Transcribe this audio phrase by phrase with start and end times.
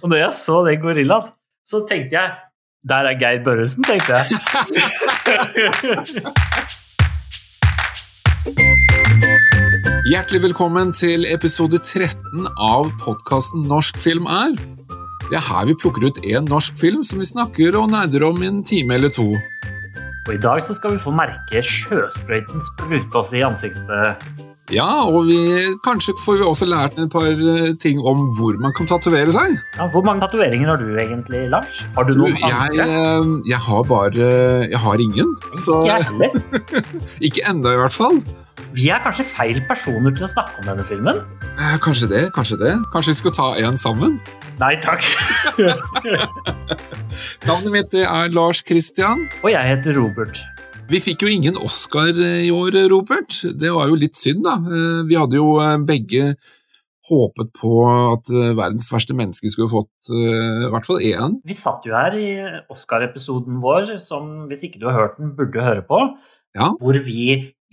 [0.00, 1.26] Og når jeg så den gorillaen,
[1.68, 2.30] så tenkte jeg
[2.88, 4.24] Der er Geir Børresen, tenkte jeg.
[10.10, 14.56] Hjertelig velkommen til episode 13 av podkasten Norsk film er.
[15.28, 18.40] Det er her vi plukker ut én norsk film som vi snakker og nerder om
[18.42, 19.28] i en time eller to.
[20.26, 24.48] Og i dag så skal vi få merke sjøsprøyten sprute oss i ansiktet.
[24.70, 25.36] Ja, og vi,
[25.82, 29.56] kanskje får vi også lært et par eh, ting om hvor man kan tatovere seg.
[29.74, 31.80] Ja, hvor mange tatoveringer har du egentlig, Lars?
[31.96, 32.86] Har du Du, noen jeg, andre?
[32.86, 34.28] eh, jeg har bare
[34.70, 35.32] Jeg har ingen.
[35.64, 36.70] Så Ikke heller.
[37.30, 38.20] ikke enda, i hvert fall.
[38.76, 41.18] Vi er kanskje feil personer til å snakke om denne filmen?
[41.58, 42.76] Eh, Kanskje det, kanskje det.
[42.94, 44.20] Kanskje vi skal ta en sammen?
[44.60, 45.02] Nei takk.
[47.48, 49.26] Navnet mitt er Lars Christian.
[49.42, 50.38] Og jeg heter Robert.
[50.90, 53.36] Vi fikk jo ingen Oscar eh, i år, Robert.
[53.60, 54.56] Det var jo litt synd, da.
[54.58, 56.32] Eh, Vi hadde jo eh, begge
[57.10, 61.32] håpet på at verdens verste menneske skulle fått i hvert fall én.
[61.48, 62.26] Vi satt jo her i
[62.70, 65.98] Oscar-episoden vår, som hvis ikke du har hørt den, burde høre på,
[66.54, 66.68] Ja.
[66.78, 67.24] hvor vi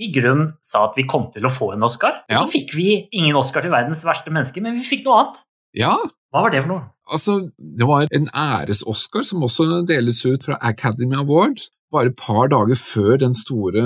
[0.02, 2.24] i grunn sa at vi kom til å få en Oscar.
[2.32, 2.40] Ja.
[2.42, 5.38] Og så fikk vi ingen Oscar til verdens verste menneske, men vi fikk noe annet.
[5.78, 5.94] Ja,
[6.34, 6.84] Hva var det for noe?
[7.14, 11.70] altså det var en æres-Oscar som også deles ut fra Academy Awards.
[11.94, 13.84] Bare et par dager før den store,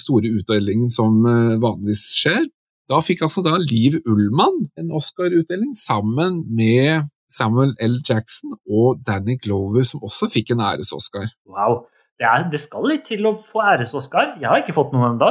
[0.00, 2.46] store utdelingen som eh, vanligvis skjer.
[2.88, 7.98] Da fikk altså da Liv Ullmann en Oscar-utdeling sammen med Samuel L.
[8.00, 11.28] Jackson og Danny Glover, som også fikk en æres-Oscar.
[11.44, 11.82] Wow.
[12.18, 14.38] Det, er, det skal litt til å få æres-Oscar.
[14.40, 15.28] Jeg har ikke fått noen ennå,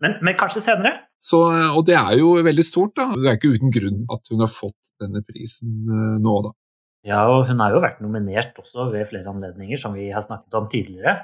[0.00, 0.94] men, men kanskje senere.
[1.20, 1.40] Så,
[1.74, 3.10] og det er jo veldig stort, da.
[3.18, 6.54] Det er ikke uten grunn at hun har fått denne prisen eh, nå, da.
[7.04, 10.56] Ja, og hun har jo vært nominert også ved flere anledninger, som vi har snakket
[10.56, 11.18] om tidligere.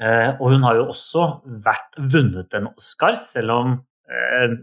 [0.00, 1.26] Eh, og hun har jo også
[1.64, 3.74] vært, vunnet en Oscar, selv om,
[4.08, 4.56] eh,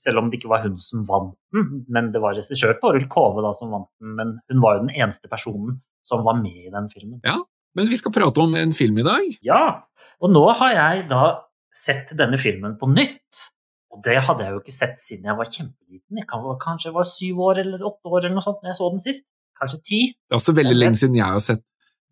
[0.00, 1.84] selv om det ikke var hun som vant den.
[1.88, 4.96] Men det var regissør Toril Kove da, som vant den, men hun var jo den
[4.96, 7.20] eneste personen som var med i den filmen.
[7.24, 7.38] Ja,
[7.74, 9.38] Men vi skal prate om en film i dag.
[9.40, 9.84] Ja,
[10.20, 11.40] og nå har jeg da
[11.72, 13.48] sett denne filmen på nytt.
[13.92, 16.20] Og det hadde jeg jo ikke sett siden jeg var kjempeliten.
[16.20, 18.90] Jeg kan, kanskje var syv år eller åtte år eller noe sånt når jeg så
[18.92, 19.24] den sist.
[19.62, 20.00] Kanskje ti.
[20.26, 21.62] Det er også veldig lenge siden jeg har sett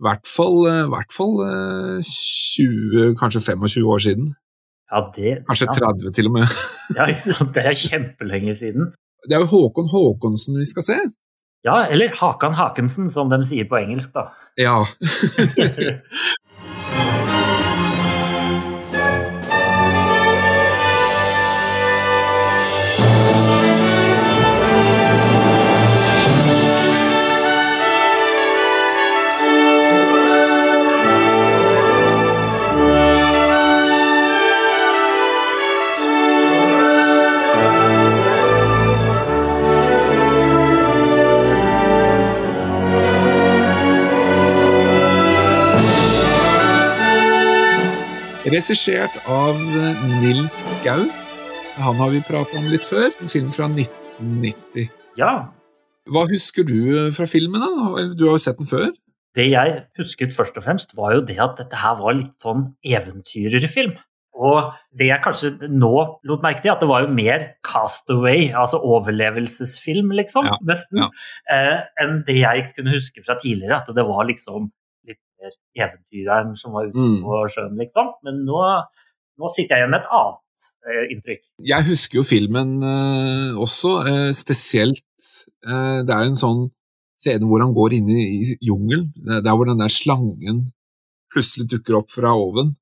[0.00, 4.30] i hvert fall, eh, hvert fall eh, 20, kanskje 25 år siden.
[4.90, 6.46] Ja, det, Kanskje ja, 30 til og med.
[6.98, 7.04] Ja,
[7.54, 8.82] det er kjempelenge siden.
[9.28, 10.98] Det er jo Håkon Håkonsen vi skal se.
[11.64, 14.22] Ja, eller Hakan Hakensen, som de sier på engelsk, da.
[14.56, 14.80] Ja.
[48.50, 51.04] Regissert av eh, Nils Gau.
[51.80, 53.10] Han har vi pratet om litt før.
[53.22, 54.88] En film fra 1990.
[55.20, 55.32] ja,
[56.10, 57.62] Hva husker du eh, fra filmen?
[57.62, 58.04] da?
[58.18, 58.90] Du har jo sett den før?
[59.38, 62.64] det jeg husket først og fremst, var jo det at dette her var litt sånn
[62.82, 63.92] eventyrerfilm.
[64.34, 65.90] Og det jeg kanskje nå
[66.26, 71.08] lot merke til, at det var jo mer castaway, altså overlevelsesfilm, liksom, Ja, nesten, ja.
[71.54, 74.66] eh, enn det jeg kunne huske fra tidligere, at det var liksom
[75.40, 75.54] mer
[75.86, 77.20] eventyreren som var ute Mm.
[77.24, 78.10] på sjøen, liksom.
[78.26, 78.60] Men nå,
[79.40, 81.42] nå sitter jeg igjen med et annet eh, inntrykk.
[81.72, 85.00] Jeg husker jo filmen eh, også, eh, spesielt
[85.66, 86.66] eh, Det er en sånn
[87.20, 89.10] scene hvor han går inn i, i jungelen,
[89.44, 90.70] der hvor den der slangen
[91.32, 92.72] plutselig dukker opp fra oven,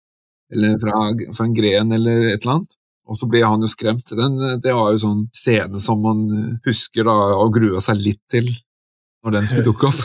[0.52, 0.92] eller fra,
[1.34, 2.76] fra en gren eller et eller annet.
[3.08, 4.06] Og så blir han jo skremt.
[4.16, 6.22] Den, det var jo sånn scene som man
[6.64, 8.46] husker da, og grua seg litt til
[9.24, 10.02] når den skulle dukke opp.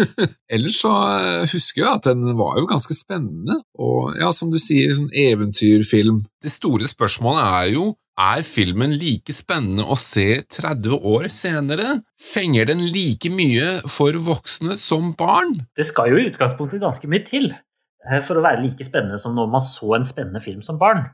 [0.54, 4.60] Ellers så eh, husker jeg at den var jo ganske spennende, og ja, som du
[4.62, 6.22] sier, sånn eventyrfilm.
[6.42, 11.96] Det store spørsmålet er jo er filmen like spennende å se 30 år senere?
[12.22, 15.56] Fenger den like mye for voksne som barn?
[15.74, 19.34] Det skal jo i utgangspunktet ganske mye til eh, for å være like spennende som
[19.34, 21.08] når man så en spennende film som barn.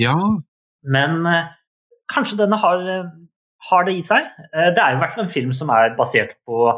[0.00, 0.16] Ja,
[0.86, 1.52] Men eh,
[2.08, 2.82] kanskje denne har,
[3.68, 4.24] har det i seg.
[4.52, 6.70] Det er jo i hvert fall en film som er basert på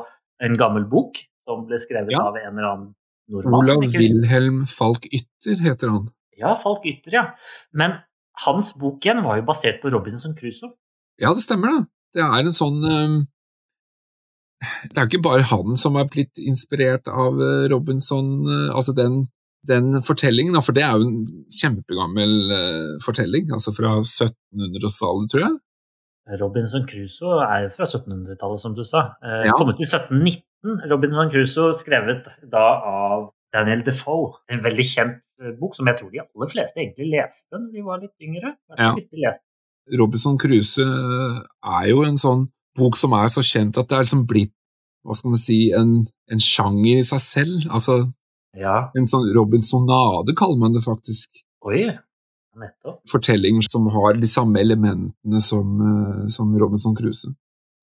[0.44, 1.18] en gammel bok
[1.48, 2.22] som ble skrevet Ja.
[2.28, 2.94] av en eller annen
[3.28, 3.54] nordmann.
[3.62, 6.08] Olav Wilhelm Falk Ytter heter han.
[6.38, 7.24] Ja, Falk Ytter, ja.
[7.72, 7.96] Men
[8.44, 10.70] hans bok igjen var jo basert på Robinson Crusoe.
[11.18, 11.80] Ja, det stemmer det.
[12.14, 13.16] Det er en sånn ehm,
[14.88, 18.94] Det er jo ikke bare han som er blitt inspirert av eh, Robinson, eh, altså
[18.96, 19.20] den,
[19.66, 25.54] den fortellingen, for det er jo en kjempegammel eh, fortelling, altså fra 1700-tallet, tror jeg.
[26.40, 29.14] Robinson Crusoe er jo fra 1700-tallet, som du sa.
[29.22, 29.52] Eh, Ja.
[29.56, 34.34] Kommet i 1719, Robinson Crusoe, skrevet da av Daniel Defoe.
[34.52, 37.82] En veldig kjent eh, bok som jeg tror de aller fleste egentlig leste når de
[37.86, 38.54] var litt yngre.
[38.76, 39.32] Ja.
[39.98, 40.84] Robinson Crusoe
[41.64, 42.46] er jo en sånn
[42.76, 44.52] bok som er så kjent at det er liksom blitt
[45.06, 47.68] hva skal man si, en, en sjanger i seg selv.
[47.72, 48.02] Altså
[48.58, 51.40] Ja, en sånn Robinsonade, kaller man det faktisk.
[51.64, 51.86] oi,
[52.62, 52.98] nettopp.
[53.10, 57.34] Fortellinger som har de samme elementene som, eh, som Robinson Crusoe.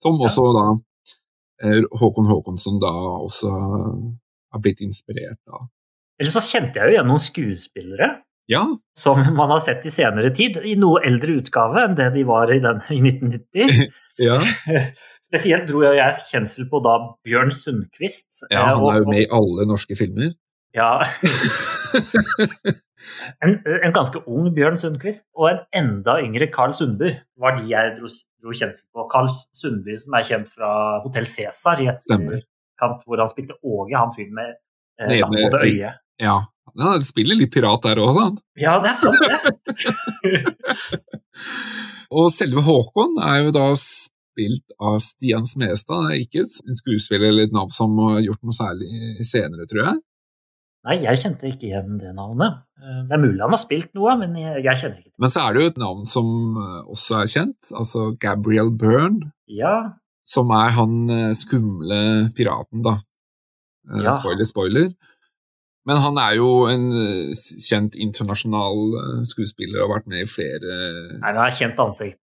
[0.04, 0.28] Som Ja.
[0.28, 0.66] også da
[1.64, 2.92] eh, Håkon Håkonsson da
[3.24, 3.50] også
[4.52, 5.68] har blitt inspirert av.
[6.20, 8.10] Eller så kjente jeg jo igjen noen skuespillere
[8.48, 8.62] Ja,
[8.96, 12.52] som man har sett i senere tid, i noe eldre utgave enn det de var
[12.54, 13.90] i, den, i 1990.
[14.28, 14.38] ja.
[15.26, 18.44] Spesielt dro jeg kjensel på da Bjørn Sundquist.
[18.52, 20.36] ja eh, han er jo med i alle norske filmer.
[20.76, 21.06] Ja.
[23.44, 23.52] en,
[23.86, 28.08] en ganske ung Bjørn Sundquist og en enda yngre Carl Sundby var de jeg dro,
[28.44, 29.00] dro kjensel på.
[29.12, 30.70] Carl Sundby som er kjent fra
[31.06, 34.58] Hotell Cæsar i et etterkant hvor han spilte Åge, han fyren med eh,
[35.14, 35.94] Nede- på det øyet.
[36.22, 36.38] Ja,
[36.80, 38.38] han spiller litt pirat der òg, han.
[38.60, 39.36] Ja, det er sant, det.
[42.16, 47.44] Og selve Håkon er jo da spilt av Stian Smestad, er ikke en skuespiller eller
[47.50, 48.90] et navn som har gjort noe særlig
[49.28, 49.98] senere, tror jeg.
[50.86, 52.60] Nei, jeg kjente ikke igjen det navnet.
[52.78, 55.20] Eh, Det er mulig han har spilt noe, men jeg, jeg kjenner ikke det.
[55.24, 56.28] Men så er det jo et navn som
[56.62, 59.76] eh, også er kjent, altså Gabriel Byrne, Ja,
[60.26, 62.00] som er han eh, skumle
[62.38, 62.96] piraten, da.
[64.02, 64.14] Ja.
[64.18, 64.94] Spoiler, spoiler.
[65.86, 66.88] Men han er jo en
[67.38, 70.78] kjent internasjonal skuespiller og har vært med i flere
[71.20, 72.18] nei, Han er kjent ansikt.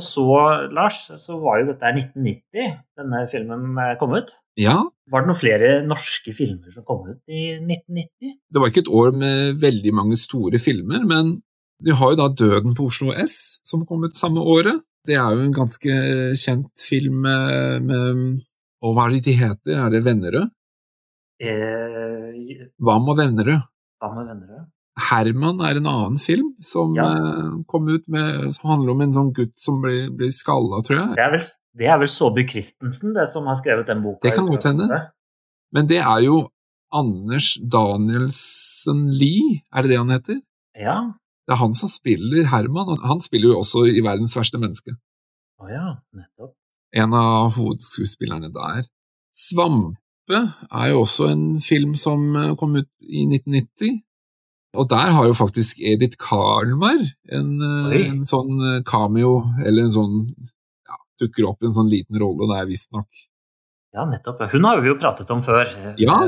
[0.00, 0.24] Og så,
[0.72, 2.70] Lars, så var jo dette her 1990
[3.00, 4.32] denne filmen eh, kom ut.
[4.60, 4.78] Ja,
[5.12, 8.34] Var det noen flere norske filmer som kom ut i 1990?
[8.50, 11.34] det var ikke et år med veldig mange store filmer, men
[11.84, 14.80] de har jo da Døden på Oslo S, som kom ut samme året.
[15.08, 15.94] Det er jo en ganske
[16.36, 18.40] kjent film med
[18.84, 19.76] Og hva er det de heter?
[19.80, 20.50] Er det Vennerød?
[21.40, 23.64] Eh, Hva med Vennerød?
[24.00, 24.64] hva med Vennerød?
[25.08, 27.08] Herman er en annen film som Ja.
[27.16, 30.98] eh, kom ut med, som handler om en sånn gutt som blir, blir skalla, tror
[31.00, 31.16] jeg.
[31.16, 31.44] Det er vel,
[31.80, 34.22] det er vel Saabye Christensen det som har skrevet den boka?
[34.28, 34.88] Det kan godt hende.
[35.72, 36.48] Men det er jo
[36.92, 40.40] Anders Danielsen Lie, er det det han heter?
[40.78, 40.96] Ja.
[41.46, 44.94] Det er han som spiller Herman, og han spiller jo også i Verdens verste menneske.
[45.60, 45.86] Å ja,
[46.16, 46.54] nettopp.
[46.94, 48.84] En av hovedskuespillerne der.
[49.36, 50.40] Svampe
[50.72, 54.00] er jo også en film som eh, kom ut i 1990.
[54.78, 57.00] Og der har jo faktisk Edith Karlmar
[57.34, 60.20] en, eh, en sånn eh, cameo, eller en sånn
[60.86, 63.08] ja, Dukker opp i en sånn liten rolle der, visstnok.
[63.92, 64.44] Ja, nettopp.
[64.52, 65.66] Hun har vi jo pratet om før.
[65.66, 66.20] eh, Ja.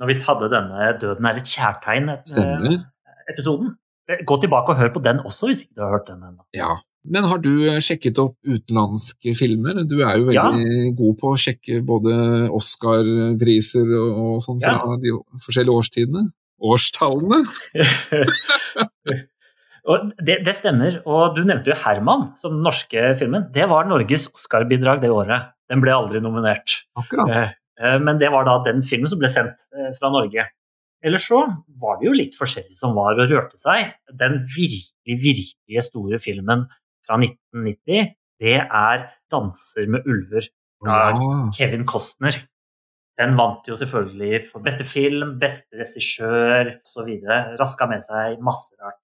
[0.00, 3.76] Når vi hadde denne 'Døden er et kjærtegn'-episoden.
[4.26, 6.42] Gå tilbake og hør på den også, hvis ikke du har hørt den ennå.
[6.52, 6.74] Ja.
[7.06, 9.84] Men har du eh, sjekket opp utenlandske filmer?
[9.88, 14.96] Du er jo veldig god på å sjekke både Oscar-priser og, og sånn fra Ja.
[14.96, 15.12] de
[15.44, 16.22] forskjellige årstidene.
[16.62, 17.42] Årstallene?
[20.26, 21.00] det, det stemmer.
[21.04, 23.48] Og du nevnte jo 'Herman' som den norske filmen.
[23.54, 25.50] Det var Norges Oscar-bidrag det året.
[25.70, 26.80] Den ble aldri nominert.
[26.96, 27.30] Akkurat.
[27.30, 30.46] Eh, eh, Men det var da den filmen som ble sendt eh, fra Norge.
[31.04, 31.42] Ellers så
[31.80, 33.92] var det jo litt forskjellig som var og rørte seg.
[34.08, 36.64] Den virkelig, virkelig store filmen
[37.04, 40.48] fra 1990, det er 'Danser med ulver'
[40.86, 41.50] av Ja.
[41.52, 42.46] Kevin Costner.
[43.20, 47.10] Den vant jo selvfølgelig for beste film, beste regissør osv.
[47.60, 48.98] Raska med seg masse rart.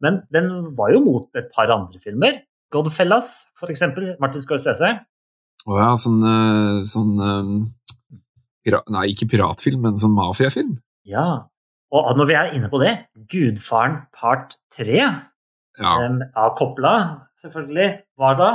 [0.00, 2.42] Men den var jo mot et par andre filmer.
[2.72, 3.84] 'Godfellas', f.eks.
[4.20, 4.88] Martin Scorsese.
[5.66, 7.52] Å ja, sånn, eh, sånn eh,
[8.66, 10.74] pira Nei, ikke piratfilm, men sånn mafiafilm.
[11.06, 11.46] Ja.
[11.94, 12.92] Og når vi er inne på det,
[13.30, 14.98] 'Gudfaren part 3'
[15.78, 15.92] Ja.
[16.00, 17.88] um, av Coppola, selvfølgelig,
[18.18, 18.50] var da.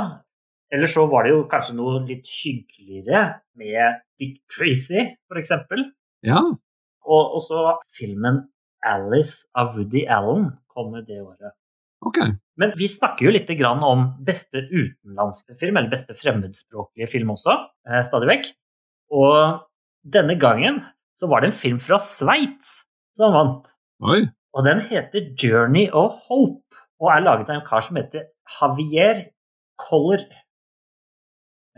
[0.72, 3.24] Eller så var det jo kanskje noe litt hyggeligere
[3.60, 5.52] med Dick Tracy, f.eks.
[6.24, 6.40] ja.
[7.02, 8.46] Og, og så filmen
[8.82, 11.54] 'Alice' av Woody Allen kom det året.
[12.02, 12.18] Ok.
[12.58, 17.54] Men vi snakker jo litt grann om beste utenlandske film, eller beste fremmedspråklige film også,
[17.88, 18.48] eh, stadig vekk.
[19.14, 19.62] Og
[20.02, 20.82] denne gangen
[21.18, 22.82] så var det en film fra Sveits
[23.18, 23.70] som vant.
[24.02, 24.24] Oi.
[24.52, 28.26] Og den heter 'Journey of Hope', og er laget av en kar som heter
[28.60, 29.30] Javier
[29.78, 30.26] Coller.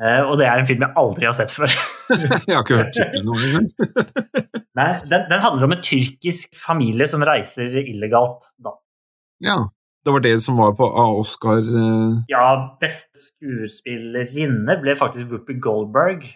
[0.01, 1.71] Eh, og det er en film jeg aldri har sett før.
[2.49, 3.69] Jeg har ikke hørt tittelen noen gang.
[4.81, 8.49] Nei, den, den handler om en tyrkisk familie som reiser illegalt.
[8.59, 8.75] Da.
[9.47, 9.61] Ja.
[10.05, 12.19] Det var det som var på Oscar uh...
[12.29, 16.27] Ja, beste skuespillerinne ble faktisk Whoopi Goldberg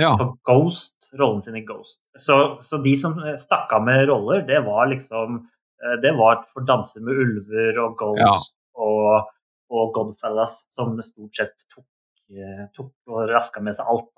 [0.00, 0.14] Ja.
[0.16, 1.98] på Ghost, rollen sin i Ghost.
[2.16, 6.64] Så, så de som stakk av med roller, det var liksom eh, Det var for
[6.64, 8.32] 'Danser med ulver' og Ghost Ja.
[8.80, 9.28] og,
[9.68, 11.84] og Godfellas, som stort sett tok,
[12.30, 14.10] eh, tok og raska med seg alt.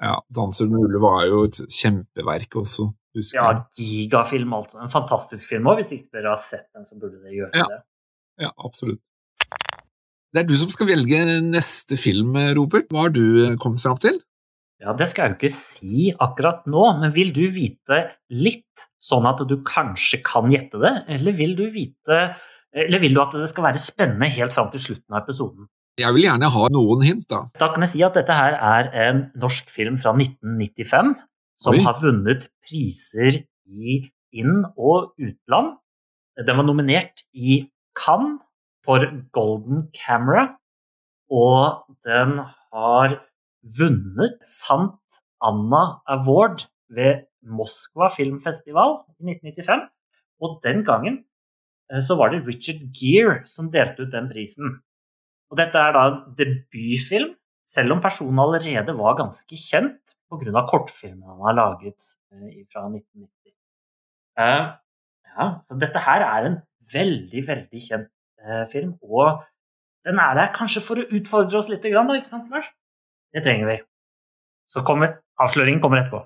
[0.00, 2.86] Ja, 'Danser med ulve' var jo et kjempeverk også,
[3.16, 3.44] husker jeg.
[3.44, 4.80] Ja, gigafilm, altså.
[4.80, 5.76] En fantastisk film òg.
[5.82, 7.66] Hvis ikke dere har sett den, så burde dere gjøre Ja.
[7.68, 7.80] det.
[8.46, 9.00] Ja, absolutt.
[10.32, 12.88] Det er du som skal velge neste film, Robert.
[12.88, 14.20] Hva har du eh, kommet fram til?
[14.80, 19.26] Ja, det skal jeg jo ikke si akkurat nå, men vil du vite litt, sånn
[19.28, 22.36] at du kanskje kan gjette det, eller vil du vite
[22.72, 25.66] eller vil du at det skal være spennende helt fram til slutten av episoden?
[26.00, 27.44] Jeg vil gjerne ha noen hint, da.
[27.60, 31.14] Da kan jeg si at dette her er en norsk film fra 1995
[31.60, 31.82] som Oi.
[31.84, 34.00] har vunnet priser i
[34.32, 35.76] inn- og utland.
[36.40, 37.66] Den var nominert i
[37.98, 38.40] Cannes
[38.86, 39.04] for
[39.36, 40.56] Golden Camera,
[41.28, 42.38] og den
[42.72, 43.18] har
[43.60, 49.88] vunnet Sant Anna Award ved Moskva filmfestival i 1995.
[50.40, 51.24] Og den gangen
[51.92, 54.80] eh, så var det Richard Gere som delte ut den prisen.
[55.50, 57.34] Og dette er da en debutfilm,
[57.66, 60.62] selv om personen allerede var ganske kjent pga.
[60.70, 61.98] kortfilmen han har laget
[62.32, 63.54] eh, fra 1990.
[64.38, 64.66] Eh,
[65.30, 66.58] ja, så dette her er en
[66.92, 68.10] veldig, veldig kjent
[68.42, 69.42] eh, film, og
[70.06, 72.70] den er der kanskje for å utfordre oss litt, da, ikke sant, Lars?
[73.34, 73.80] Det trenger vi.
[74.70, 76.22] Så kommer avsløringen kommer etterpå.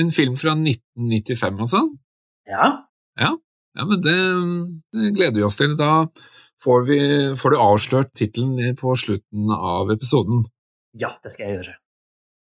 [0.00, 1.84] En film fra 1995, altså?
[2.48, 2.72] Ja,
[3.76, 4.16] Ja, men det,
[4.92, 5.72] det gleder vi oss til.
[5.78, 6.04] Da
[6.64, 6.98] får, vi,
[7.38, 10.44] får du avslørt tittelen på slutten av episoden.
[10.98, 11.74] Ja, det skal jeg gjøre.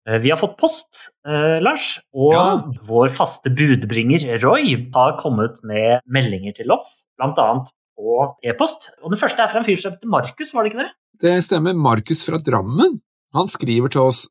[0.08, 2.62] Eh, Vi har fått post, eh, Lars, og Ja.
[2.88, 7.64] vår faste budbringer Roy har kommet med meldinger til oss, bl.a.
[7.98, 8.90] på e-post.
[9.04, 10.90] Og Den første er fra en fyr som heter Markus, var det ikke det?
[11.20, 11.74] Det stemmer.
[11.76, 13.00] Markus fra Drammen.
[13.34, 14.28] Han skriver til oss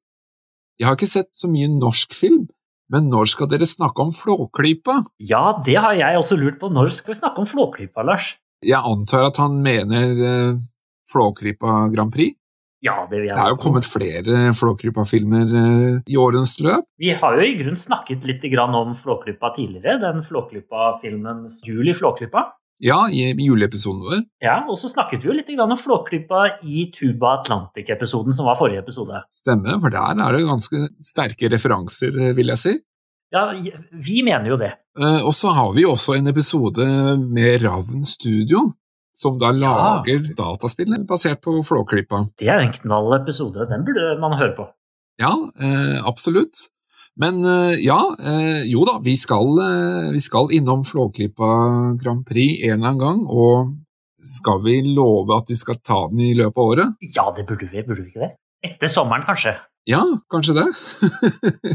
[0.80, 2.48] Jeg har ikke sett så mye norsk film,
[2.90, 5.04] men når skal dere snakke om Flåklypa?
[5.20, 6.70] Ja, det har jeg også lurt på.
[6.72, 8.36] Når skal vi snakke om Flåklypa, Lars?
[8.66, 10.60] Jeg antar at han mener eh,
[11.12, 12.36] Flåklypa Grand Prix?
[12.84, 16.88] Ja, det vil jeg Det er jo kommet flere Flåklypa-filmer eh, i årens løp.
[17.00, 21.96] Vi har jo i grunnen snakket litt grann om Flåklypa tidligere, den Flåklypa-filmen Jul i
[21.96, 22.46] Flåklypa.
[22.80, 24.22] Ja, i juleepisoden vår.
[24.44, 28.60] Ja, og så snakket vi jo litt grann om Flåklypa i Tuba Atlantic-episoden, som var
[28.60, 29.20] forrige episode.
[29.42, 32.76] Stemmer, for der er det ganske sterke referanser, eh, vil jeg si.
[33.32, 33.44] Ja,
[33.94, 34.72] vi mener jo det.
[35.00, 36.86] Eh, Og så har vi også en episode
[37.30, 38.72] med Ravn Studio,
[39.14, 42.24] som da lager dataspill basert på Flåklypa.
[42.40, 44.66] Det er en knall episode, den burde man høre på.
[45.22, 46.70] Ja, eh, absolutt.
[47.20, 49.50] Men eh, ja, eh, jo da, vi skal,
[50.16, 51.50] vi skal innom Flåklypa
[52.02, 53.76] Grand Prix en eller annen gang, og
[54.24, 56.98] skal vi love at vi skal ta den i løpet av året?
[57.16, 58.32] Ja, det burde vi, burde vi ikke det?
[58.66, 59.54] Etter sommeren, kanskje.
[59.88, 60.66] Ja, kanskje det.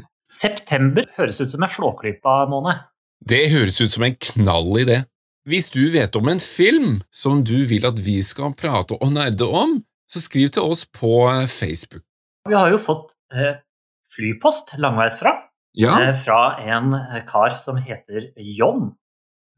[0.35, 2.83] September høres ut som en Flåklypa-måned.
[3.25, 5.03] Det høres ut som en knall idé.
[5.49, 9.47] Hvis du vet om en film som du vil at vi skal prate og nerde
[9.47, 9.79] om,
[10.11, 12.03] så skriv til oss på eh, Facebook.
[12.49, 13.61] Vi har jo fått eh,
[14.15, 15.33] flypost langveisfra,
[15.77, 16.93] Ja, eh, fra en
[17.29, 18.93] kar som heter John.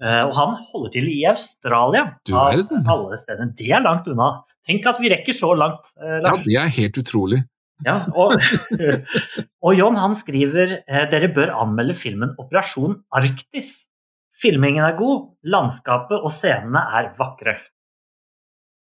[0.03, 2.87] Eh, og han holder til i Australia, Du er verden.
[2.93, 3.55] alle stedene.
[3.59, 4.31] Det er langt unna.
[4.67, 5.91] Tenk at vi rekker så langt.
[6.03, 7.43] Eh, ja, det er helt utrolig.
[7.85, 8.41] Ja, og,
[9.67, 13.85] og John han skriver eh, dere bør anmelde filmen Operasjon Arktis.
[14.37, 17.59] Filmingen er god, landskapet og scenene er vakre.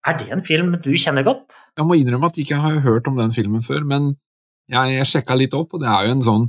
[0.02, 1.54] Er det en film du kjenner godt?
[1.78, 4.14] Jeg må innrømme at jeg ikke har hørt om den filmen før, men
[4.72, 6.46] jeg, jeg sjekka litt opp, og det er jo en sånn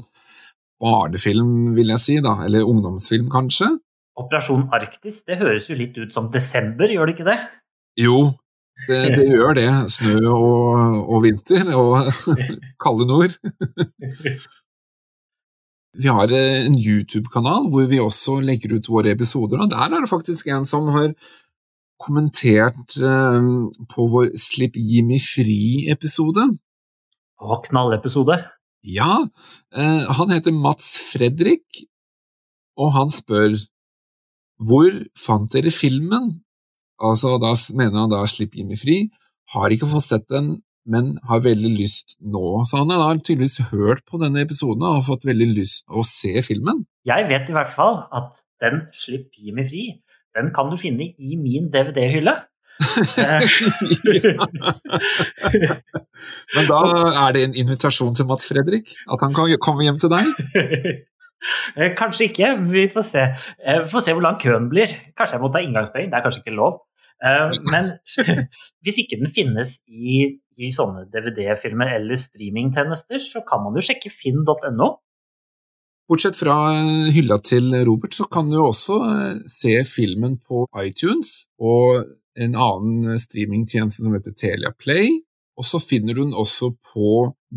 [0.84, 3.70] barnefilm, vil jeg si, da, eller ungdomsfilm, kanskje?
[4.20, 7.38] Operasjon Arktis, det høres jo litt ut som desember, gjør det ikke det?
[8.04, 8.18] Jo,
[8.88, 9.70] det, det gjør det.
[9.94, 12.10] Snø og, og vinter og
[12.84, 13.38] kalde nord.
[15.94, 20.10] Vi har en YouTube-kanal hvor vi også legger ut våre episoder, og der er det
[20.10, 21.14] faktisk en som har
[22.02, 23.50] kommentert eh,
[23.94, 26.50] på vår Slipp Jimmy fri-episode.
[27.68, 28.40] Knallepisode.
[28.84, 29.28] Ja,
[29.76, 31.84] eh, han heter Mats Fredrik,
[32.80, 33.56] og han spør
[34.64, 36.30] hvor fant dere filmen?
[37.02, 39.10] Altså, da mener han da Slipp Jimmy fri.
[39.54, 42.64] Har ikke fått sett den, men har veldig lyst nå.
[42.70, 46.34] Så han har tydeligvis hørt på denne episoden og har fått veldig lyst å se
[46.46, 46.86] filmen.
[47.08, 49.84] Jeg vet i hvert fall at den Slipp Jimmy fri,
[50.38, 52.36] den kan du finne i min DVD-hylle.
[56.56, 56.80] Men da
[57.26, 60.26] er det en invitasjon til Mats Fredrik, at han kan komme hjem til deg.
[61.78, 63.24] Eh, Kanskje ikke, vi får se.
[63.66, 64.94] Eh, Vi får se hvor lang køen blir.
[65.18, 66.80] Kanskje jeg må ta inngangspenger, det er kanskje ikke lov.
[67.24, 67.92] Eh, Men
[68.84, 74.12] hvis ikke den finnes i, i sånne DVD-filmer eller streamingtjenester, så kan man jo sjekke
[74.14, 74.90] finn.no.
[76.10, 76.56] Bortsett fra
[77.16, 78.98] hylla til Robert, så kan du også
[79.48, 82.04] se filmen på iTunes og
[82.36, 85.22] en annen streamingtjeneste som heter Telia Play.
[85.56, 87.10] Og så finner du den også på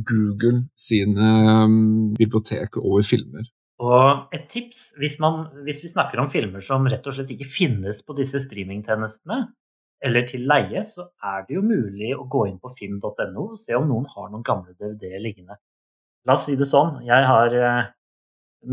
[0.06, 1.30] Google sine
[1.64, 3.46] um, bibliotek over filmer.
[3.84, 7.50] Og et tips, hvis, man, hvis, vi snakker om filmer som rett og slett ikke
[7.52, 9.42] finnes på disse streamingtjenestene,
[10.06, 13.76] eller til leie, så er det jo mulig å gå inn på finn.no og se
[13.76, 15.58] om noen har noen gamle DVD-er liggende.
[16.28, 17.88] La oss si det sånn, jeg har eh,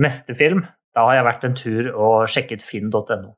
[0.03, 0.63] neste film,
[0.95, 3.33] da har jeg vært en tur og sjekket finn.no.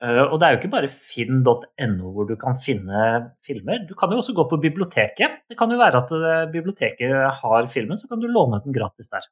[0.00, 3.04] Eh, og det er jo ikke bare finn.no hvor du kan finne
[3.46, 3.84] filmer.
[3.88, 5.42] Du kan jo også gå på biblioteket.
[5.50, 9.12] Det kan jo være at eh, biblioteket har filmen, så kan du låne den gratis
[9.12, 9.28] der.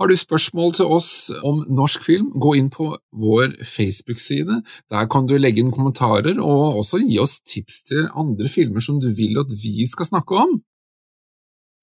[0.00, 2.86] Har du spørsmål til oss om norsk film, gå inn på
[3.20, 4.62] vår Facebook-side.
[4.88, 8.96] Der kan du legge inn kommentarer, og også gi oss tips til andre filmer som
[9.02, 10.54] du vil at vi skal snakke om.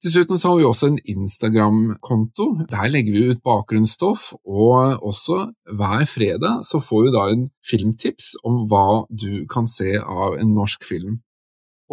[0.01, 2.47] Dessuten så har vi også en Instagram-konto.
[2.73, 5.37] Der legger vi ut bakgrunnsstoff, og også
[5.77, 10.57] hver fredag så får vi da en filmtips om hva du kan se av en
[10.57, 11.19] norsk film.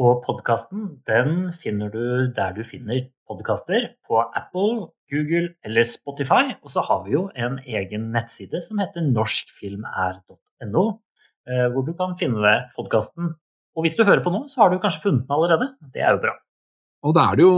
[0.00, 6.54] Og podkasten den finner du der du finner podkaster, på Apple, Google eller Spotify.
[6.62, 10.84] Og så har vi jo en egen nettside som heter norskfilmær.no,
[11.48, 13.34] eh, hvor du kan finne podkasten.
[13.74, 15.72] Og hvis du hører på nå, så har du kanskje funnet den allerede.
[15.94, 16.36] Det er jo bra.
[17.04, 17.56] Og da er det jo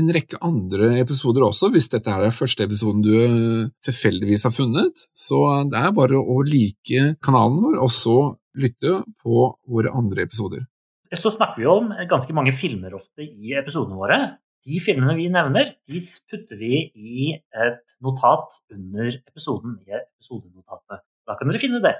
[0.00, 4.54] en rekke andre episoder også, hvis dette er den første episoden du eh, tilfeldigvis har
[4.54, 5.06] funnet.
[5.14, 5.38] Så
[5.70, 8.18] det er bare å like kanalen vår, og så
[8.58, 10.66] lytte på våre andre episoder.
[11.14, 14.18] Så snakker vi om ganske mange filmer ofte i episodene våre.
[14.68, 21.00] De filmene vi nevner, de putter vi i et notat under episoden i episodenotatet.
[21.24, 21.94] Da kan dere finne det.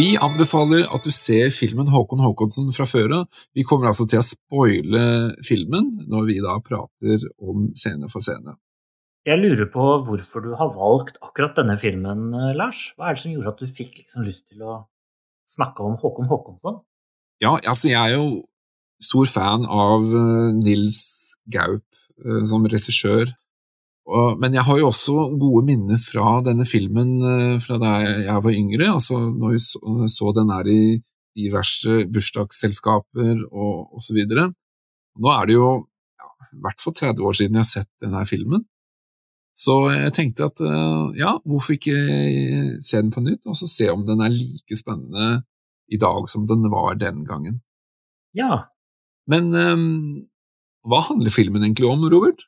[0.00, 3.44] Vi anbefaler at du ser filmen Håkon Håkonsen fra før av.
[3.52, 5.04] Vi kommer altså til å spoile
[5.44, 8.56] filmen når vi da prater om scene for scene.
[9.28, 12.94] Jeg lurer på hvorfor du har valgt akkurat denne filmen, eh, Lars.
[12.96, 14.86] Hva er det som gjorde at du fikk liksom lyst til å
[15.44, 16.80] snakke om Håkon Håkonsson?
[17.44, 18.46] Ja, altså jeg er jo
[19.00, 21.02] stor fan av eh, Nils
[21.52, 21.84] Gaup
[22.24, 23.36] eh, som regissør.
[24.10, 27.20] Men jeg har jo også gode minner fra denne filmen
[27.62, 28.88] fra da jeg var yngre.
[28.96, 29.60] altså Når vi
[30.10, 30.80] så, den her i
[31.36, 34.18] diverse bursdagsselskaper og osv.
[34.34, 35.68] Nå er det jo
[36.48, 38.64] i hvert fall 30 år siden jeg har sett denne filmen.
[39.60, 41.96] Så jeg tenkte at eh, ja, hvorfor ikke
[42.80, 45.42] se den på nytt, og så se om den er like spennende
[45.90, 47.60] i dag som den var den gangen.
[48.36, 48.70] Ja.
[49.28, 50.30] Men um,
[50.88, 52.40] hva handler filmen egentlig om, Robert?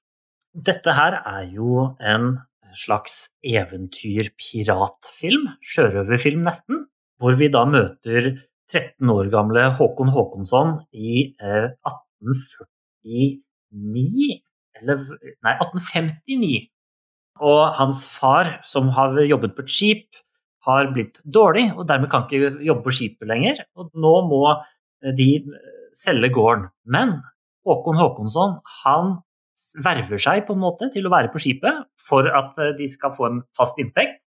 [0.52, 2.38] Dette her er jo en
[2.76, 6.86] slags eventyr-piratfilm, sjørøverfilm nesten,
[7.20, 8.30] hvor vi da møter
[8.72, 14.40] 13 år gamle Håkon Håkonsson i eh, 1849
[14.80, 14.96] Eller
[15.44, 16.71] nei, 1859
[17.40, 20.22] og hans far, som har jobbet på et skip,
[20.66, 23.64] har blitt dårlig og dermed kan ikke jobbe på skipet lenger.
[23.78, 24.42] Og nå må
[25.18, 25.28] de
[25.98, 26.68] selge gården.
[26.86, 27.16] Men
[27.66, 29.16] Håkon Håkonsson han
[29.82, 33.28] verver seg på en måte til å være på skipet for at de skal få
[33.28, 34.20] en fast inntekt.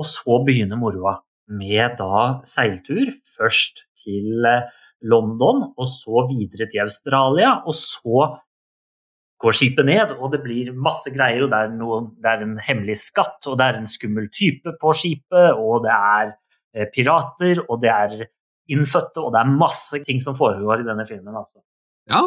[0.00, 1.18] Og så begynner moroa
[1.50, 3.12] med da seiltur.
[3.36, 4.46] Først til
[5.00, 8.26] London, og så videre til Australia, og så
[9.40, 11.46] går skipet ned, og det blir masse greier.
[11.46, 14.74] og det er, noe, det er, en hemmelig skatt, og det er en skummel type
[14.80, 16.32] på skipet, og det er
[16.76, 18.26] eh, pirater, og det er
[18.70, 21.34] innfødte, og det er masse ting som foregår i denne filmen.
[21.34, 21.62] Altså.
[22.10, 22.22] Ja.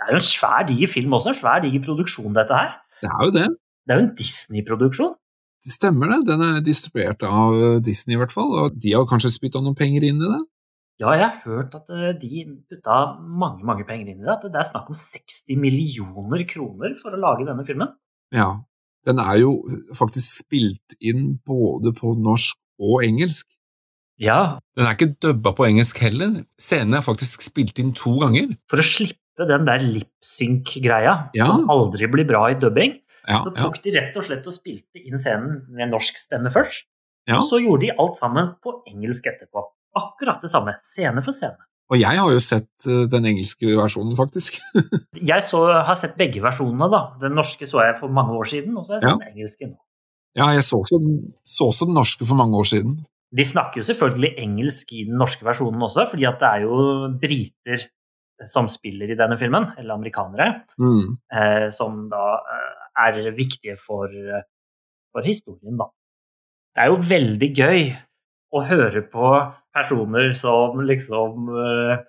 [0.00, 1.34] Det er jo en svær, diger film også.
[1.34, 2.78] En svær, diger produksjon, dette her.
[3.02, 3.48] Det er jo det.
[3.84, 5.12] Det er jo en Disney-produksjon.
[5.60, 6.20] Det stemmer det.
[6.30, 8.48] Den er distribuert av Disney, i hvert fall.
[8.62, 10.40] Og de har kanskje spytta noen penger inn i det?
[11.00, 14.34] Ja, jeg har hørt at eh, de putta mange mange penger inn i det.
[14.34, 17.94] At det er snakk om 60 millioner kroner for å lage denne filmen.
[18.36, 18.50] Ja.
[19.08, 19.54] Den er jo
[19.96, 23.48] faktisk spilt inn både på norsk og engelsk.
[24.20, 24.60] Ja.
[24.76, 26.42] Den er ikke dubba på engelsk heller.
[26.60, 28.52] Scenen er faktisk spilt inn to ganger.
[28.68, 31.48] For å slippe den der lipsync-greia, ja.
[31.48, 33.84] som aldri blir bra i dubbing, ja, så tok ja.
[33.86, 36.84] de rett og slett og spilte inn scenen med norsk stemme først.
[37.28, 37.38] Ja.
[37.38, 39.64] Og så gjorde de alt sammen på engelsk etterpå.
[39.98, 41.58] Akkurat det samme, scene for scene.
[41.90, 44.60] Og jeg har jo sett uh, den engelske versjonen, faktisk.
[45.32, 47.00] jeg så, har sett begge versjonene, da.
[47.20, 49.16] Den norske så jeg for mange år siden, og så har jeg sett Ja.
[49.24, 49.78] den engelske nå.
[50.38, 51.00] Ja, jeg så også,
[51.42, 53.00] så også den norske for mange år siden.
[53.34, 56.76] De snakker jo selvfølgelig engelsk i den norske versjonen også, fordi at det er jo
[57.22, 57.82] briter
[58.46, 61.18] som spiller i denne filmen, eller amerikanere, Mm.
[61.34, 64.42] eh, som da eh, er viktige for, eh,
[65.12, 65.90] for historien, da.
[66.74, 67.82] Det er jo veldig gøy
[68.54, 69.26] å høre på
[69.76, 72.00] personer som liksom uh,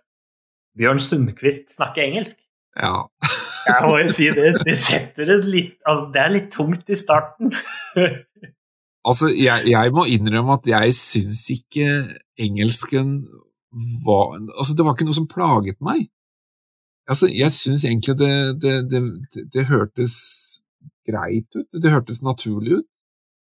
[0.77, 2.39] Bjørn Sundquist snakker engelsk.
[2.79, 3.07] Ja.
[3.67, 6.97] Jeg må jo si det, det setter det litt altså Det er litt tungt i
[6.97, 7.53] starten.
[9.01, 11.85] Altså, jeg, jeg må innrømme at jeg syns ikke
[12.37, 13.15] engelsken
[14.05, 16.03] var Altså, det var ikke noe som plaget meg.
[17.09, 19.01] Altså, jeg syns egentlig det, det, det,
[19.55, 20.13] det, hørtes
[21.07, 21.65] greit ut.
[21.73, 22.87] Det hørtes naturlig ut.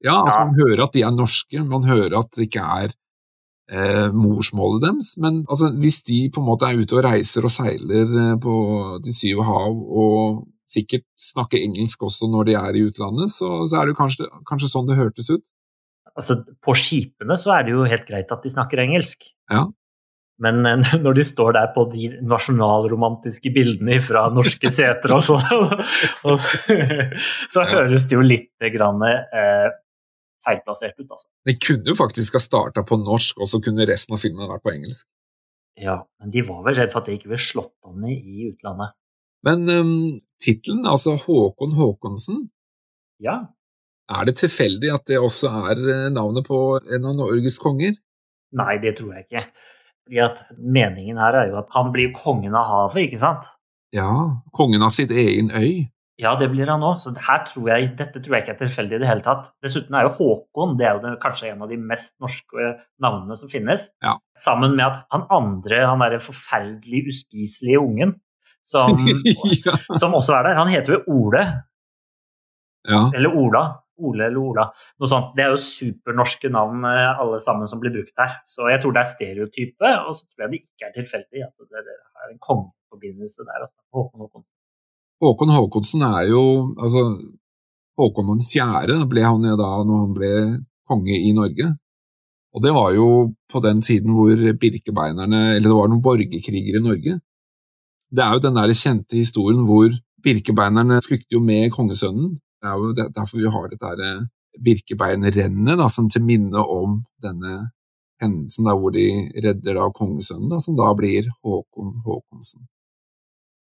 [0.02, 0.46] Ja, altså, Ja.
[0.48, 2.96] man hører at de er norske, man hører at det ikke er
[3.70, 7.54] eh, morsmålet deres, men altså, hvis de på en måte er ute og reiser og
[7.54, 8.56] seiler eh, på
[9.04, 13.82] de syv hav, og sikkert snakker engelsk også når de er i utlandet, så, så
[13.82, 15.44] er det kanskje, kanskje sånn det hørtes ut.
[16.16, 19.30] Altså, på skipene så er det jo helt greit at de snakker engelsk.
[19.52, 19.68] Ja.
[20.42, 25.78] Men eh, når de står der på de nasjonalromantiske bildene fra norske seter og sånn,
[26.24, 26.36] så,
[27.54, 29.70] så høres det jo litt grann, eh,
[30.46, 31.28] feilplassert ut, altså.
[31.48, 34.64] Den kunne jo faktisk ha starta på norsk, og så kunne resten av filmen vært
[34.66, 35.08] på engelsk.
[35.80, 38.50] Ja, men de var vel redd for at det ikke ble slått an i i
[38.52, 38.94] utlandet.
[39.48, 39.94] Men um,
[40.42, 42.44] tittelen, altså Håkon Håkonsen,
[43.22, 43.40] Ja,
[44.12, 47.94] er det tilfeldig at det også er eh, navnet på en av Norges konger?
[48.52, 49.46] nei, det tror jeg ikke.
[50.04, 53.46] Fordi at meningen her er jo at han blir kongen av havet, ikke sant?
[53.96, 54.10] Ja,
[54.52, 55.86] kongen av sitt egen øy.
[56.22, 59.02] Ja, det blir han òg, så tror jeg, dette tror jeg ikke er tilfeldig i
[59.02, 59.48] det hele tatt.
[59.66, 62.68] Dessuten er jo Håkon det er jo det, kanskje en av de mest norske
[63.02, 63.88] navnene som finnes.
[64.06, 64.14] Ja.
[64.38, 68.14] Sammen med at han andre, han derre forferdelig uspiselige ungen,
[68.62, 68.94] som,
[69.66, 69.74] ja.
[69.98, 71.46] som også er der, han heter jo Ole,
[72.86, 73.08] ja.
[73.10, 73.66] eller Ola.
[74.02, 74.64] Ole eller Ola.
[74.98, 75.34] Noe sånt.
[75.38, 78.40] Det er jo supernorske navn eh, alle sammen som blir brukt her.
[78.50, 81.68] Så jeg tror det er stereotype, og så tror jeg det ikke er tilfeldig at
[81.70, 83.70] det er en kongeforbindelse der.
[83.94, 84.46] Håkon Håkon.
[85.22, 86.44] Håkon Håkonsen er jo
[86.82, 87.06] altså
[88.00, 90.34] Håkon den fjerde ble han jo da når han ble
[90.90, 91.68] konge i Norge.
[92.52, 93.08] Og det var jo
[93.52, 97.20] på den tiden hvor birkebeinerne Eller det var noen borgerkriger i Norge.
[98.12, 102.34] Det er jo den der kjente historien hvor birkebeinerne flykter jo med kongesønnen.
[102.62, 104.26] Det er jo derfor vi har dette her, eh,
[104.60, 107.72] birkebeinrennet, da, som til minne om denne
[108.22, 109.08] hendelsen da, hvor de
[109.46, 112.68] redder da kongesønnen, da, som da blir Håkon Håkonsen.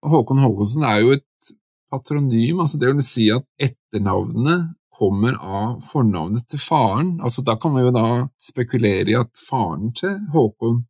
[0.06, 1.54] Håkon Håkonsen er jo et
[1.92, 7.18] patronym, altså det vil si at etternavnet kommer av fornavnet til faren.
[7.24, 8.08] Altså Da kan man jo da
[8.40, 10.82] spekulere i at faren til Håkon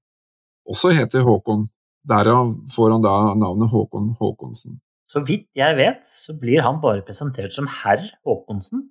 [0.69, 1.65] også heter Håkon.
[2.09, 4.79] Derav får han da navnet Håkon Håkonsen.
[5.09, 8.89] Så vidt jeg vet, så blir han bare presentert som herr Håkonsen.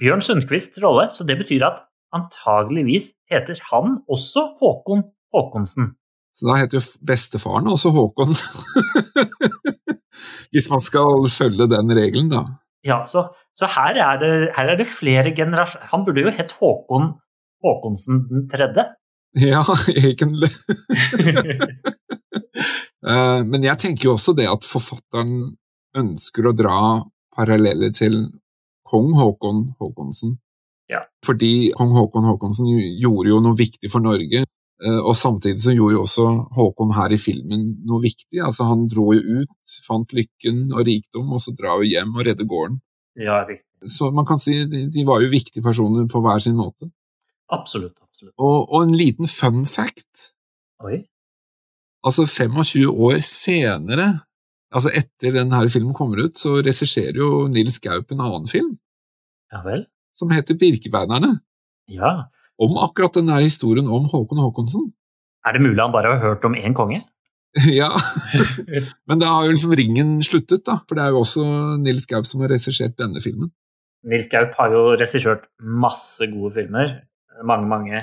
[0.00, 5.94] Bjørn Sundquists rolle, så det betyr at antageligvis heter han også Håkon Håkonsen.
[6.34, 8.34] Så da heter jo bestefaren også Håkon.
[10.54, 12.42] Hvis man skal følge den regelen, da.
[12.84, 16.52] Ja, så, så her, er det, her er det flere generasjoner Han burde jo hett
[16.58, 17.14] Håkon
[17.64, 18.90] Håkonsen den tredje.
[19.34, 20.50] Ja, egentlig.
[23.04, 25.50] Eh, Men jeg tenker jo også det at forfatteren
[26.00, 26.76] ønsker å dra
[27.36, 28.14] paralleller til
[28.88, 30.38] kong Håkon Håkonsen.
[30.88, 31.02] Ja.
[31.26, 32.70] Fordi kong Håkon Håkonsen
[33.02, 34.46] gjorde jo noe viktig for Norge,
[35.06, 36.24] og samtidig så gjorde jo også
[36.56, 38.40] Håkon her i filmen noe viktig.
[38.42, 42.26] Altså Han dro jo ut, fant lykken og rikdom, og så drar jo hjem og
[42.26, 42.80] redder gården.
[43.16, 43.68] Ja, riktig.
[43.86, 46.88] Så man kan si de, de var jo viktige personer på hver sin måte.
[47.52, 47.94] Absolutt.
[48.02, 48.34] absolutt.
[48.40, 50.30] Og, og en liten fun fact
[50.84, 51.02] Oi.
[52.04, 54.06] Altså 25 år senere,
[54.74, 58.74] altså etter denne filmen kommer ut, så regisserer jo Nils Gaup en annen film
[59.52, 59.86] Ja vel.
[60.12, 61.38] som heter Birkebeinerne,
[61.88, 62.24] Ja.
[62.62, 64.92] Om akkurat denne historien om Håkon Håkonsen.
[65.44, 67.02] Er det mulig han bare har hørt om én konge?
[67.80, 67.90] ja,
[69.08, 71.44] men da har jo liksom ringen sluttet, da, for det er jo også
[71.82, 73.52] Nils Gaup som har regissert denne filmen.
[74.04, 76.96] Nils Gaup har jo regissert masse gode filmer.
[77.46, 78.02] Mange, mange.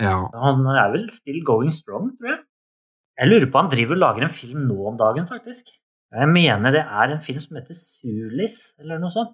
[0.00, 2.42] Ja, han er vel still going strong, tror jeg.
[3.16, 5.72] Jeg lurer på han driver og lager en film nå om dagen, faktisk.
[6.12, 9.32] Jeg mener det er en film som heter Sulis, eller noe sånt.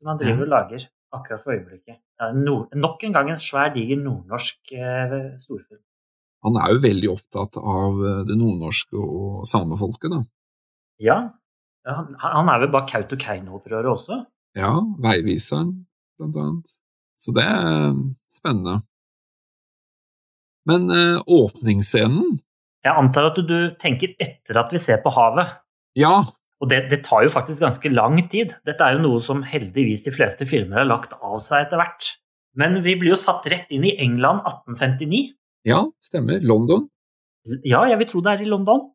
[0.00, 2.00] Som han driver og lager akkurat for øyeblikket.
[2.20, 5.82] Ja, nord nok en gang en svær, diger nordnorsk eh, storfilm.
[6.44, 10.20] han er jo veldig opptatt av eh, det nordnorske og samefolket, da.
[11.00, 11.18] Ja,
[11.86, 14.20] ja, han, han er vel bak Kautokeino-opprøret også.
[14.58, 15.86] Ja, Veiviseren,
[16.18, 16.74] blant annet.
[17.20, 17.94] Så det er
[18.32, 18.80] spennende.
[20.68, 22.36] Men eh, åpningsscenen
[22.84, 25.56] Jeg antar at du, du tenker etter at vi ser på havet.
[25.98, 26.20] Ja,
[26.60, 28.52] Og det, det tar jo faktisk ganske lang tid.
[28.68, 32.10] Dette er jo noe som heldigvis de fleste filmer har lagt av seg etter hvert.
[32.60, 35.22] Men vi blir jo satt rett inn i England 1859.
[35.70, 36.42] ja, stemmer.
[36.44, 36.88] London.
[37.64, 38.90] Ja, jeg vil tro det er i London.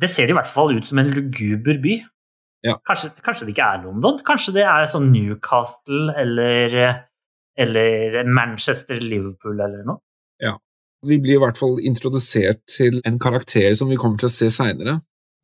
[0.00, 1.98] Det ser i hvert fall ut som en luguber by.
[2.64, 2.78] Ja.
[2.86, 4.20] Kanskje, kanskje det ikke er London?
[4.24, 6.76] Kanskje det er sånn Newcastle eller,
[7.58, 10.00] eller Manchester, Liverpool eller noe?
[10.40, 10.56] Ja.
[11.04, 14.48] Vi blir i hvert fall introdusert til en karakter som vi kommer til å se
[14.54, 15.00] seinere.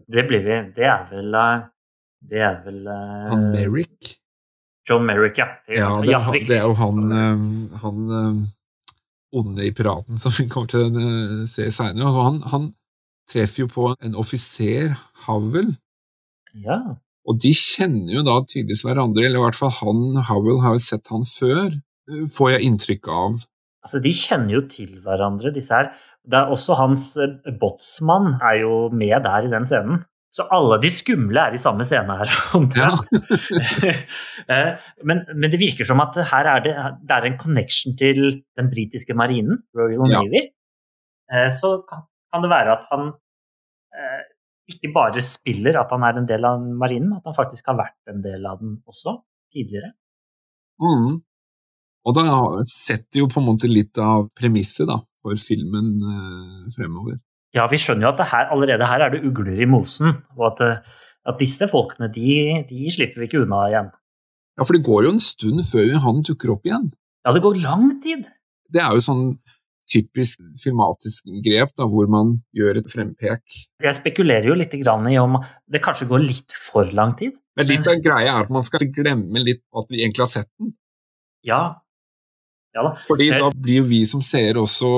[0.08, 0.56] Det blir vi.
[0.76, 1.66] Det er vel eh,
[2.30, 4.14] Det er vel eh, Han Merrick.
[4.88, 5.48] John Merrick, ja.
[5.68, 7.42] Ja, det, Ja, er, det er jo han, eh,
[7.82, 8.46] han
[9.36, 12.08] onde i piraten som vi kommer til å se seinere.
[12.16, 12.70] Han, han
[13.28, 14.94] treffer jo på en offiser,
[15.26, 15.74] Howell,
[16.64, 16.78] Ja.
[17.28, 20.80] og de kjenner jo da tydeligvis hverandre, eller i hvert fall han, Howell, har jo
[20.80, 21.76] sett han før,
[22.32, 23.36] får jeg inntrykk av.
[23.84, 25.92] Altså, de kjenner jo til hverandre, disse her.
[26.28, 30.02] Det er også hans eh, botsmann er jo med der i den scenen.
[30.34, 33.08] Så alle de skumle er i samme scene her, omtrent.
[34.48, 34.68] Eh,
[35.04, 36.72] men, men det virker som at her er det,
[37.04, 38.20] det er en connection til
[38.56, 40.22] den britiske marinen, Royal Ja.
[40.22, 40.40] Navy.
[41.28, 43.10] Eh, Så kan, kan det være at han
[43.92, 44.22] eh,
[44.72, 48.12] ikke bare spiller at han er en del av marinen, at han faktisk har vært
[48.14, 49.18] en del av den også
[49.52, 49.92] tidligere.
[50.80, 51.20] Mm.
[52.08, 52.24] Og da
[52.68, 57.18] setter jo på en måte litt av premisset da, for filmen eh, fremover.
[57.57, 60.50] Ja, vi skjønner jo at det her, allerede her er det ugler i mosen, og
[60.52, 63.92] at, eh, at disse folkene, de, de slipper vi ikke unna igjen.
[64.59, 66.90] Ja, for det går jo en stund før han dukker opp igjen.
[67.26, 68.26] Ja, det går lang tid.
[68.68, 69.24] Det er jo sånn
[69.88, 73.44] typisk filmatisk grep, da, hvor man gjør et frempek.
[73.81, 75.38] Jeg spekulerer jo litt grann i om
[75.70, 77.38] det kanskje går litt for lang tid.
[77.57, 80.50] Men litt av greia er at man skal glemme litt at vi egentlig har sett
[80.61, 80.74] den.
[81.46, 81.62] Ja.
[82.78, 82.92] Ja da.
[83.08, 83.38] Fordi Eh.
[83.42, 84.92] da blir jo vi som seere også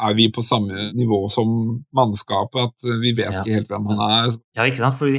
[0.00, 1.48] Er vi på samme nivå som
[1.92, 3.42] mannskapet, at vi vet Ja.
[3.42, 4.30] ikke helt hvem han er.
[4.56, 4.96] Ja, ikke sant?
[4.96, 5.18] For vi,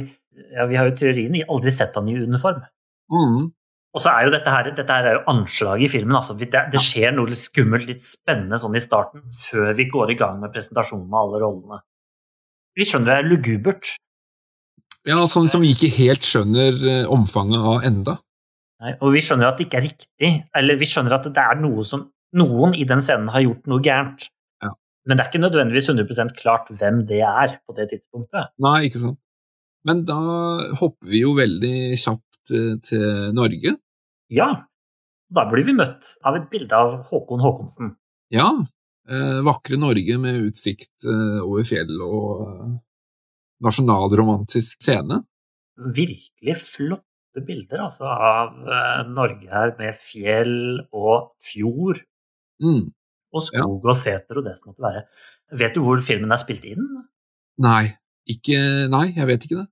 [0.56, 2.64] ja, vi har jo teorien vi har aldri sett han i uniform.
[3.12, 3.52] Mm.
[3.94, 6.16] Og så er jo dette her, dette her er jo anslaget i filmen.
[6.16, 6.34] Altså.
[6.36, 10.18] Det, det skjer noe litt skummelt, litt spennende sånn i starten, før vi går i
[10.18, 11.78] gang med presentasjonen av alle rollene.
[12.74, 13.92] Vi skjønner det er lugubert.
[15.06, 18.18] Ja, sånn som vi ikke helt skjønner eh, omfanget av enda.
[18.82, 21.60] Nei, og vi skjønner at det ikke er riktig, eller vi skjønner at det er
[21.60, 24.26] noe som noen i den scenen har gjort noe gærent.
[24.64, 24.72] Ja.
[25.06, 28.50] Men det er ikke nødvendigvis 100% klart hvem det er på det tidspunktet.
[28.64, 29.20] Nei, ikke sant.
[29.86, 30.18] Men da
[30.78, 33.76] hopper vi jo veldig kjapt eh, til Norge.
[34.32, 34.50] Ja,
[35.32, 37.94] da blir vi møtt av et bilde av Håkon Håkonsen.
[38.34, 38.48] Ja,
[39.10, 42.42] eh, vakre Norge med utsikt eh, over fjell og
[43.62, 45.22] nasjonalromantisk scene.
[45.94, 46.58] Virkelig
[47.32, 52.02] flotte bilder altså, av eh, Norge her, med fjell og fjord
[52.62, 52.92] Mm.
[53.34, 55.00] og skog og seter og det som måtte være.
[55.58, 56.84] Vet du hvor filmen er spilt inn?
[57.58, 57.88] Nei,
[58.28, 59.66] ikke Nei, jeg vet ikke det.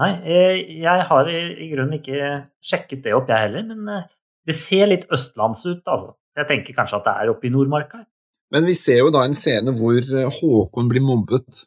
[0.00, 4.04] Nei, eh, jeg har i, grunnen ikke sjekket det opp, jeg heller, men eh,
[4.44, 6.16] det ser litt østlands ut, altså.
[6.36, 8.04] Jeg tenker kanskje at det er oppe i Nordmarka.
[8.52, 9.96] Men vi ser jo da en scene hvor
[10.36, 11.64] Håkon blir mobbet.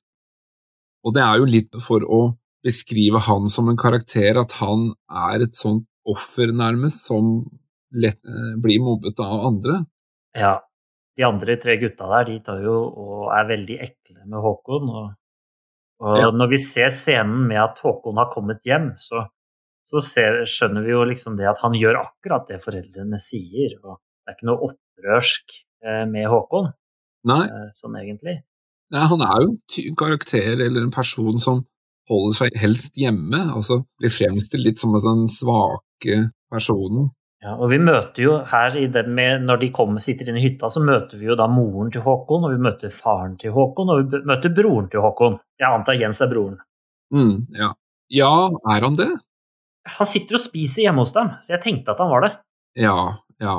[1.04, 2.22] Og det er jo litt for å
[2.63, 7.43] beskrive han som en karakter, at han er et sånt offer, nærmest, som
[7.93, 9.82] lett eh, blir mobbet av andre.
[10.36, 10.56] Ja,
[11.17, 14.89] de andre tre gutta der, de tar jo og er veldig ekle med Håkon.
[14.89, 15.12] Og,
[16.04, 16.32] og Ja.
[16.34, 19.26] når vi ser scenen med at Håkon har kommet hjem, så,
[19.88, 23.78] så ser, skjønner vi jo liksom det at han gjør akkurat det foreldrene sier.
[23.84, 26.71] Og det er ikke noe opprørsk eh, med Håkon,
[27.30, 28.39] Nei, eh, sånn egentlig.
[28.91, 29.54] nei han er jo
[29.88, 31.62] en karakter, eller en person som
[32.10, 37.12] holder seg helst hjemme, altså blir fremstilt litt som den svake personen.
[37.44, 40.46] Ja, og vi møter jo her i det med, Når de kommer, sitter inne i
[40.46, 43.92] hytta, så møter vi jo da moren til Håkon, og vi møter faren til Håkon,
[43.92, 45.36] og vi møter broren til Håkon.
[45.60, 46.56] Jeg antar Jens er broren.
[47.13, 47.74] Mm, ja.
[48.16, 48.32] ja,
[48.72, 49.12] er han det?
[49.98, 52.32] Han sitter og spiser hjemme hos dem, så jeg tenkte at han var det.
[52.80, 52.98] Ja,
[53.44, 53.58] ja.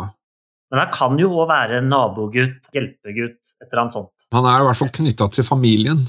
[0.72, 4.12] Men han kan jo òg være nabogutt, hjelpegutt, et eller annet sånt.
[4.34, 6.00] Han er i hvert fall knytta til familien.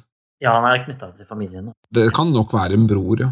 [0.43, 1.71] Ja, han er knytta til familien.
[1.93, 3.29] Det kan nok være en bror, ja.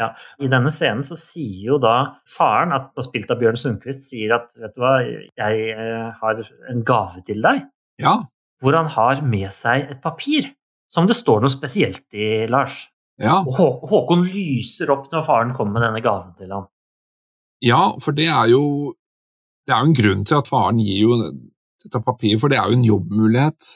[0.00, 0.12] ja.
[0.40, 4.48] I denne scenen så sier jo da faren, at, spilt av Bjørn Sundquist, sier at
[4.56, 7.66] vet du hva, jeg eh, har en gave til deg.
[8.00, 8.20] Ja,
[8.62, 10.52] Hvor han har med seg et papir
[10.90, 12.86] som det står noe spesielt i, Lars.
[13.20, 13.40] ja.
[13.44, 16.68] Hå Håkon lyser opp når faren kommer med denne gaven til ham.
[17.64, 18.94] Ja, for det er jo
[19.66, 21.16] Det er jo en grunn til at faren gir jo
[21.82, 23.66] dette papiret, for det er jo en jobbmulighet.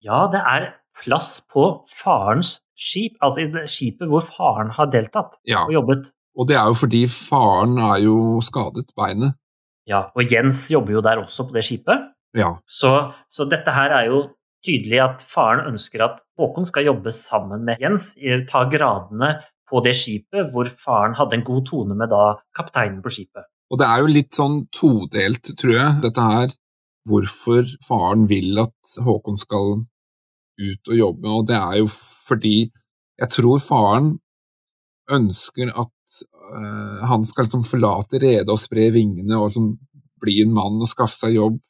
[0.00, 0.70] Ja, det er
[1.04, 1.64] plass på
[2.02, 6.10] farens skip, altså i skipet hvor faren har deltatt Ja, og jobbet.
[6.36, 9.36] og det er jo fordi faren er jo skadet beinet.
[9.86, 12.10] Ja, og Jens jobber jo der også på det skipet.
[12.34, 14.22] Ja, Så, så dette her er jo
[14.64, 19.36] tydelig at faren ønsker at Håkon skal jobbe sammen med Jens, i- ta gradene
[19.70, 23.44] på det skipet hvor faren hadde en god tone med da kapteinen på skipet.
[23.70, 26.48] og det er jo litt sånn todelt, tror jeg, dette her.
[27.08, 29.84] Hvorfor faren vil at Håkon skal
[30.60, 32.56] ut og jobbe, og det er jo fordi
[33.20, 34.14] jeg tror faren
[35.14, 36.18] ønsker at
[36.50, 39.74] uh, han skal liksom forlate redet og spre vingene og liksom
[40.24, 41.60] bli en mann og skaffe seg jobb.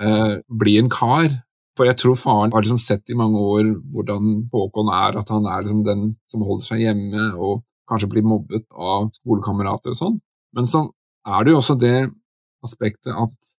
[0.00, 1.28] Uh, bli en kar.
[1.78, 5.46] For jeg tror faren har liksom sett i mange år hvordan Håkon er, at han
[5.46, 10.18] er liksom den som holder seg hjemme og kanskje blir mobbet av skolekamerater og sånn.
[10.56, 10.88] Men så
[11.26, 12.10] er det jo også det
[12.66, 13.54] aspektet at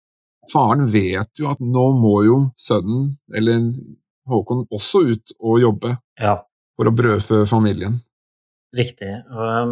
[0.51, 3.71] faren vet jo at nå må jo sønnen, eller
[4.31, 6.37] Håkon, også ut og jobbe Ja,
[6.77, 7.99] for å brødfø familien.
[8.75, 9.11] riktig.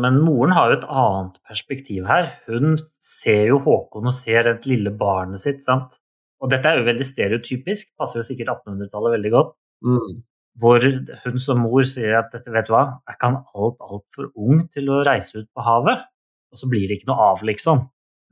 [0.04, 2.34] Men moren har jo et annet perspektiv her.
[2.50, 5.96] Hun ser jo Håkon og ser det lille barnet sitt, sant.
[6.44, 9.56] Og dette er jo veldig stereotypisk, passer jo sikkert 1800-tallet veldig godt.
[9.88, 10.20] Mm.
[10.60, 10.84] Hvor
[11.24, 14.66] hun som mor sier at dette, vet du hva, er ikke han alt altfor ung
[14.72, 16.04] til å reise ut på havet?
[16.52, 17.86] Og så blir det ikke noe av, liksom.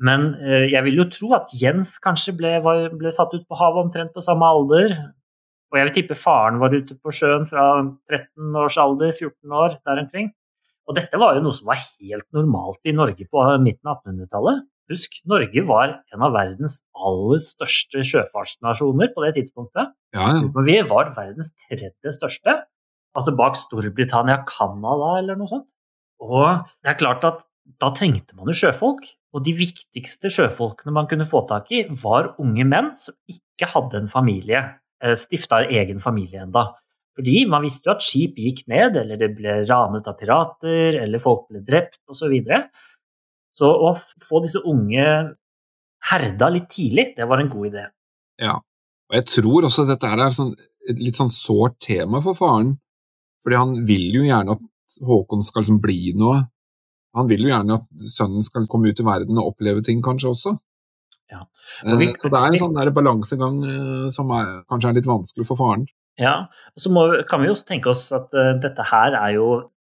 [0.03, 3.57] Men eh, jeg vil jo tro at Jens kanskje ble, var, ble satt ut på
[3.57, 4.93] havet omtrent på samme alder.
[5.67, 7.65] Og jeg vil tippe faren var ute på sjøen fra
[8.07, 10.31] 13 års alder, 14 år, der omkring.
[10.87, 14.63] Og dette var jo noe som var helt normalt i Norge på midten av 1800-tallet.
[14.87, 19.91] Husk, Norge var en av verdens aller største sjøfartsnasjoner på det tidspunktet.
[20.15, 20.45] Ja, ja.
[20.45, 22.55] Men vi var verdens tredje største,
[23.17, 25.67] altså bak Storbritannia, Canada eller noe sånt.
[26.23, 27.43] Og det er klart at
[27.83, 29.03] da trengte man jo sjøfolk,
[29.35, 34.05] og de viktigste sjøfolkene man kunne få tak i, var unge menn som ikke hadde
[34.05, 34.75] en familie, eh,
[35.17, 36.69] stifta egen familie enda.
[37.17, 41.21] Fordi man visste jo at skip gikk ned, eller det ble ranet av pirater, eller
[41.21, 42.19] folk ble drept osv.
[42.19, 42.67] Så, videre.
[43.57, 43.95] så å
[44.27, 45.05] få disse unge
[46.11, 47.85] herda litt tidlig, det var en god idé.
[48.41, 48.59] Ja,
[49.09, 50.53] og jeg tror også dette er sånn,
[50.87, 52.75] et litt sånn sårt tema for faren,
[53.43, 54.65] fordi han vil jo gjerne at
[55.07, 56.45] Håkon skal liksom bli noe.
[57.17, 60.31] Han vil jo gjerne at sønnen skal komme ut i verden og oppleve ting kanskje
[60.31, 60.53] også.
[61.31, 61.41] Ja.
[61.85, 65.05] Eh, vi- Så det er en sånn der balansegang eh, som er, kanskje er litt
[65.09, 65.85] vanskelig for faren.
[66.17, 69.49] Ja, og så må, kan vi jo tenke oss at eh, dette her er jo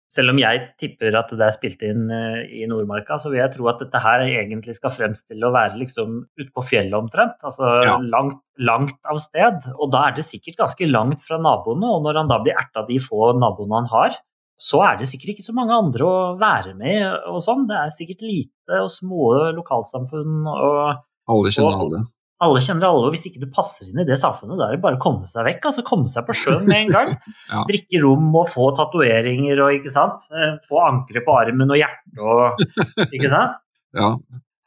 [0.10, 3.68] Selv om jeg tipper at det er spilt inn i Nordmarka, så vil jeg tro
[3.68, 7.36] at dette her egentlig skal fremstille å være liksom ute på fjellet omtrent.
[7.44, 7.98] Altså Ja.
[8.00, 9.60] langt, langt av sted.
[9.78, 12.88] Og da er det sikkert ganske langt fra naboene, og når han da blir erta
[12.88, 14.16] de få naboene han har,
[14.58, 17.68] så er det sikkert ikke så mange andre å være med og sånn.
[17.68, 22.00] Det er sikkert lite og små lokalsamfunn og Alle kjenner alle.
[22.46, 24.82] alle kjenner alle, og hvis ikke du passer inn i det samfunnet, da er det
[24.84, 25.64] bare å komme seg vekk.
[25.72, 27.14] altså Komme seg på sjøen med en gang.
[27.52, 27.64] Ja.
[27.70, 30.28] Drikke rom og få tatoveringer og ikke sant.
[30.32, 32.62] Eh, Få ankre på armen og hjerte og
[33.12, 33.58] Ikke sant.
[33.98, 34.12] Ja.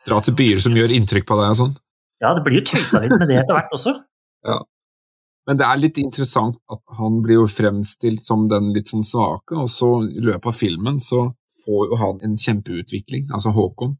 [0.08, 1.74] Dra til byer som gjør inntrykk på deg og sånn.
[2.24, 3.92] Ja, det blir jo tøysa litt med det etter hvert også.
[5.48, 9.56] Men det er litt interessant at han blir jo fremstilt som den litt sånn svake,
[9.56, 11.24] og så i løpet av filmen så
[11.64, 13.96] får jo han en kjempeutvikling, altså Håkon.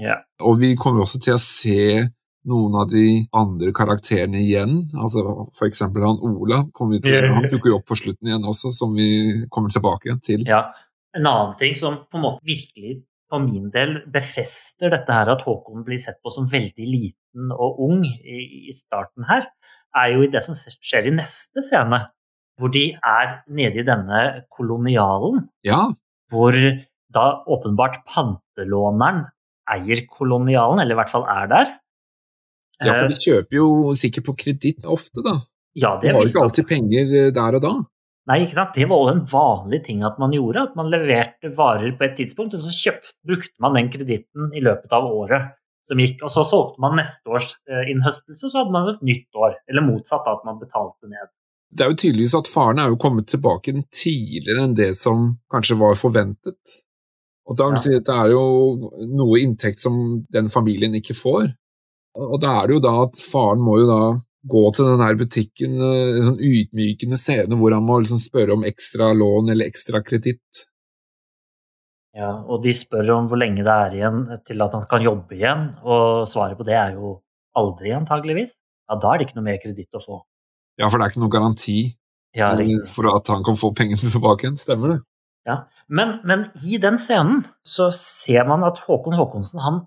[0.00, 0.22] Ja.
[0.44, 2.08] Og vi kommer også til å se
[2.48, 5.22] noen av de andre karakterene igjen, altså
[5.54, 7.36] for eksempel han Ola, kommer vi til, yeah.
[7.36, 10.46] han dukker jo opp på slutten igjen også, som vi kommer tilbake til.
[10.48, 10.66] ja.
[11.12, 15.42] En annen ting som på en måte virkelig for min del befester dette her at
[15.44, 19.44] Håkon blir sett på som veldig liten og ung i, i starten her,
[19.92, 21.98] er jo i det som skjer i neste scene,
[22.56, 24.22] hvor de er nede i denne
[24.56, 25.44] kolonialen.
[25.68, 25.82] Ja,
[26.32, 26.56] hvor
[27.12, 29.26] da åpenbart pantelåneren
[29.70, 31.72] eier kolonialen, eller i hvert fall er der.
[32.82, 35.38] ja for Eh, de kjøper jo sikkert på kreditt ofte da.
[35.78, 37.74] ja, De har jo ikke alltid penger eh, der og da.
[38.30, 38.76] Nei, ikke sant?
[38.76, 42.14] Det var jo en vanlig ting at man gjorde, at man leverte varer på et
[42.20, 46.30] tidspunkt, og så kjøpt, brukte man den kreditten i løpet av året som gikk, og
[46.30, 50.28] så solgte man neste års eh, innhøstelse, så hadde man et nytt år, eller motsatt
[50.30, 51.32] at man betalte ned.
[51.72, 55.78] Det er jo tydeligvis at faren er jo kommet tilbake tidligere enn det som kanskje
[55.80, 56.78] var forventet.
[57.50, 58.42] Og da vil si at det er jo
[59.10, 59.96] noe inntekt som
[60.32, 61.48] den familien ikke får.
[62.18, 64.02] Og da er det jo da at faren må jo da
[64.52, 68.56] gå til den her butikken, eh, en sånn ydmykende scene hvor han må liksom spørre
[68.56, 70.66] om ekstra lån eller ekstra kreditt.
[72.12, 75.38] Ja, og de spør om hvor lenge det er igjen til at han kan jobbe
[75.38, 77.14] igjen, og svaret på det er jo
[77.56, 78.58] aldri, antageligvis.
[78.90, 80.20] Ja, da er det ikke noe mer kreditt å få.
[80.80, 81.78] Ja, for det er ikke noen garanti
[82.36, 85.00] Ja, eh, for at han kan få pengene tilbake igjen, stemmer det?
[85.48, 85.62] Ja.
[85.92, 89.82] Men, men i den scenen så ser man at Håkon Håkonsen han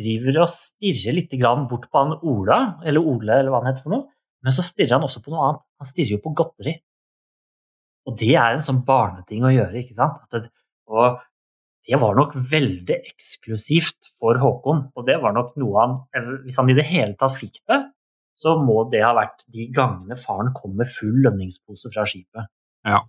[0.00, 1.32] driver og stirrer litt
[1.70, 4.08] bort på han Ola, eller Ole, eller hva han heter for noe.
[4.42, 5.64] Men så stirrer han også på noe annet.
[5.80, 6.76] Han stirrer jo på godteri.
[8.08, 10.24] Og det er en sånn barneting å gjøre, ikke sant?
[10.34, 10.50] Det,
[10.90, 11.20] og
[11.88, 14.88] det var nok veldig eksklusivt for Håkon.
[14.98, 15.96] Og det var nok noe han
[16.44, 17.80] Hvis han i det hele tatt fikk det,
[18.42, 22.50] så må det ha vært de gangene faren kom med full lønningspose fra skipet.
[22.88, 23.04] Ja,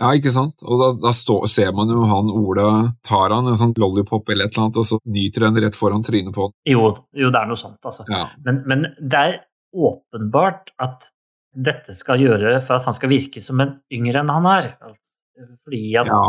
[0.00, 0.62] ikke sant?
[0.64, 2.66] Og da, da stå, ser man jo han Ola
[3.06, 6.04] tar han en sånn lollipop eller et eller annet, og så nyter den rett foran
[6.06, 6.54] trynet på han.
[6.68, 8.06] Jo, jo det er noe sånt, altså.
[8.08, 8.26] Ja.
[8.46, 9.38] Men, men det er
[9.76, 11.10] åpenbart at
[11.50, 14.72] dette skal gjøre for at han skal virke som en yngre enn han er.
[14.86, 15.16] Altså,
[15.66, 16.24] Fordi at ja.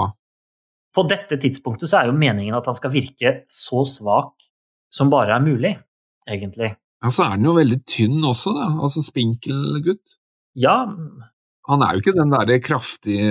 [0.97, 4.36] på dette tidspunktet så er jo meningen at han skal virke så svak
[4.91, 5.76] som bare er mulig,
[6.28, 6.74] egentlig.
[7.01, 8.67] Ja, så er den jo veldig tynn også, da.
[8.84, 10.17] Altså spinkel gutt.
[10.59, 10.84] Ja,
[11.72, 13.28] Han er jo ikke den derre kraftige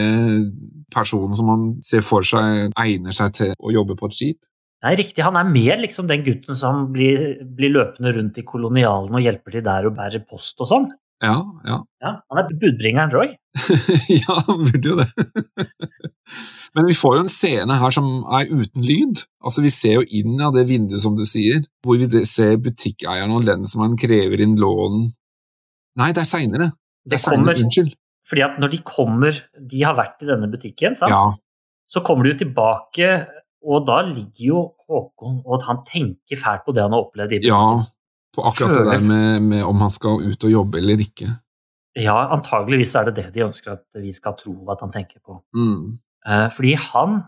[0.95, 4.38] personen som man ser for seg egner seg til å jobbe på et skip.
[4.80, 5.20] Nei, riktig.
[5.26, 9.59] Han er mer liksom den gutten som blir, blir løpende rundt i kolonialen og hjelper
[9.59, 10.86] til der og bærer post og sånn.
[11.20, 11.34] Ja,
[11.68, 11.76] ja.
[12.01, 13.34] Ja, han er budbringeren Roy.
[14.22, 15.09] ja, han burde jo det.
[16.78, 19.20] Men vi får jo en scene her som er uten lyd.
[19.45, 23.34] Altså, Vi ser jo inn av det vinduet, som du sier, hvor vi ser butikkeieren
[23.36, 25.03] og lensmannen krever inn lån.
[26.01, 26.70] Nei, det er seinere.
[27.05, 27.93] Det Det er kommer- Unnskyld.
[28.31, 29.35] Fordi at når de kommer
[29.70, 31.11] De har vært i denne butikken, sant?
[31.11, 31.33] Ja,
[31.91, 33.09] så kommer de jo tilbake,
[33.66, 34.61] og da ligger jo
[34.91, 37.35] Håkon og at han tenker fælt på det han har opplevd.
[37.35, 37.62] i ja,
[38.35, 41.28] på akkurat det der med, med om han skal ut og jobbe eller ikke.
[41.99, 45.41] Ja, antageligvis er det det de ønsker at vi skal tro at han tenker på.
[45.55, 45.99] Mm.
[46.26, 47.20] Eh, fordi han,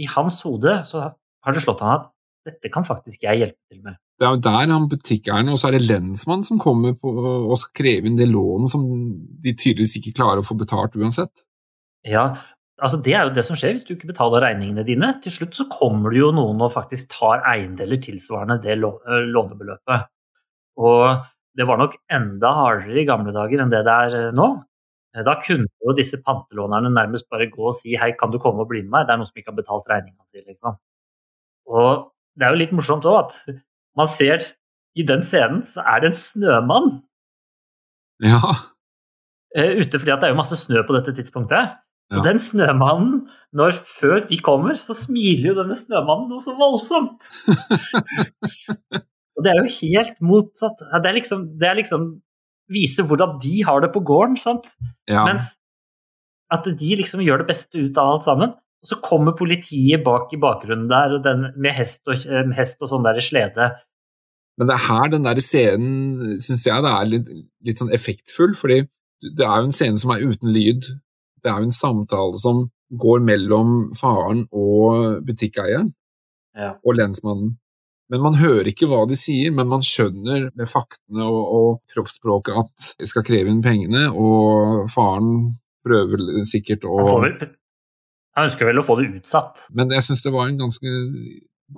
[0.00, 2.08] i hans hode så har det slått han at
[2.46, 3.98] dette kan faktisk jeg hjelpe til med.
[4.16, 7.56] Det er jo der han butikkeieren, og så er det lensmannen som kommer på, og
[7.60, 11.44] skal kreve inn det lånet som de tydeligvis ikke klarer å få betalt uansett.
[12.06, 12.30] Ja,
[12.80, 15.12] altså Det er jo det som skjer hvis du ikke betaler regningene dine.
[15.24, 20.08] Til slutt så kommer det jo noen og faktisk tar eiendeler tilsvarende det øh, lånebeløpet.
[20.80, 21.26] Og
[21.56, 24.48] det var nok enda hardere i gamle dager enn det det er øh, nå.
[25.16, 28.64] Eh, Da kunne jo disse pantelånerne nærmest bare gå og si hei, kan du komme
[28.64, 30.44] og bli med meg, det er noen som ikke har betalt regninga si.
[30.44, 30.76] Liksom.
[31.66, 33.58] Og det er jo litt morsomt òg at
[33.96, 34.44] man ser
[34.96, 36.90] i den scenen så er det en snømann
[38.24, 38.40] Ja,
[39.56, 41.74] eh, ute fordi at det er jo masse snø på dette tidspunktet.
[42.06, 42.20] Ja.
[42.20, 43.24] Og den snømannen,
[43.56, 47.24] når før de kommer, så smiler jo denne snømannen noe så voldsomt.
[49.36, 50.84] og det er jo helt motsatt.
[50.86, 52.14] Det er liksom, det er liksom
[52.66, 54.64] Vise hvordan de har det på gården, sant.
[55.06, 55.20] ja.
[55.22, 55.52] Mens
[56.50, 58.54] at de liksom gjør det beste ut av alt sammen.
[58.86, 62.78] Og så kommer politiet bak i bakgrunnen der og den, med hest og, eh, hest
[62.86, 63.72] og sånn der slede.
[64.56, 67.26] Men det er her den der scenen syns jeg det er litt,
[67.66, 68.84] litt sånn effektfull, fordi
[69.26, 70.86] det er jo en scene som er uten lyd.
[71.42, 75.92] Det er jo en samtale som går mellom faren og butikkeieren
[76.56, 76.76] Ja.
[76.86, 77.56] og lensmannen.
[78.08, 82.54] Men man hører ikke hva de sier, men man skjønner med faktene og, og kroppsspråket
[82.62, 87.50] at de skal kreve inn pengene, og faren prøver sikkert å Han, får vel,
[88.36, 89.66] han ønsker vel å få det utsatt.
[89.74, 90.92] Men jeg syns det var en ganske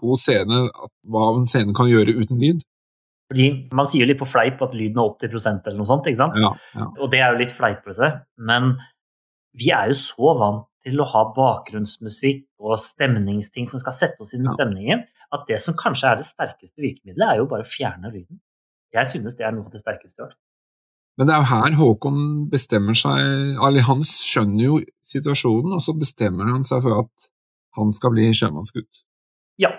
[0.02, 2.64] god scene, at, hva en scene kan gjøre uten lyd.
[3.30, 3.46] Fordi
[3.76, 6.06] Man sier litt på fleip at lyden er 80% eller noe sånt.
[6.08, 6.36] ikke sant?
[6.40, 6.86] Ja, ja.
[6.98, 8.08] Og det er jo litt fleipete,
[8.40, 8.74] men
[9.58, 14.32] vi er jo så vant til å ha bakgrunnsmusikk og stemningsting som skal sette oss
[14.34, 14.54] i Ja.
[14.54, 18.40] stemningen, at det som kanskje er det sterkeste virkemidlet, er jo bare å fjerne lyden.
[18.94, 20.34] Jeg synes det er noe av det sterkeste jeg har.
[21.18, 22.20] Men det er jo her Håkon
[22.52, 23.18] bestemmer seg
[23.58, 27.28] eller Han skjønner jo situasjonen, og så bestemmer han seg for at
[27.78, 29.02] han skal bli sjømannsgutt.
[29.58, 29.72] Ja.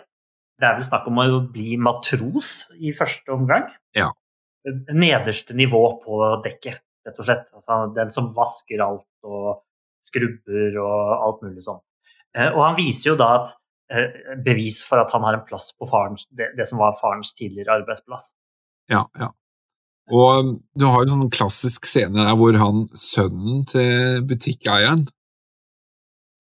[0.60, 3.70] Det er vel snakk om å bli matros i første omgang.
[3.96, 4.10] Ja.
[4.92, 7.46] Nederste nivå på dekket, rett og slett.
[7.56, 9.62] Altså den som vasker alt og
[10.04, 11.80] skrubber og alt mulig sånn.
[12.52, 13.56] Og han viser jo da at
[13.92, 17.32] eh, bevis for at han har en plass på farens, det, det som var farens
[17.38, 18.34] tidligere arbeidsplass.
[18.92, 19.32] Ja, ja.
[20.10, 25.04] Og um, du har en sånn klassisk scene der hvor han, sønnen til butikkeieren,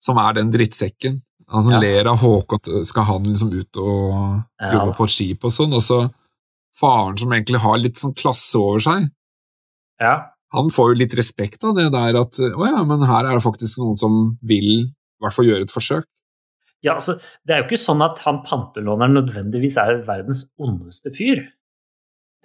[0.01, 1.79] som er den drittsekken, han som Ja.
[1.81, 4.71] ler av Håkon, skal han liksom ut og Ja.
[4.73, 5.99] jobbe på et skip og sånn, og så
[6.79, 9.09] faren som egentlig har litt sånn klasse over seg,
[9.99, 10.29] Ja.
[10.53, 13.43] han får jo litt respekt av det der at å ja, men her er det
[13.43, 16.05] faktisk noen som vil i hvert fall gjøre et forsøk.
[16.81, 21.51] Ja, altså, det er jo ikke sånn at han pantelåneren nødvendigvis er verdens ondeste fyr.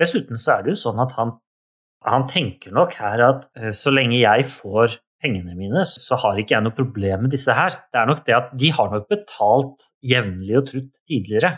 [0.01, 1.37] Dessuten så er det jo sånn at han,
[2.07, 6.57] han tenker nok her at eh, så lenge jeg får pengene mine, så har ikke
[6.57, 7.79] jeg noe problem med disse her.
[7.93, 11.55] Det er nok det at de har nok betalt jevnlig og trutt tidligere.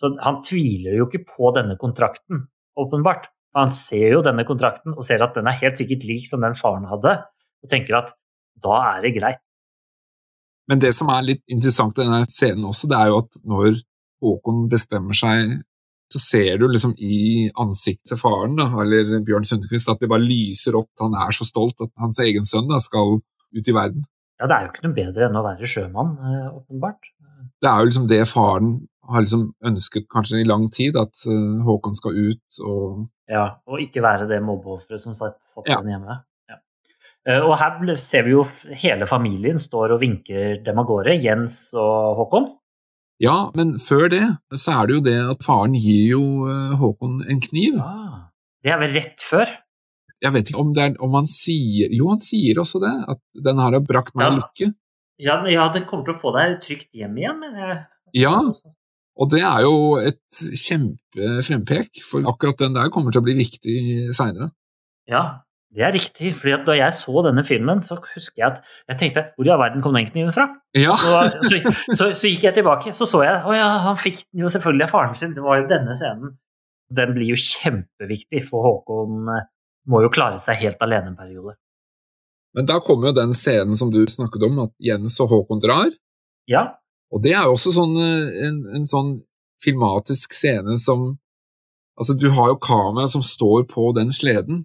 [0.00, 2.46] Så han tviler jo ikke på denne kontrakten,
[2.80, 3.28] åpenbart.
[3.58, 6.56] Han ser jo denne kontrakten og ser at den er helt sikkert lik som den
[6.56, 7.18] faren hadde,
[7.60, 8.14] og tenker at
[8.64, 9.42] da er det greit.
[10.70, 13.80] Men det som er litt interessant i denne scenen også, det er jo at når
[14.20, 15.58] Håkon bestemmer seg,
[16.12, 20.24] så ser du liksom i ansiktet til faren, da, eller Bjørn Sundquist, at det bare
[20.26, 20.90] lyser opp.
[21.00, 24.04] Han er så stolt at hans egen sønn da, skal ut i verden.
[24.40, 27.10] Ja, det er jo ikke noe bedre enn å være sjømann, eh, åpenbart.
[27.60, 28.70] Det er jo liksom det faren
[29.10, 33.78] har liksom ønsket kanskje i lang tid, at eh, Håkon skal ut og Ja, og
[33.82, 35.78] ikke være det mobbeofferet som satt, satt Ja.
[35.80, 36.16] igjen hjemme.
[36.50, 36.56] Ja.
[37.26, 38.44] Eh, Og her ser vi jo
[38.74, 42.48] hele familien står og vinker dem av gårde, Jens og Håkon.
[43.20, 44.22] Ja, men før det
[44.56, 47.76] så er det jo det at faren gir jo eh, Håkon en kniv.
[47.84, 48.30] Ah,
[48.64, 49.50] det er vel rett før?
[50.20, 53.20] Jeg vet ikke om, det er, om han sier Jo, han sier også det, at
[53.44, 54.36] den her har brakt meg Ja.
[54.40, 54.70] lykke.
[55.20, 57.78] Ja, ja, den kommer til å få deg trygt hjem igjen, mener jeg.
[58.22, 58.38] Ja,
[59.20, 63.76] og det er jo et kjempefrempek, for akkurat den der kommer til å bli viktig
[64.16, 64.48] seinere.
[65.10, 66.32] Ja, Det er riktig.
[66.34, 69.52] fordi at Da jeg så denne filmen, så husker jeg at jeg tenkte Hvor i
[69.54, 70.48] all verden kom den kniven fra?
[70.74, 70.96] Ja.
[70.98, 71.60] Så, så,
[71.94, 74.88] så, så gikk jeg tilbake, så så jeg Å ja, han fikk den jo selvfølgelig
[74.88, 75.34] av faren sin.
[75.36, 76.34] Det var jo denne scenen.
[76.90, 79.46] Den blir jo kjempeviktig, for Håkon eh,
[79.86, 81.54] må jo klare seg helt alene en periode.
[82.58, 85.92] Men da kommer jo den scenen som du snakket om, at Jens og Håkon drar.
[86.50, 86.64] Ja,
[87.14, 89.20] Og det er jo også sånn, eh, en, en sånn
[89.62, 91.12] filmatisk scene som
[92.00, 94.62] Altså, du har jo kamera som står på den sleden,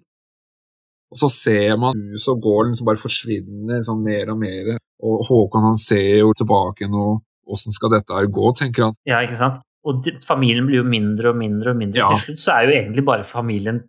[1.12, 4.72] og så ser man huset og gården som bare forsvinner sånn mer og mer.
[5.06, 8.98] Og Håkon han ser jo tilbake igjen, og åssen skal dette her gå, tenker han.
[9.06, 9.62] ja, ikke sant?
[9.86, 12.00] Og de, familien blir jo mindre og mindre og mindre.
[12.02, 12.08] Ja.
[12.10, 13.84] Til slutt så er jo egentlig bare familien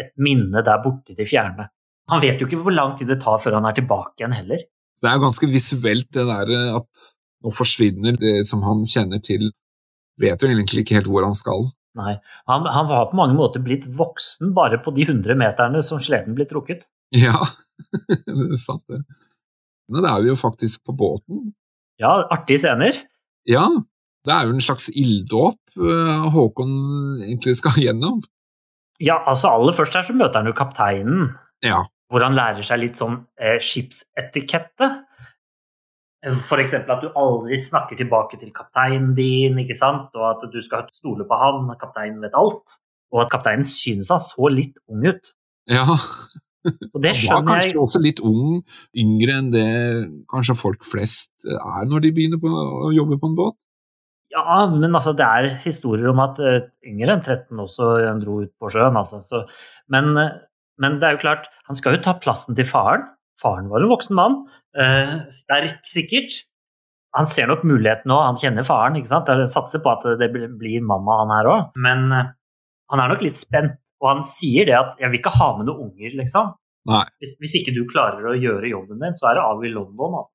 [0.00, 1.66] et minne der borte i det fjerne.
[2.08, 4.62] Han vet jo ikke hvor lang tid det tar før han er tilbake igjen heller.
[5.02, 7.04] Det er jo ganske visuelt, det der at
[7.42, 9.50] nå forsvinner det som han kjenner til.
[10.22, 11.68] Vet jo egentlig ikke helt hvor han skal.
[11.98, 12.14] Nei,
[12.48, 16.36] han, han har på mange måter blitt voksen bare på de 100 meterne som sleden
[16.38, 16.86] blir trukket.
[17.12, 17.36] Ja,
[18.26, 19.02] det er sant, det.
[19.92, 21.50] Men da er vi jo faktisk på båten.
[22.00, 22.96] Ja, artige scener.
[23.48, 23.66] Ja,
[24.24, 26.76] det er jo en slags ilddåp eh, Håkon
[27.26, 28.22] egentlig skal gjennom.
[29.02, 31.32] Ja, altså aller først her så møter han jo kapteinen,
[31.66, 31.82] Ja,
[32.12, 34.88] hvor han lærer seg litt sånn eh, skipsetikette.
[36.22, 40.14] Eksempel at du aldri snakker tilbake til kapteinen din, ikke sant?
[40.14, 42.78] og at du skal stole på han, kapteinen vet alt.
[43.12, 45.34] Og at kapteinen synes han så litt ung ut.
[45.70, 45.86] ja.
[46.94, 47.80] Og det Han var kanskje jeg.
[47.82, 48.60] også litt ung,
[48.94, 49.66] yngre enn det
[50.30, 53.56] kanskje folk flest er når de begynner på å jobbe på en båt.
[54.32, 57.90] Ja, men altså, det er historier om at eh, yngre enn 13 også
[58.22, 58.96] dro ut på sjøen.
[58.96, 59.20] Altså.
[59.26, 59.42] Så,
[59.92, 60.38] men, eh,
[60.80, 63.10] men det er jo klart, han skal jo ta plassen til faren.
[63.40, 64.46] Faren var en voksen mann.
[64.78, 66.44] eh, sterk, sikkert.
[67.14, 68.96] Han ser nok muligheten nå, han kjenner faren.
[68.96, 69.26] ikke sant?
[69.28, 71.70] Jeg satser på at det blir- mann av han her òg.
[71.76, 72.30] Men eh,
[72.90, 75.66] han er nok litt spent, og han sier det at 'jeg vil ikke ha med
[75.66, 76.54] noen unger', liksom.
[76.86, 77.04] Nei.
[77.20, 80.14] Hvis, hvis ikke du klarer å gjøre jobben din, så er det av i London.
[80.18, 80.32] altså.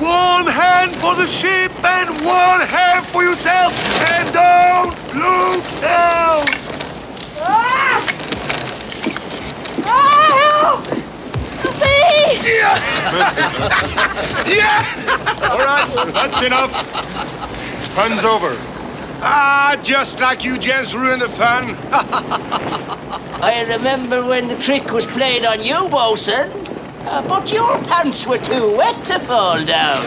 [0.00, 6.46] One hand for the ship and one hand for yourself, and don't look down.
[12.40, 12.78] Yeah.
[14.48, 15.50] yeah.
[15.50, 16.72] All right, that's enough.
[17.94, 18.56] Fun's over.
[19.24, 21.76] Ah, just like you gents ruined the fun.
[23.42, 26.50] I remember when the trick was played on you, Bosun.
[27.04, 29.96] Uh, but your pants were too wet to fall down.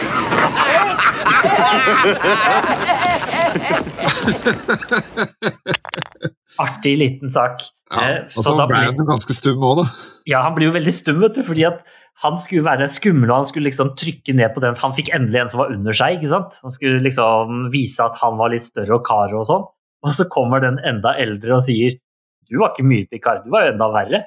[6.58, 7.60] Artig liten sak.
[7.90, 9.84] Ja, Eh, og så så ble han ganske stum òg, da.
[10.26, 11.84] Ja, han blir jo veldig stum, vet du, fordi at
[12.22, 14.76] han skulle være skummel, og han skulle liksom trykke ned på den.
[14.80, 16.60] Han fikk endelig en som var under seg, ikke sant?
[16.64, 19.66] Han skulle liksom vise at han var litt større og kar og sånn.
[20.06, 21.98] Og så kommer den enda eldre og sier
[22.46, 24.22] du var ikke mye til kar, du var jo enda verre.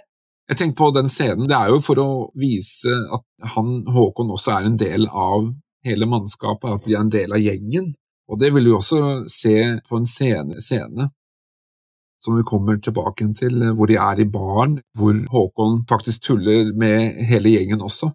[0.49, 3.23] Jeg tenker på den scenen, Det er jo for å vise at
[3.53, 5.53] han, Håkon også er en del av
[5.85, 7.93] hele mannskapet, at de er en del av gjengen.
[8.29, 9.55] Og det vil du også se
[9.87, 11.07] på en scene, scene
[12.24, 17.22] som vi kommer tilbake til, hvor de er i baren, hvor Håkon faktisk tuller med
[17.30, 18.11] hele gjengen også.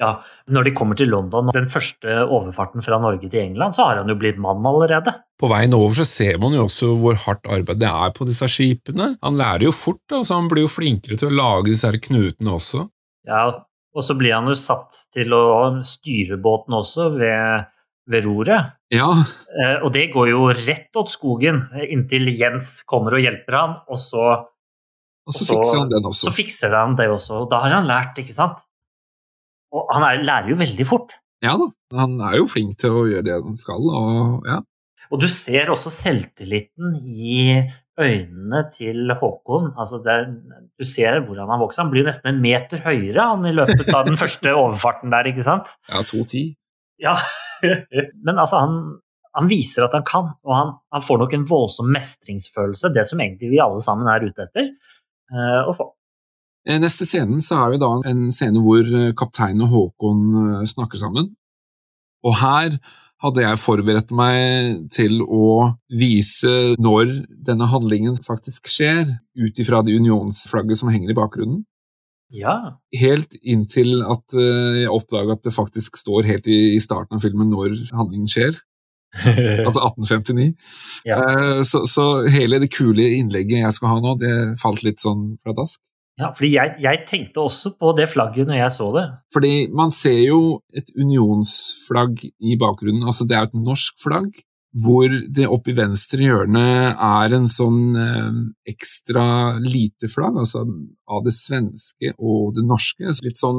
[0.00, 0.14] Ja,
[0.48, 4.08] Når de kommer til London, den første overfarten fra Norge til England, så har han
[4.08, 5.12] jo blitt mann allerede.
[5.40, 8.48] På veien over så ser man jo også hvor hardt arbeid det er på disse
[8.48, 9.10] skipene.
[9.20, 12.00] Han lærer jo fort, da, så han blir jo flinkere til å lage disse her
[12.00, 12.86] knutene også.
[13.28, 13.42] Ja,
[13.92, 15.42] Og så blir han jo satt til å
[15.84, 17.68] styre båten også ved,
[18.10, 18.72] ved roret.
[18.92, 19.08] Ja,
[19.50, 23.72] Eh, og det går jo rett åt skogen eh, inntil Jens kommer og hjelper han,
[23.90, 24.24] og så,
[25.26, 27.42] og så Så- fikser han den så fikser han det også.
[27.44, 28.58] Og da har han lært, ikke sant?
[29.72, 31.12] Og han er, lærer jo veldig fort.
[31.42, 34.60] Ja da, han er jo flink til å gjøre det han skal, og ja.
[35.10, 37.64] Og du ser også selvtilliten i
[37.98, 39.72] øynene til Håkon.
[39.76, 40.16] Altså det,
[40.78, 41.82] du ser hvordan han vokser.
[41.82, 45.42] Han blir nesten en meter høyere han i løpet av den første overfarten der, ikke
[45.46, 45.74] sant?
[45.90, 46.54] Ja, 2-10.
[47.02, 47.16] Ja,
[48.26, 48.76] men altså han,
[49.36, 53.22] han viser at han kan, og han, han får nok en voldsom mestringsfølelse, det som
[53.22, 54.70] egentlig vi alle sammen er ute etter
[55.32, 55.90] uh, å få.
[56.68, 61.00] Eh, Neste scenen så er vi da en scene hvor eh, kapteinen og Håkon snakker
[61.00, 61.30] sammen.
[62.26, 62.76] Og her
[63.20, 67.12] hadde jeg forberedt meg til å vise når
[67.48, 69.08] denne handlingen faktisk skjer,
[69.40, 71.62] ut ifra det unionsflagget som henger i bakgrunnen.
[72.30, 77.24] Ja, Helt inntil at eh, jeg oppdaga at det faktisk står helt i, starten av
[77.24, 78.54] filmen når handlingen skjer,
[79.66, 80.52] altså 1859.
[81.08, 81.18] Ja.
[81.18, 85.32] Eh, Så, så hele det kule innlegget jeg skal ha nå, det falt litt sånn
[85.42, 85.80] pladask.
[86.20, 89.06] ja fordi jeg, jeg tenkte også på det flagget når jeg så det.
[89.34, 90.40] Fordi man ser jo
[90.76, 93.02] et unionsflagg i bakgrunnen.
[93.06, 94.30] Altså det er et norsk flagg,
[94.70, 96.60] hvor det oppe i venstre hjørne
[96.94, 98.36] er en sånn eh,
[98.70, 99.24] ekstra
[99.64, 100.62] lite flagg, altså
[101.10, 103.10] av det svenske og det norske.
[103.16, 103.58] Så litt sånn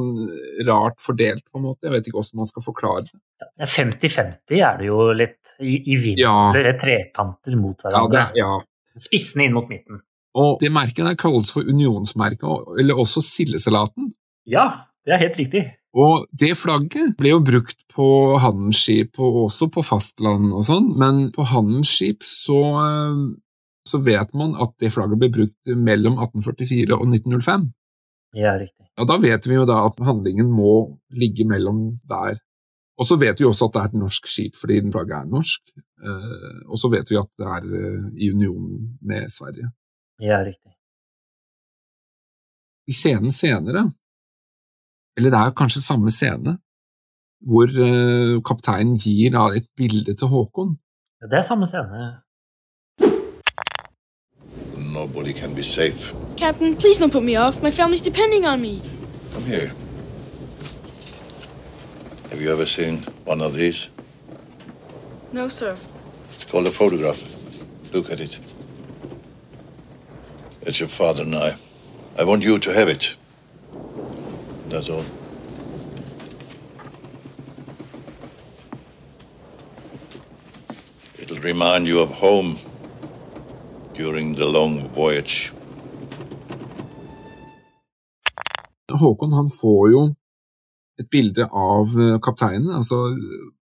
[0.64, 1.84] rart fordelt, på en måte.
[1.84, 3.20] Jeg vet ikke hvordan man skal forklare det.
[3.68, 6.72] 50-50 er det jo litt i, i vinkler, Ja.
[6.80, 8.24] trekanter mot Ja, hverandre.
[8.32, 8.54] det, ja.
[8.96, 10.00] Spissene inn mot midten.
[10.34, 12.48] Og det merket der kalles for unionsmerket,
[12.80, 14.14] eller også sildesalaten.
[14.48, 15.62] Ja, det er helt riktig.
[15.92, 18.06] Og det flagget ble jo brukt på
[18.40, 23.18] handelsskip og også på fastland og sånn, men på handelsskip så, eh,
[23.88, 27.68] så vet man at det flagget ble brukt mellom 1844 og 1905.
[28.32, 28.88] Ja, riktig.
[28.96, 32.40] Ja, da vet vi jo da at handlingen må ligge mellom der.
[33.00, 35.28] Og så vet vi også at det er et norsk skip, fordi den flagget er
[35.28, 35.72] norsk.
[35.76, 39.72] Eh, og så vet vi at det er eh, i unionen med Sverige.
[40.22, 40.72] Ja, riktig.
[42.88, 43.86] I scenen senere,
[45.16, 46.58] eller det er kanskje samme scene,
[47.46, 50.76] hvor eh, kapteinen gir da et bilde til Håkon.
[51.22, 52.12] Ja, Det er samme scene.
[54.76, 56.14] Nobody can be safe.
[56.36, 57.62] Captain, please don't put me off.
[57.62, 58.82] My family's depending on me.
[59.34, 59.70] Come here.
[62.30, 63.88] Have you ever seen one of these?
[65.32, 65.74] No, sir.
[66.34, 67.20] It's called a photograph.
[67.92, 68.38] Look at it.
[70.62, 71.56] It's your father and I.
[72.18, 73.16] I want you to have it.
[74.72, 75.04] That's all.
[81.18, 82.56] It'll remind you of home
[83.92, 85.52] during the long voyage.
[88.92, 90.02] Håkon han får jo
[91.00, 92.96] et bilde av eh, kapteinen, altså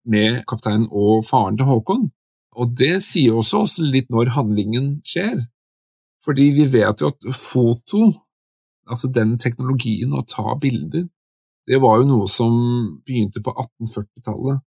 [0.10, 2.10] med kapteinen og faren til Håkon.
[2.58, 5.38] Og det sier også oss litt når handlingen skjer.
[6.26, 8.08] Fordi vi vet jo at foto,
[8.90, 11.08] altså den teknologien å ta bilder,
[11.66, 12.56] det var jo noe som
[13.06, 14.62] begynte på 1840-tallet.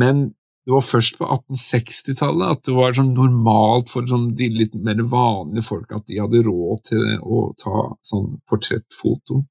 [0.00, 0.30] Men
[0.64, 5.02] det var først på 1860-tallet at det var sånn normalt for sånn de litt mer
[5.10, 9.42] vanlige folk at de hadde råd til å ta sånn portrettfoto.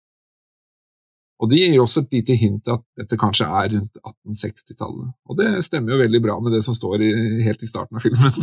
[1.42, 5.10] Og det gir også et lite hint at dette kanskje er rundt 1860-tallet.
[5.26, 7.12] Og det stemmer jo veldig bra med det som står i,
[7.48, 8.32] helt i starten av filmen.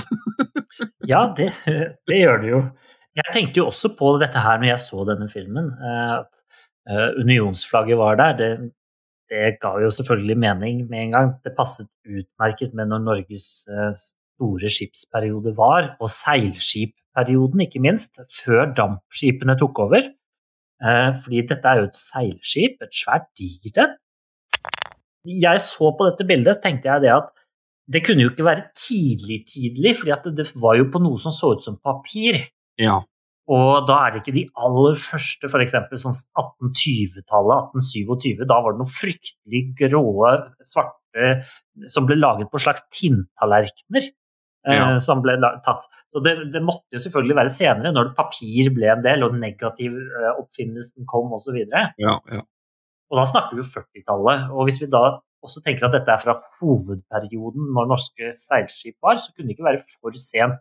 [1.08, 2.58] Ja, det, det gjør det jo.
[3.18, 5.72] Jeg tenkte jo også på dette her når jeg så denne filmen.
[5.82, 6.42] eh, At
[6.90, 8.36] eh, unionsflagget var der.
[8.38, 8.50] Det,
[9.32, 11.32] det ga jo selvfølgelig mening med en gang.
[11.44, 18.70] Det passet utmerket med når Norges eh, store skipsperiode var, og seilskipperioden, ikke minst, før
[18.76, 20.12] dampskipene tok over.
[21.24, 23.96] Fordi dette er jo et seilskip, et svært digert et.
[25.42, 27.32] Jeg så på dette bildet, tenkte jeg det at
[27.90, 31.66] det kunne jo ikke være tidlig-tidlig, for det var jo på noe som så ut
[31.66, 32.44] som papir.
[32.78, 33.00] Ja.
[33.48, 35.72] Og da er det ikke de aller første, f.eks.
[36.02, 38.44] sånn 1820-tallet, 1827.
[38.50, 40.32] Da var det noe fryktelig gråe,
[40.68, 41.28] svarte
[41.88, 44.10] som ble laget på slags tinntallerkener.
[44.68, 44.98] eh, Ja.
[45.00, 45.86] Som ble tatt.
[46.12, 51.06] Så det, det måtte jo selvfølgelig være senere, når papir ble en del, og negativoppfinnelsen
[51.08, 51.56] kom osv.
[51.98, 52.42] Ja, ja.
[53.08, 54.50] Og da snakker vi jo 40-tallet.
[54.52, 55.02] Og hvis vi da
[55.44, 59.68] også tenker at dette er fra hovedperioden når norske seilskip var, så kunne det ikke
[59.68, 60.58] være for sent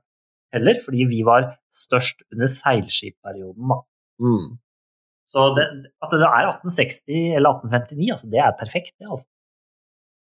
[0.56, 3.72] heller, fordi vi var størst under seilskipperioden.
[3.72, 3.80] Da.
[4.24, 4.58] Mm.
[5.28, 5.66] Så det,
[6.00, 9.10] at det er 1860 eller 1859, altså, det er perfekt, det.
[9.12, 9.28] Altså.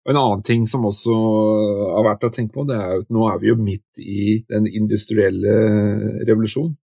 [0.09, 1.13] En annen ting som også
[1.93, 4.65] har vært å tenke på, det er at nå er vi jo midt i den
[4.65, 5.53] industrielle
[6.25, 6.73] revolusjonen.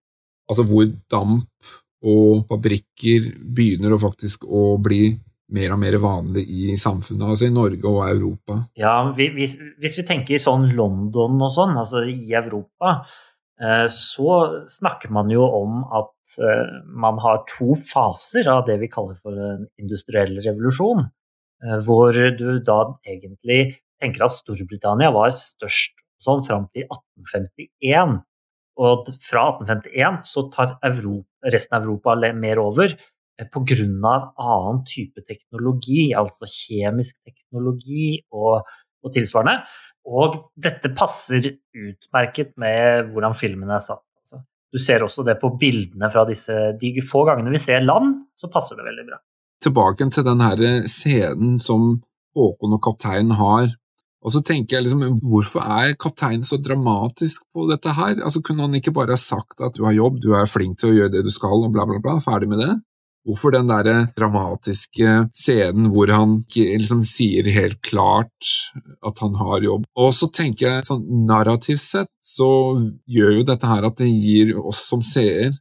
[0.47, 1.73] Altså hvor damp
[2.07, 5.17] og fabrikker begynner å faktisk å bli
[5.55, 8.59] mer og mer vanlig i samfunnet, altså i Norge og Europa.
[8.79, 12.97] Ja, hvis, hvis vi tenker sånn London og sånn, altså i Europa,
[13.63, 14.39] eh, så
[14.79, 19.39] snakker man jo om at eh, man har to faser av det vi kaller for
[19.39, 21.07] en industriell revolusjon.
[21.63, 25.95] eh, Hvor du da egentlig tenker at Storbritannia var størst
[26.27, 28.19] sånn fram til 1851.
[28.83, 32.97] Og fra 1851 så tar Europa, resten av Europa mer over
[33.45, 34.33] pga.
[34.39, 38.65] annen type teknologi, altså kjemisk teknologi og,
[39.05, 39.61] og tilsvarende.
[40.07, 44.05] Og dette passer utmerket med hvordan filmen er satt.
[44.23, 44.43] Altså.
[44.73, 48.51] Du ser også det på bildene fra disse De få gangene vi ser land, så
[48.53, 49.19] passer det veldig bra.
[49.63, 51.97] Tilbake til den her scenen som
[52.37, 53.71] Håkon og kapteinen har.
[54.27, 58.19] Og så tenker jeg liksom, Hvorfor er kapteinen så dramatisk på dette her?
[58.19, 60.99] Altså Kunne han ikke bare sagt at du har jobb, du er flink til å
[61.01, 62.75] gjøre det du skal, og bla, bla, bla, ferdig med det?
[63.27, 68.51] Hvorfor den der dramatiske scenen hvor han liksom sier helt klart
[69.03, 69.89] at han har jobb?
[69.99, 72.49] Og så tenker jeg sånn narrativt sett så
[73.11, 75.57] gjør jo dette her at det gir oss som seer,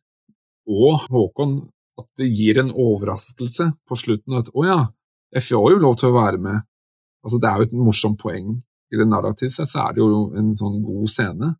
[0.69, 1.57] og Håkon,
[1.97, 4.37] at det gir en overraskelse på slutten.
[4.37, 4.79] At å ja,
[5.33, 6.65] jeg får jo lov til å være med.
[7.25, 8.55] Altså Det er jo et morsomt poeng.
[8.93, 11.53] I det narrativt sett så er det jo en sånn god scene.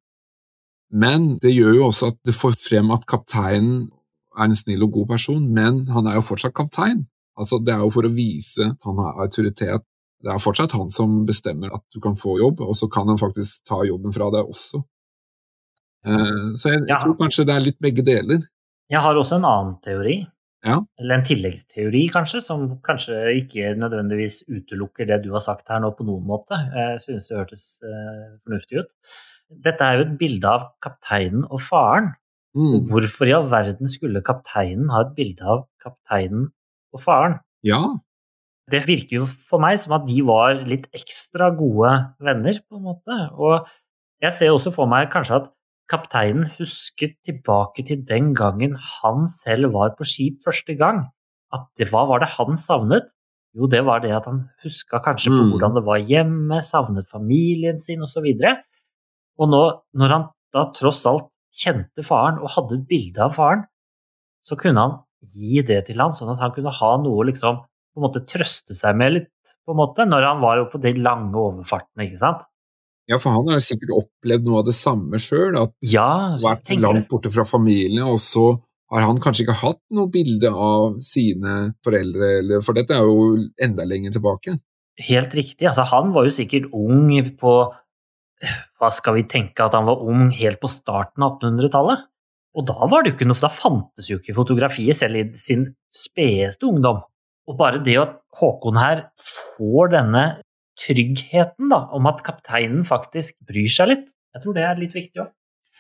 [0.93, 3.88] Men det gjør jo også at det får frem at kapteinen
[4.36, 7.06] er en snill og god person, men han er jo fortsatt kaptein.
[7.40, 9.84] Altså, det er jo for å vise at han har autoritet.
[10.24, 13.20] Det er fortsatt han som bestemmer at du kan få jobb, og så kan han
[13.20, 14.84] faktisk ta jobben fra deg også.
[16.06, 18.46] Eh, Så jeg, jeg tror kanskje det er litt begge deler.
[18.92, 20.22] Jeg har også en annen teori.
[20.66, 20.80] Ja.
[20.98, 25.92] Eller en tilleggsteori, kanskje, som kanskje ikke nødvendigvis utelukker det du har sagt her nå
[25.94, 26.58] på noen måte.
[26.74, 28.90] Jeg synes det hørtes eh, fornuftig ut.
[29.66, 32.16] Dette er jo et bilde av kapteinen og faren.
[32.56, 32.88] Og Mm.
[32.89, 36.51] hvorfor i all verden skulle kapteinen ha et bilde av kapteinen
[36.93, 37.39] og faren?
[37.64, 37.82] Ja,
[38.72, 42.84] Det virker jo for meg som at de var litt ekstra gode venner, på en
[42.84, 43.18] måte.
[43.38, 43.68] Og
[44.24, 45.51] jeg ser også for meg kanskje at
[45.88, 51.12] kapteinen husket tilbake til den gangen han selv var på skip første gang.
[51.53, 53.03] At det, hva var det han savnet?
[53.53, 55.51] Jo, det var det at han huska kanskje på Mm.
[55.51, 58.26] hvordan det var hjemme, savnet familien sin osv.
[59.38, 63.64] Og nå, når han da tross alt kjente faren og hadde et bilde av faren,
[64.45, 68.01] så kunne han gi det til han, sånn at han kunne ha noe liksom på
[68.01, 71.39] en måte trøste seg med litt, på en måte, når han var på de lange
[71.39, 72.43] overfartene, ikke sant?
[73.10, 77.10] ja, for han har sikkert opplevd noe av det samme sjøl, at Ja, vært langt
[77.12, 78.56] borte fra familien, og så
[78.93, 83.38] har han kanskje ikke hatt noe bilde av sine foreldre, eller, for dette er jo
[83.62, 84.58] enda lenger tilbake.
[85.06, 85.66] Helt riktig.
[85.68, 87.56] Altså, han var jo sikkert ung på
[88.80, 92.08] Hva skal vi tenke at han var ung helt på starten av 1800-tallet?
[92.56, 95.26] Og da var det jo ikke noe, for da fantes jo ikke fotografiet selv i
[95.40, 97.02] sin spedeste ungdom.
[97.46, 100.26] Og bare det at Håkon her får denne
[100.80, 105.24] tryggheten da, om at kapteinen faktisk bryr seg litt, jeg tror det er litt viktig
[105.24, 105.32] òg.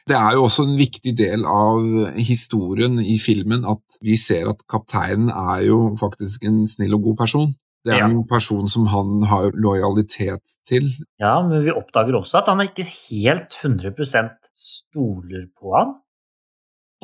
[0.05, 1.81] Det er jo også en viktig del av
[2.13, 7.17] historien i filmen at vi ser at kapteinen er jo faktisk en snill og god
[7.23, 7.47] person.
[7.85, 8.05] Det er Ja.
[8.09, 10.87] en person som han har lojalitet til.
[11.21, 15.93] Ja, men vi oppdager også at han ikke helt 100% stoler på han.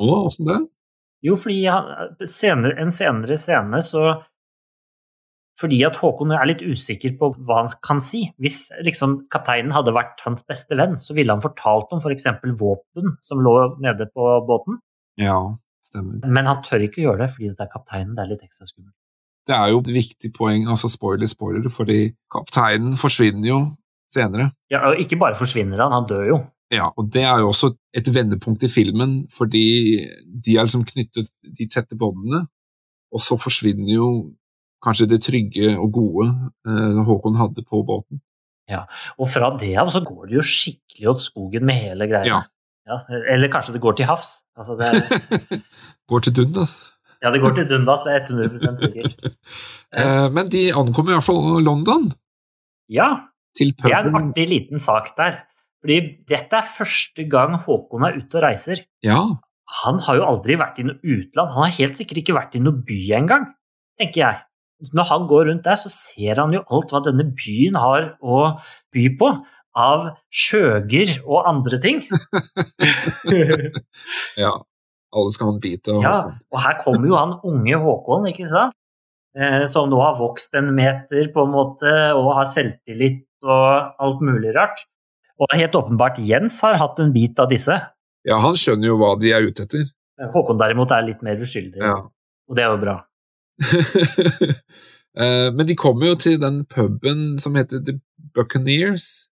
[0.02, 0.58] Å, åssen det?
[1.22, 4.22] Jo, fordi han, senere, en senere scene så
[5.60, 8.22] Fordi at Håkon er litt usikker på hva han kan si.
[8.40, 12.24] Hvis liksom kapteinen hadde vært hans beste venn, så ville han fortalt om f.eks.
[12.58, 14.80] våpen som lå nede på båten.
[15.20, 15.36] Ja,
[15.84, 16.24] stemmer.
[16.26, 18.16] Men han tør ikke gjøre det fordi det er kapteinen.
[18.16, 18.96] Det er litt ekstra skummelt.
[19.48, 23.60] Det er jo et viktig poeng, altså spoiler, spoiler, fordi kapteinen forsvinner jo
[24.12, 24.50] senere.
[24.70, 26.38] Ja, og ikke bare forsvinner han, han dør jo.
[26.72, 29.66] Ja, og det er jo også et vendepunkt i filmen, fordi
[30.46, 32.46] de har liksom knyttet de tette båndene,
[33.12, 34.08] og så forsvinner jo
[34.82, 36.30] kanskje det trygge og gode
[36.66, 38.22] eh, Håkon hadde på båten.
[38.70, 38.86] Ja,
[39.18, 42.24] Og fra det av så går det jo skikkelig åt skogen med hele greia.
[42.28, 42.40] Ja.
[42.88, 42.98] Ja,
[43.30, 44.40] eller kanskje det går til havs.
[44.58, 45.60] Altså det,
[46.10, 46.91] Går til dundas.
[47.22, 49.16] Ja, det går til dundas, det er 100 sikkert.
[49.92, 52.06] Eh, men de ankommer i hvert fall London,
[52.88, 55.42] Ja, til Det er en artig liten sak der.
[55.84, 55.98] Fordi
[56.30, 58.80] dette er første gang Håkon er ute og reiser.
[59.04, 59.20] Ja,
[59.84, 61.52] Han har jo aldri vært i noe utland.
[61.52, 63.46] Han har helt sikkert ikke vært i noen by engang,
[64.00, 64.40] tenker jeg.
[64.96, 68.42] Når han går rundt der, så ser han jo alt hva denne byen har å
[68.96, 69.30] by på
[69.76, 72.02] av skjøger og andre ting.
[74.40, 74.56] ja.
[75.12, 76.12] Alle skal ha en bit av ja,
[76.52, 78.72] og her kommer jo han unge Håkon, ikke sant?
[79.36, 84.20] Eh, som nå har vokst en meter på en måte, og har selvtillit og alt
[84.24, 84.82] mulig rart.
[85.40, 87.76] Og helt åpenbart Jens har hatt en bit av disse.
[88.28, 89.88] Ja, han skjønner jo hva de er ute etter.
[90.32, 91.96] Håkon derimot er litt mer uskyldig, Ja.
[92.48, 92.98] og det er jo bra.
[95.12, 97.98] Eh, Men de kommer jo til den puben som heter The
[98.32, 99.26] Buccaneers.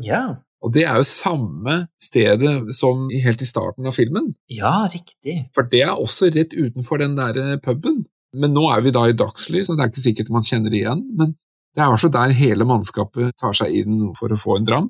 [0.00, 4.32] Ja, Og det er jo samme stedet som helt i starten av filmen.
[4.50, 5.36] ja riktig.
[5.54, 8.04] For det er også rett utenfor den der eh, puben.
[8.34, 10.82] Men nå er vi da i dagslys, og det er ikke sikkert man kjenner det
[10.82, 11.04] igjen.
[11.16, 11.36] Men
[11.76, 14.88] det er altså der hele mannskapet tar seg inn for å få en dram.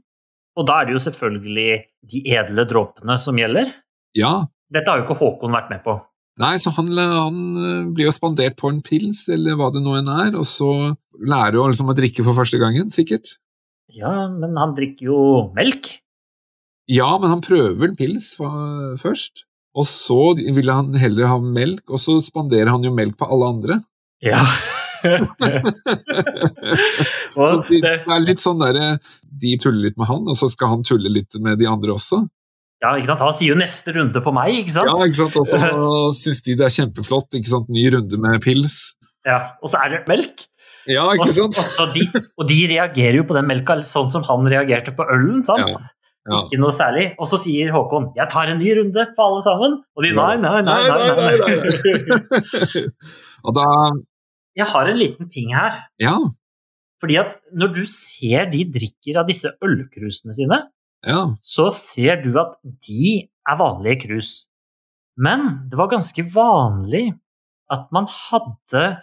[0.59, 1.71] Og da er det jo selvfølgelig
[2.11, 3.71] de edle dråpene som gjelder.
[4.17, 5.97] Ja, Dette har jo ikke Håkon vært med på.
[6.39, 9.97] Nei, så han, han eh, blir jo spandert på en pils, eller hva det nå
[9.99, 10.71] enn er, og så
[11.19, 13.33] lærer jo liksom å drikke for første gangen, sikkert.
[13.95, 15.21] Ja, men han drikker jo
[15.57, 15.95] melk.
[16.89, 18.31] Ja, men han prøver en pils
[19.01, 19.45] først,
[19.77, 23.49] og så vil han heller ha melk, og så spanderer han jo melk på alle
[23.55, 23.81] andre.
[24.25, 24.45] Ja.
[27.35, 28.89] Så de, det, det er litt sånn derre
[29.43, 32.25] De tuller litt med han, og så skal han tulle litt med de andre også.
[32.83, 33.23] ja, ikke sant?
[33.23, 34.91] Han sier jo 'neste runde på meg', ikke sant?
[34.91, 35.39] Ja, ikke sant?
[35.39, 35.59] Og så
[36.23, 37.71] syns de det er kjempeflott, ikke sant?
[37.71, 38.77] Ny runde med pils.
[39.27, 40.47] Ja, Og så er det melk.
[40.89, 41.59] Ja, ikke sant?
[41.85, 42.05] og, de,
[42.39, 45.43] og de reagerer jo på den melka sånn som han reagerte på ølen.
[45.45, 45.67] sant?
[45.69, 45.79] Ja,
[46.29, 46.39] ja.
[46.45, 47.11] Ikke noe særlig.
[47.21, 49.77] Og så sier Håkon 'jeg tar en ny runde på alle sammen'.
[49.97, 50.61] Og de nei, nei.
[50.63, 52.83] Nei, nei, nei, nei, nei,
[53.47, 53.65] Og da
[54.59, 55.77] Jeg har en liten ting her.
[56.03, 56.17] Ja,
[57.01, 60.65] Fordi at når du ser de drikker av disse ølkrusene sine,
[61.07, 61.37] Ja.
[61.41, 64.49] så ser du at de er vanlige krus.
[65.17, 67.15] Men det var ganske vanlig
[67.71, 68.99] at man hadde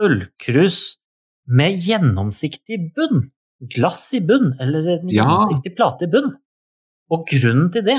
[0.00, 0.98] ølkrus
[1.46, 3.30] med gjennomsiktig bunn.
[3.74, 5.24] Glass i bunn, eller en Ja.
[5.24, 6.36] gjennomsiktig plate i bunn.
[7.10, 7.98] Og grunnen til det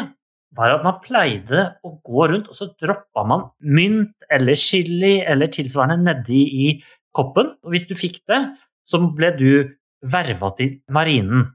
[0.56, 5.48] var at man pleide å gå rundt, og så droppa man mynt eller chili eller
[5.48, 6.84] tilsvarende nedi i
[7.16, 7.56] koppen.
[7.64, 11.54] Og hvis du fikk det, så ble du verva til marinen.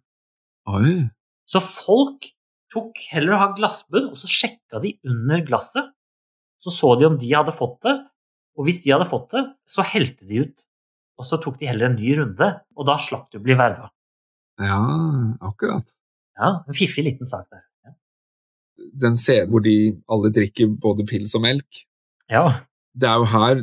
[0.67, 1.09] Oi.
[1.49, 2.31] Så folk
[2.73, 5.93] tok heller å ha glassbunn, og så sjekka de under glasset.
[6.61, 7.95] Så så de om de hadde fått det,
[8.59, 10.65] og hvis de hadde fått det, så helte de ut.
[11.19, 12.49] Og så tok de heller en ny runde,
[12.79, 13.91] og da slapp du å bli verva.
[14.63, 14.79] Ja,
[15.45, 15.91] akkurat.
[16.39, 17.65] Ja, en fiffig liten sak der.
[17.87, 17.95] Ja.
[19.05, 19.77] Den scenen hvor de
[20.11, 21.83] alle drikker både pils og melk,
[22.31, 22.45] ja.
[22.95, 23.63] det er jo her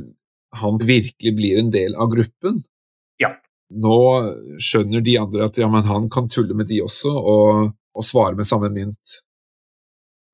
[0.55, 2.61] han virkelig blir en del av gruppen.
[3.19, 3.33] Ja.
[3.71, 3.97] Nå
[4.61, 8.35] skjønner de andre at ja, men han kan tulle med de også, og, og svare
[8.39, 9.19] med samme mynt.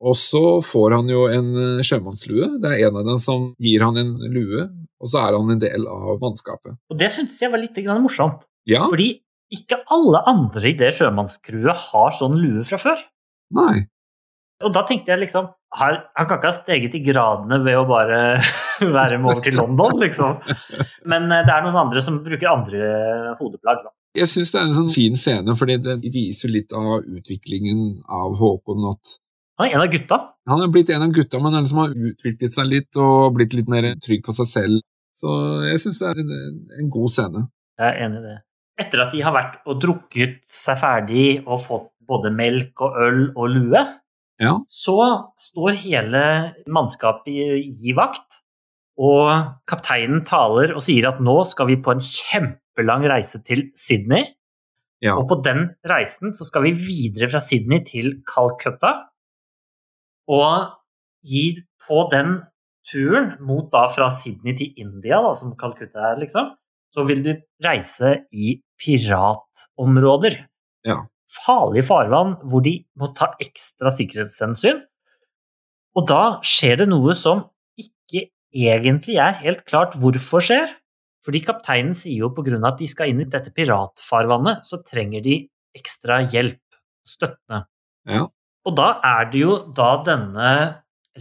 [0.01, 2.55] Og så får han jo en eh, sjømannslue.
[2.61, 4.65] Det er en av dem som gir han en lue,
[5.01, 6.79] og så er han en del av mannskapet.
[6.89, 8.47] Og det syntes jeg var litt grann morsomt.
[8.69, 9.11] Ja, Fordi
[9.51, 13.01] ikke alle andre i det sjømannscrewet har sånn lue fra før.
[13.57, 13.87] nei.
[14.61, 17.87] Og da tenkte jeg liksom her, Han kan ikke ha steget i gradene ved å
[17.89, 18.19] bare
[18.97, 20.35] være med over til London, liksom.
[21.09, 22.91] Men eh, det er noen andre som bruker andre
[23.39, 23.89] hodeplagg, da.
[24.21, 28.35] Jeg syns det er en sånn fin scene, fordi det viser litt av utviklingen av
[28.37, 28.85] Håkon.
[28.91, 29.15] At
[29.61, 30.17] Han er en av gutta.
[30.49, 33.53] han er blitt en av gutta, men han liksom har utviklet seg litt og blitt
[33.53, 34.81] litt mer trygg på seg selv.
[35.13, 35.29] Så
[35.69, 36.31] jeg syns det er en,
[36.81, 37.43] en god scene.
[37.77, 38.37] Jeg er enig i det.
[38.81, 43.19] Etter at de har vært og drukket seg ferdig og fått både melk og øl
[43.37, 43.81] og lue,
[44.41, 44.55] Ja.
[44.65, 44.95] så
[45.37, 46.23] står hele
[46.65, 48.41] mannskapet i, i vakt,
[48.97, 49.29] og
[49.69, 54.25] kapteinen taler og sier at nå skal vi på en kjempelang reise til Sydney.
[55.01, 55.15] Ja.
[55.17, 58.91] Og på den reisen så skal vi videre fra Sydney til Calcutta.
[60.31, 60.71] Og
[61.27, 62.39] gi på den
[62.87, 66.53] turen mot da fra Sydney til India, da, som Calcutta er, liksom,
[66.91, 67.31] så vil du
[67.63, 70.37] reise i piratområder.
[70.87, 71.01] Ja.
[71.31, 74.81] Farlige farvann hvor de må ta ekstra sikkerhetshensyn.
[75.95, 77.45] Og da skjer det noe som
[77.79, 80.75] ikke egentlig er helt klart hvorfor skjer.
[81.21, 82.57] Fordi kapteinen sier jo pga.
[82.67, 85.35] at de skal inn i dette piratfarvannet, så trenger de
[85.77, 86.61] ekstra hjelp,
[87.07, 87.67] støttende.
[88.09, 88.25] Ja.
[88.67, 90.51] Og da er det jo da denne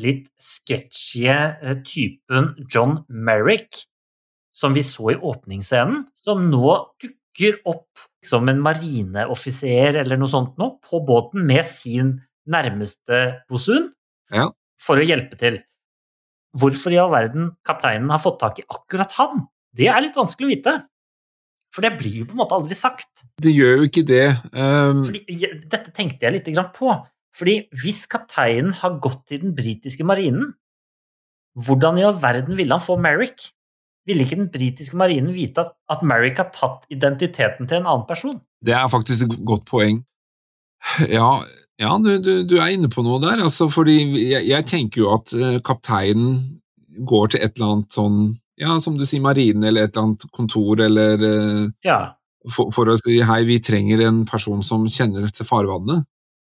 [0.00, 3.86] litt sketchy eh, typen John Merrick,
[4.54, 10.58] som vi så i åpningsscenen, som nå dukker opp som en marineoffiser eller noe sånt
[10.60, 12.18] nå, på båten med sin
[12.50, 13.90] nærmeste bosun
[14.34, 14.50] Ja.
[14.80, 15.60] for å hjelpe til.
[16.60, 20.48] Hvorfor i all verden kapteinen har fått tak i akkurat han, det er litt vanskelig
[20.48, 20.74] å vite.
[21.70, 23.22] For det blir jo på en måte aldri sagt.
[23.40, 24.24] Det gjør jo ikke det.
[24.50, 25.20] Um, Fordi,
[25.70, 26.90] dette tenkte jeg litt grann på.
[27.36, 30.54] Fordi hvis kapteinen har gått til den britiske marinen,
[31.54, 33.50] hvordan i all verden ville han få Merrick?
[34.08, 38.06] Ville ikke den britiske marinen vite at, at Merrick har tatt identiteten til en annen
[38.08, 38.40] person?
[38.64, 40.02] det er faktisk et godt poeng.
[41.08, 41.40] Ja,
[41.80, 43.42] ja du, du, du er inne på noe der.
[43.44, 43.98] Altså, fordi
[44.30, 46.38] jeg, jeg tenker jo at eh, kapteinen
[47.06, 48.22] går til et eller annet sånn
[48.60, 52.00] ja, som du sier, marinen eller et eller annet kontor, eller eh, Ja,
[52.48, 56.06] for, for å si hei, vi trenger en person som kjenner til farvannet.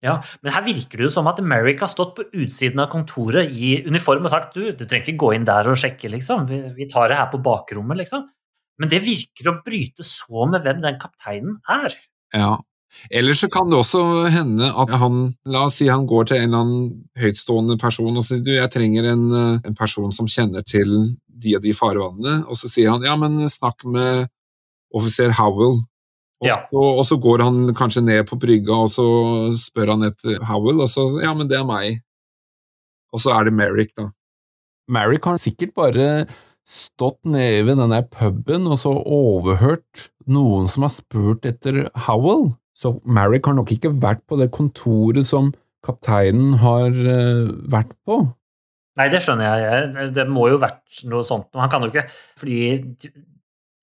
[0.06, 0.16] Ja.
[0.44, 3.76] Men her virker det jo som at Merrick har stått på utsiden av kontoret i
[3.88, 6.48] uniform og sagt du, du trenger ikke gå inn der og sjekke, liksom.
[6.50, 8.26] Vi, vi tar det her på bakrommet, liksom.
[8.80, 11.96] Men det virker å bryte så med hvem den kapteinen er.
[12.36, 12.56] Ja.
[13.14, 14.02] Eller så kan det også
[14.34, 16.88] hende at han, la oss si han går til en eller annen
[17.22, 20.90] høytstående person og sier du, jeg trenger en, eh, en person som kjenner til
[21.28, 24.28] de og de farvannene, og så sier han ja, men snakk med
[24.96, 25.84] offiser Howell.
[26.42, 26.56] Og, Ja.
[26.72, 29.06] så, og så går han kanskje ned på brygga, og så
[29.60, 32.00] spør han etter Howell, og så ja, men det er meg.
[33.12, 34.12] Og så er det Merrick, da.
[34.88, 36.06] Merrick har sikkert bare
[36.70, 42.52] stått nede ved den der puben og så overhørt noen som har spurt etter Howell.
[42.78, 45.52] Så Merrick har nok ikke vært på det kontoret som
[45.86, 48.22] kapteinen har eh, vært på.
[49.00, 49.94] Nei, det skjønner jeg.
[49.96, 51.48] Det- Det må jo vært noe sånt.
[51.56, 52.96] Han kan jo ikke Fordi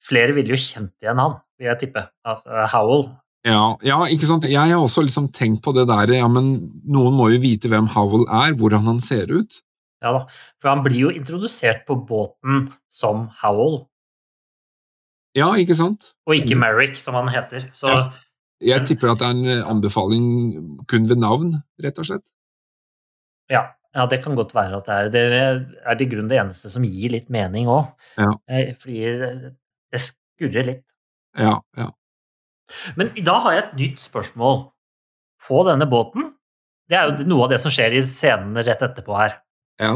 [0.07, 2.03] flere ville jo kjent igjen han, vil jeg tippe.
[2.27, 3.09] Altså, Howell.
[3.47, 4.45] Ja, ja, ikke sant.
[4.51, 6.49] Jeg har også liksom tenkt på det der, ja, men
[6.85, 9.61] noen må jo vite hvem Howell er, hvordan han ser ut.
[10.03, 10.25] Ja da.
[10.61, 13.87] For han blir jo introdusert på båten som Howell,
[15.37, 16.13] Ja, ikke sant?
[16.27, 17.69] og ikke Merrick, som han heter.
[17.77, 18.11] Så Ja.
[18.61, 22.25] Jeg tipper at det er en anbefaling kun ved navn, rett og slett.
[23.51, 26.71] ja, ja, det kan godt være at det er Det er i grunnen det eneste
[26.71, 27.93] som gir litt mening òg.
[28.17, 28.33] Ja.
[28.81, 29.55] Fordi det-
[29.93, 30.85] det skurrer litt.
[31.39, 31.91] Ja, ja.
[32.99, 34.65] Men da har jeg et nytt spørsmål.
[35.47, 36.33] På denne båten,
[36.91, 39.37] det er jo noe av det som skjer i scenene rett etterpå her,
[39.81, 39.93] Ja.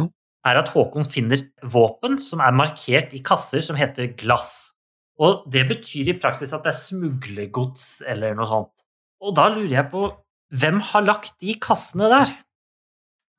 [0.46, 4.72] er at Håkon finner våpen som er markert i kasser som heter glass.
[5.18, 8.72] Og det betyr i praksis at det er smuglergods eller noe sånt.
[9.20, 10.04] Og da lurer jeg på
[10.54, 12.30] hvem har lagt de kassene der?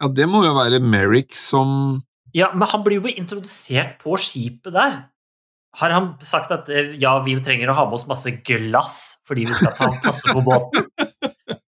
[0.01, 2.01] ja, det må jo være Merrick som
[2.33, 5.03] Ja, men han blir jo introdusert på skipet der.
[5.79, 8.97] Har han sagt at eh, ja, vi trenger å ha med oss masse glass
[9.27, 10.87] fordi vi skal ta passe på båten?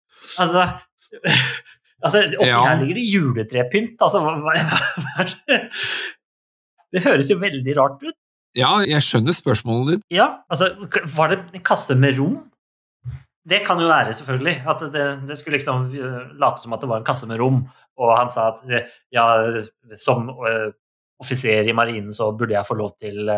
[0.42, 0.64] Altså,
[2.02, 2.62] altså Oppi Ja.
[2.66, 4.00] her ligger det juletrepynt.
[4.02, 4.54] Altså, hva, hva,
[5.04, 7.04] hva det?
[7.04, 8.16] høres jo veldig rart ut.
[8.58, 10.08] Ja, jeg skjønner spørsmålet ditt.
[10.14, 12.40] Ja, altså, Var det en kasse med rom?
[13.46, 14.56] Det kan jo være, selvfølgelig.
[14.74, 17.62] At det, det skulle liksom eh, late som at det var en kasse med rom.
[18.02, 19.28] Og han sa at eh, ja,
[20.00, 20.32] som
[21.22, 23.30] offiser i marinen så burde jeg få lov til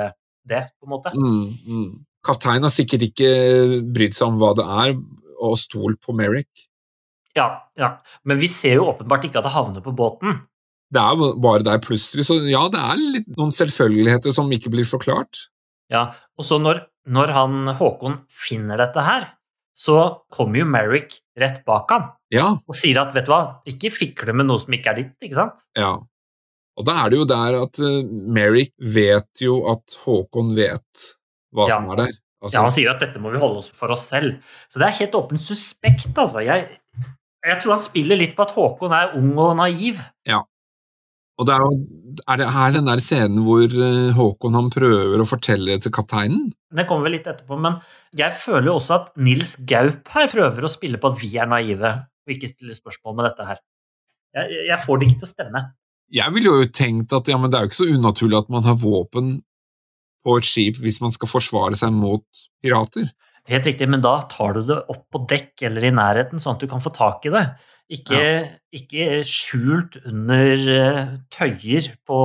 [0.49, 1.13] det, på en måte.
[1.15, 1.89] Mm, mm.
[2.25, 3.29] Kapteinen har sikkert ikke
[3.93, 4.95] brydd seg om hva det er,
[5.45, 6.67] og stolt på Merrick.
[7.35, 7.97] Ja, ja.
[8.23, 10.39] Men vi ser jo åpenbart ikke at det havner på båten.
[10.93, 14.87] Det er bare der plutselig, så ja, det er litt, noen selvfølgeligheter som ikke blir
[14.87, 15.47] forklart.
[15.91, 19.27] Ja, Og så når, når han Håkon finner dette her,
[19.75, 23.91] så kommer jo Merrick rett bak han Ja, og sier at vet du hva, ikke
[23.93, 25.65] fikle med noe som ikke er ditt, ikke sant?
[25.77, 25.97] ja.
[26.75, 28.01] Og da er det jo der at eh,
[28.35, 31.05] Merrick vet jo at Håkon vet
[31.55, 31.77] hva Ja.
[31.79, 32.15] som er der.
[32.43, 34.41] Altså, Ja, Han sier at dette må vi holde oss for oss selv.
[34.69, 36.43] Så det er helt åpen suspekt, altså.
[36.45, 36.67] Jeg,
[37.45, 40.01] jeg tror han spiller litt på at Håkon er ung og naiv.
[40.27, 40.43] Ja.
[41.39, 41.71] Og det er jo
[42.31, 45.91] er det her den der scenen hvor eh, Håkon han prøver å fortelle det til
[45.95, 46.51] kapteinen?
[46.75, 47.79] Det kommer vel litt etterpå, men
[48.15, 51.49] jeg føler jo også at Nils Gaup her prøver å spille på at vi er
[51.51, 51.91] naive,
[52.27, 53.59] og ikke stiller spørsmål med dette her.
[54.35, 55.63] Jeg, jeg får det ikke til å stemme.
[56.13, 58.65] Jeg ville jo tenkt at ja, men det er jo ikke så unaturlig at man
[58.65, 59.37] har våpen
[60.25, 62.25] på et skip hvis man skal forsvare seg mot
[62.63, 63.07] pirater.
[63.49, 66.65] Helt riktig, men da tar du det opp på dekk eller i nærheten, sånn at
[66.65, 67.45] du kan få tak i det.
[67.93, 68.21] Ikke,
[68.73, 71.01] ikke skjult under eh,
[71.33, 72.19] tøyer på,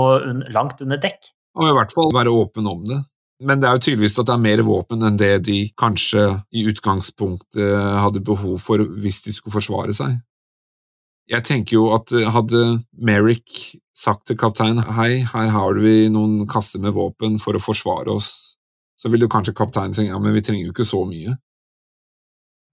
[0.48, 1.28] langt under dekk.
[1.60, 3.02] Og i hvert fall være åpen om det.
[3.44, 6.24] Men det er jo tydeligvis at det er mer våpen enn det de kanskje
[6.56, 10.18] i utgangspunktet hadde behov for hvis de skulle forsvare seg.
[11.30, 16.46] Jeg tenker jo at eh, hadde Merrick sagt til kapteinen hei, her har vi noen
[16.50, 18.56] kasser med våpen for å forsvare oss,
[18.98, 21.36] så ville kanskje kapteinen si ja, men vi trenger jo ikke så mye.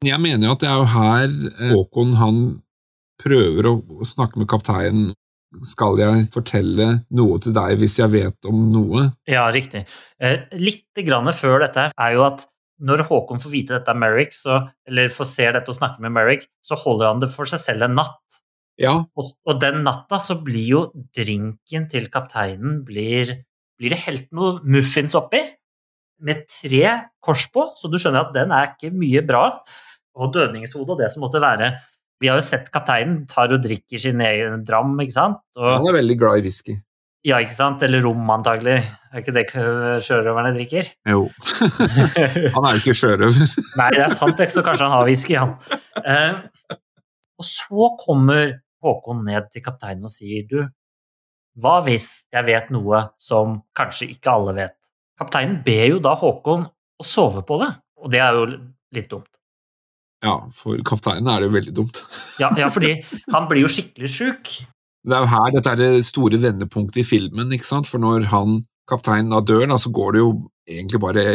[0.05, 2.41] Jeg mener jo at det er jo her eh, Håkon han
[3.21, 5.13] prøver å snakke med kapteinen
[5.65, 9.07] skal jeg fortelle noe til deg hvis jeg vet om noe?
[9.29, 9.85] Ja, riktig.
[10.19, 12.45] Eh, litt grann før dette er jo at
[12.77, 16.13] når Håkon får vite dette av Merrick, så, eller får se dette og snakke med
[16.13, 18.41] Merrick, så holder han det for seg selv en natt.
[18.77, 20.81] Ja, Og, og den natta så blir jo
[21.17, 23.31] drinken til kapteinen blir,
[23.79, 25.41] blir det helt noe muffins oppi,
[26.21, 26.83] med tre
[27.21, 29.43] kors på, så du skjønner at den er ikke mye bra.
[30.17, 31.75] Og dødningshodet og det som måtte være.
[32.21, 35.41] Vi har jo sett kapteinen tar og drikker sin egen dram, ikke sant?
[35.57, 36.77] Og, han er veldig glad i whisky.
[37.27, 37.83] ja, ikke sant?
[37.85, 38.79] Eller rom, antagelig.
[39.13, 39.45] Er ikke det
[40.05, 40.89] sjørøverne drikker?
[41.09, 41.27] Jo,
[42.55, 43.53] han er jo ikke sjørøver.
[43.77, 45.53] Nei, det er sant, så kanskje han har whisky, han.
[46.01, 46.77] Eh,
[47.37, 50.59] og så kommer Håkon ned til kapteinen og sier du,
[51.57, 54.75] hva hvis jeg vet noe som kanskje ikke alle vet?
[55.17, 58.45] Kapteinen ber jo da Håkon å sove på det, og det er jo
[58.93, 59.31] litt dumt.
[60.25, 62.01] Ja, for kapteinen er det jo veldig dumt.
[62.41, 62.95] Ja, ja fordi
[63.33, 64.53] han blir jo skikkelig sjuk.
[65.07, 67.89] Det er jo her dette er det store vendepunktet i filmen, ikke sant?
[67.89, 70.31] For når han, kapteinen da dør, da, så går det jo
[70.67, 71.25] egentlig bare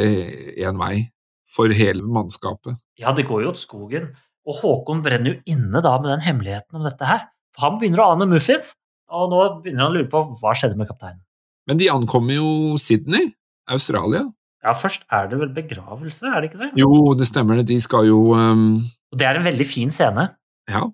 [0.61, 1.07] én vei
[1.49, 2.78] for hele mannskapet.
[3.01, 4.12] Ja, det går jo til skogen.
[4.49, 7.28] Og Håkon brenner jo inne da med den hemmeligheten om dette her.
[7.61, 8.72] Han begynner å ane muffins,
[9.12, 11.20] og nå begynner han å lure på hva skjedde med kapteinen.
[11.68, 13.32] Men de ankommer jo Sydney,
[13.70, 14.24] Australia.
[14.62, 16.70] Ja, først er det vel begravelse, er det ikke det?
[16.78, 16.88] Jo,
[17.18, 18.76] det stemmer det, de skal jo um,
[19.12, 20.28] Og det er en veldig fin scene.
[20.70, 20.84] Ja,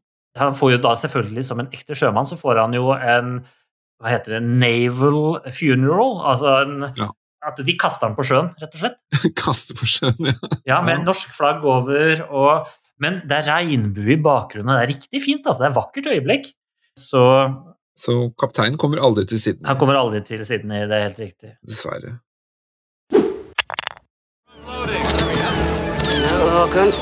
[0.41, 3.39] Han får jo da selvfølgelig, som en ekte sjømann, så får han jo en
[3.99, 6.21] hva heter det, naval funeral.
[6.31, 7.09] Altså en, Ja.
[7.49, 8.99] at de kaster han på sjøen, rett og slett.
[9.41, 10.37] Kaster på sjøen, ja.
[10.69, 12.69] Ja, med norsk flagg over, og,
[13.01, 14.75] men det er regnbue i bakgrunnen.
[14.75, 15.63] Det er riktig fint, altså.
[15.63, 16.49] Det er et vakkert øyeblikk.
[16.99, 17.25] Så
[17.99, 21.57] Så kapteinen kommer aldri til Sydney, han kommer aldri til Sydney, det er helt riktig.
[21.67, 22.19] dessverre.
[26.53, 26.93] Håkon.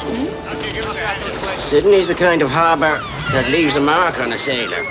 [1.71, 2.99] Sydney's the kind of harbour
[3.33, 4.83] that leaves a mark on a sailor.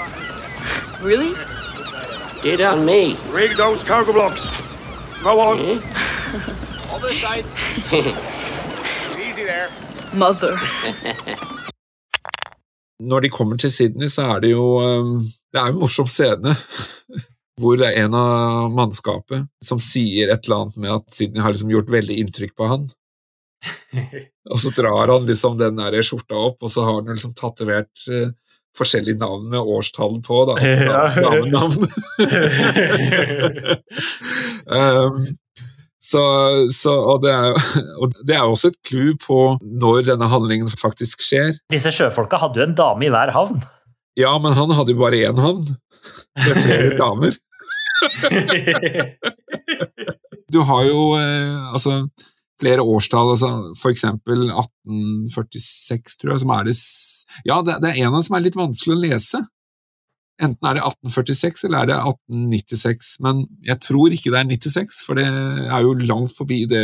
[1.02, 1.34] Really?
[2.44, 3.16] Did on me.
[3.32, 4.50] Rig those cargo blocks.
[5.24, 5.60] Go on.
[5.60, 5.80] Eh?
[6.94, 7.46] Other side.
[9.20, 9.70] Easy there.
[10.20, 10.60] Mother.
[13.04, 15.18] Når de kommer til Sydney, så er det jo um,
[15.52, 16.56] Det er jo en morsom scene.
[17.62, 21.54] Hvor det er en av mannskapet som sier et eller annet med at Sydney har
[21.54, 22.90] liksom gjort veldig inntrykk på han.
[24.52, 28.04] Og så drar han liksom den der skjorta opp, og så har han liksom tatovert
[28.12, 28.28] eh,
[28.78, 30.60] forskjellige navn med årstall på, da.
[30.62, 31.00] Ja.
[31.16, 31.88] Damenavn.
[34.70, 35.18] um,
[36.06, 36.22] så,
[36.74, 37.56] så, og, det er,
[38.02, 41.56] og det er også et clou på når denne handlingen faktisk skjer.
[41.74, 43.64] Disse sjøfolka hadde jo en dame i hver havn.
[44.20, 45.66] Ja, men han hadde jo bare én havn,
[46.40, 47.36] med flere damer.
[50.52, 51.98] Du har jo eh, altså,
[52.62, 53.50] flere årstall, altså,
[53.80, 56.78] for eksempel 1846, tror jeg, som er det
[57.50, 59.42] Ja, det, det er en av dem som er litt vanskelig å lese.
[60.42, 64.98] Enten er det 1846 eller er det 1896, men jeg tror ikke det er 96,
[65.06, 66.82] for det er jo langt forbi det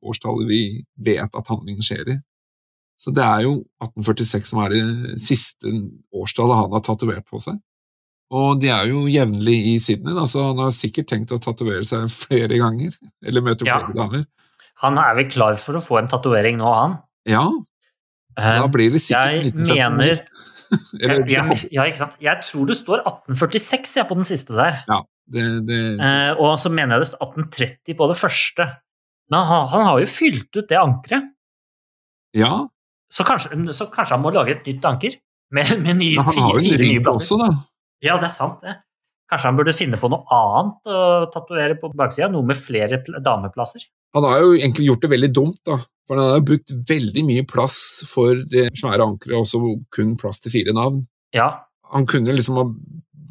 [0.00, 0.60] årstallet vi
[1.04, 2.16] vet at handlingen skjer i.
[2.96, 5.68] Så det er jo 1846 som er det siste
[6.16, 7.58] årstallet han har tatovert på seg.
[8.32, 11.84] Og de er jo jevnlig i Sydney, da, så han har sikkert tenkt å tatovere
[11.86, 12.96] seg flere ganger.
[13.22, 13.76] Eller møte Ja.
[13.78, 14.24] flere damer.
[14.82, 16.96] Han er vel klar for å få en tatovering nå, han.
[17.28, 17.44] Ja,
[18.36, 19.96] så da Eh, blir det sikkert Jeg 1959.
[19.96, 20.26] mener
[21.02, 22.16] Eller, jeg, Ja, ikke sant.
[22.22, 24.82] Jeg tror det står 1846 jeg, på den siste der.
[25.32, 28.66] det, det, Eh, og så mener jeg det står 1830 på det første.
[29.32, 31.30] Men han, han har jo fylt ut det ankeret.
[32.34, 32.66] ja,
[33.10, 35.16] Så kanskje, så kanskje han må lage et nytt anker?
[35.54, 37.12] Med, med nye, men han har jo en plasser.
[37.12, 37.48] også, da.
[38.02, 38.74] Ja, det er sant, det.
[39.26, 40.98] Kanskje han burde finne på noe annet å
[41.34, 42.28] tatovere på baksida?
[42.30, 43.82] Noe med flere dameplasser?
[44.14, 45.80] Han har jo egentlig gjort det veldig dumt, da.
[46.06, 49.58] For han har brukt veldig mye plass for det svære ankeret, også
[49.92, 51.02] kun plass til fire navn.
[51.34, 52.64] Ja, Han kunne liksom ha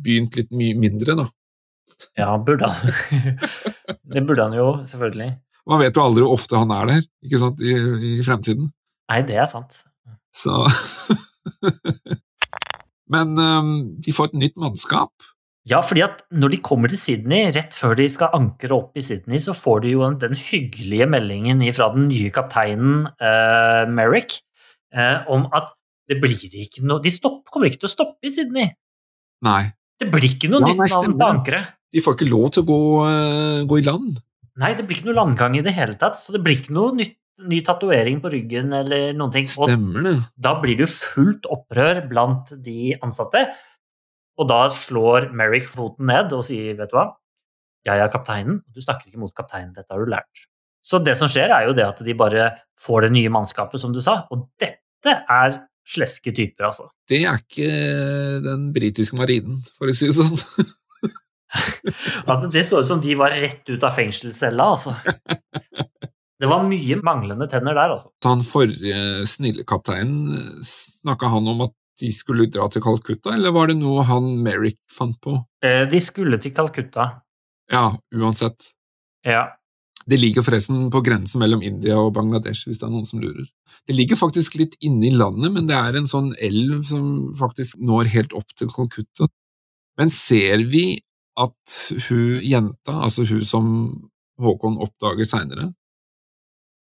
[0.05, 1.25] begynt litt mye mindre, da.
[2.19, 2.93] ja burde han.
[4.13, 5.31] det burde han jo, selvfølgelig.
[5.65, 7.73] Man vet jo aldri hvor ofte han er der ikke sant, i,
[8.19, 8.69] i fremtiden.
[9.11, 9.75] Nei, det er sant.
[10.35, 10.53] Så
[13.13, 15.11] Men um, de får et nytt mannskap.
[15.65, 19.01] Ja, fordi at når de kommer til Sydney, rett før de skal ankre opp i
[19.01, 24.37] Sydney, så får de jo den hyggelige meldingen fra den nye kapteinen eh, Merrick
[24.93, 25.71] eh, om at
[26.05, 28.69] det blir ikke noe De stopp, kommer ikke til å stoppe i Sydney.
[29.45, 29.63] Nei,
[29.99, 31.73] Det blir ikke noe Ja, nytt navn på ankeret.
[31.95, 34.19] de får ikke lov til å gå, uh, gå i land.
[34.61, 36.93] Nei, det blir ikke noe landgang i det hele tatt, så det blir ikke noe
[36.95, 37.17] nytt,
[37.49, 39.47] ny tatovering på ryggen eller noen ting.
[39.57, 40.13] Og Stemmer det.
[40.39, 43.41] da blir det jo fullt opprør blant de ansatte.
[44.41, 47.09] Og da slår Merrick foten ned og sier, vet du hva,
[47.85, 50.45] jeg er kapteinen, du snakker ikke mot kapteinen, dette har du lært.
[50.85, 52.49] Så det som skjer, er jo det at de bare
[52.81, 56.89] får det nye mannskapet, som du sa, og dette er sleske typer, altså.
[57.09, 57.69] Det er ikke
[58.45, 60.69] den britiske marinen, for å si det sånn.
[62.29, 64.97] altså det så ut som de var rett ut av fengselscella, altså.
[66.35, 68.11] Det var mye manglende tenner der, altså.
[68.25, 73.69] Han forrige snille kapteinen, snakka han om at de skulle dra til Calcutta, eller var
[73.71, 75.37] det noe han Merrick fant på?
[75.63, 77.21] Eh, De skulle til Calcutta.
[77.71, 78.71] Ja, uansett.
[79.25, 79.47] Ja.
[80.05, 83.47] Det ligger forresten på grensen mellom India og Bangladesh, hvis det er noen som lurer.
[83.87, 87.07] Det ligger faktisk litt inne i landet, men det er en sånn elv som
[87.39, 89.29] faktisk når helt opp til Calcutta.
[89.97, 90.99] Men ser vi
[91.41, 91.79] at
[92.09, 93.71] hun jenta, altså hun som
[94.39, 95.71] Håkon oppdager seinere,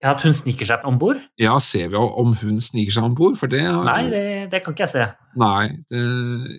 [0.06, 1.20] ja, at hun sniker seg om bord?
[1.42, 3.36] ja, ser vi om hun sniker seg om bord?
[3.40, 5.06] For det har Nei, det, det kan ikke jeg se.
[5.42, 6.02] Nei, det,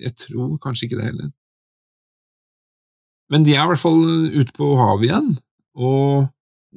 [0.03, 1.33] jeg tror kanskje ikke det heller.
[3.31, 4.03] Men de er i hvert fall
[4.37, 5.31] ute på havet igjen,
[5.77, 6.27] og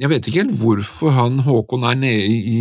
[0.01, 2.61] jeg vet ikke helt hvorfor han Håkon er nede i,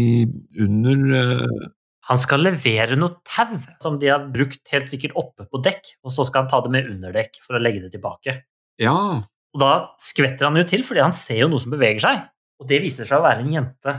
[0.59, 1.67] under uh...
[2.09, 6.13] Han skal levere noe tau som de har brukt helt sikkert oppe på dekk, og
[6.13, 8.39] så skal han ta det med under dekk for å legge det tilbake.
[8.81, 9.21] Ja,
[9.53, 12.25] Og da skvetter han jo til, fordi han ser jo noe som beveger seg,
[12.59, 13.93] og det viser seg å være en jente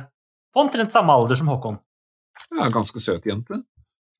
[0.53, 1.79] på omtrent samme alder som Håkon.
[2.53, 3.63] er en ganske søt jente.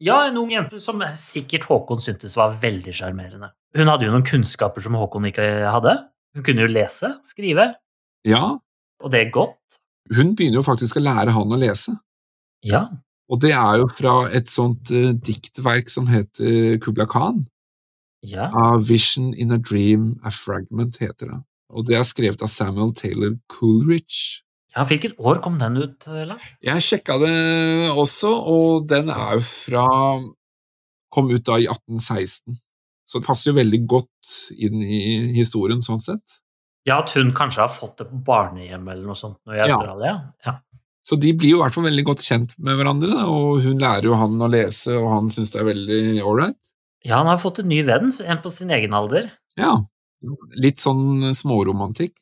[0.01, 3.51] Ja, en ung jente som sikkert Håkon syntes var veldig sjarmerende.
[3.77, 5.97] Hun hadde jo noen kunnskaper som Håkon ikke hadde.
[6.35, 7.75] Hun kunne jo lese, skrive,
[8.25, 8.59] Ja,
[9.03, 9.79] og det er godt.
[10.15, 11.95] hun begynner jo faktisk å lære han å lese.
[12.63, 12.87] Ja.
[13.31, 17.47] Og det er jo fra et sånt uh, diktverk som heter Kubla Khan.
[18.23, 18.51] ja.
[18.53, 21.39] A Vision in a Dream, A Fragment heter det.
[21.71, 24.43] Og det er skrevet av Samuel Taylor Coolridge.
[24.77, 26.49] ja hvilket år kom den ut, Lars?
[26.63, 29.87] Jeg sjekka det også, og den er jo fra
[31.11, 32.55] Kom ut da i 1816.
[33.03, 34.99] Så det passer jo veldig godt inn i
[35.35, 36.37] historien sånn sett.
[36.87, 39.75] Ja, at hun kanskje har fått det på barnehjem eller noe sånt i Ja.
[39.75, 40.13] Australia?
[40.47, 40.55] Ja.
[41.03, 43.83] Så de blir jo i hvert fall veldig godt kjent med hverandre, da, og hun
[43.83, 46.57] lærer jo han å lese, og han syns det er veldig ålreit.
[47.03, 49.31] ja, han har fått en ny venn, en på sin egen alder.
[49.59, 49.81] Ja.
[50.61, 52.15] Litt sånn småromantikk.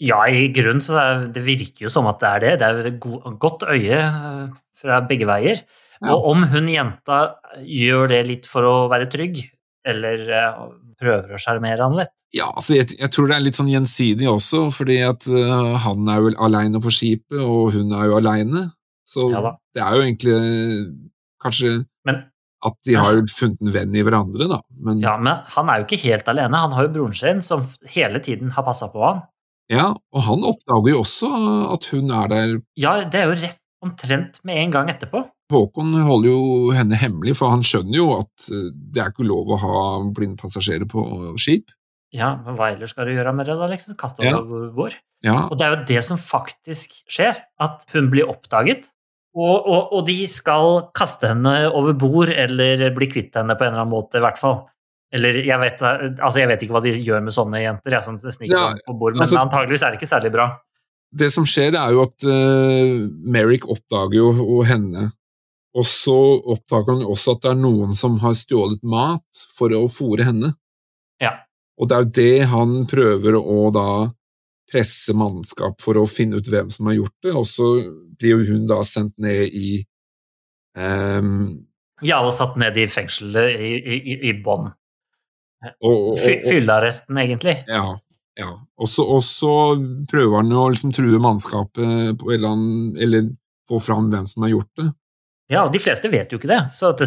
[0.00, 0.96] Ja, i grunnen så
[1.28, 2.52] det virker jo som at det er det.
[2.62, 4.46] Det er et go- godt øye eh,
[4.80, 5.60] fra begge veier.
[6.00, 6.14] Ja.
[6.14, 7.18] Og om hun jenta
[7.60, 9.42] gjør det litt for å være trygg,
[9.84, 10.62] eller eh,
[11.00, 14.28] prøver å sjarmere han litt Ja, altså jeg, jeg tror det er litt sånn gjensidig
[14.30, 18.68] også, fordi at uh, han er vel aleine på skipet, og hun er jo aleine.
[19.08, 20.36] Så Ja det er jo egentlig
[21.42, 21.72] kanskje
[22.08, 22.24] Men,
[22.66, 24.58] at de har funnet en venn i hverandre, da.
[24.84, 26.60] Men ja, men han er jo ikke helt alene.
[26.66, 27.64] Han har jo broren sin som
[27.94, 29.22] hele tiden har passa på han.
[29.70, 31.30] Ja, og han oppdager jo også
[31.72, 32.54] at hun er der.
[32.80, 35.22] Ja, det er jo rett omtrent med en gang etterpå.
[35.50, 39.48] Håkon holder jo henne hemmelig, for han skjønner jo at eh, det er ikke lov
[39.54, 39.78] å ha
[40.14, 41.02] blinde passasjerer på
[41.40, 41.72] skip.
[42.14, 43.94] Ja, men hva ellers skal du gjøre med det, da, liksom?
[43.98, 44.36] Kaste Ja.
[44.42, 44.94] over bord?
[45.24, 48.88] Ja, Og det er jo det som faktisk skjer, at hun blir oppdaget,
[49.36, 53.72] og, og, og de skal kaste henne over bord eller bli kvitt henne på en
[53.72, 54.64] eller annen måte, i hvert fall.
[55.14, 58.18] Eller jeg vet, altså jeg vet ikke hva de gjør med sånne jenter, jeg, som
[58.18, 60.48] sniker Ja, på bord, men altså- antageligvis er det ikke særlig bra.
[61.12, 65.08] det som skjer, er jo at uh, Merrick oppdager jo og henne,
[65.74, 66.14] og så
[66.54, 70.52] oppdager han også at det er noen som har stjålet mat for å fòre henne.
[71.22, 71.36] Ja.
[71.78, 73.88] Og det er jo det han prøver å da
[74.70, 77.70] presse mannskap for å finne ut hvem som har gjort det, og så
[78.20, 79.80] blir jo hun da sendt ned i
[80.78, 81.58] um,
[82.06, 84.70] Ja, og satt ned i fengselet i, i, i, bånn.
[85.80, 87.58] Fyllearresten, egentlig.
[87.68, 87.98] Ja.
[88.38, 88.52] ja.
[88.80, 88.88] Og
[89.26, 89.52] så
[90.10, 93.28] prøver han jo å liksom true mannskapet på eller annen Eller
[93.68, 94.88] få fram hvem som har gjort det.
[95.50, 97.02] Ja, de fleste vet jo ikke det, så at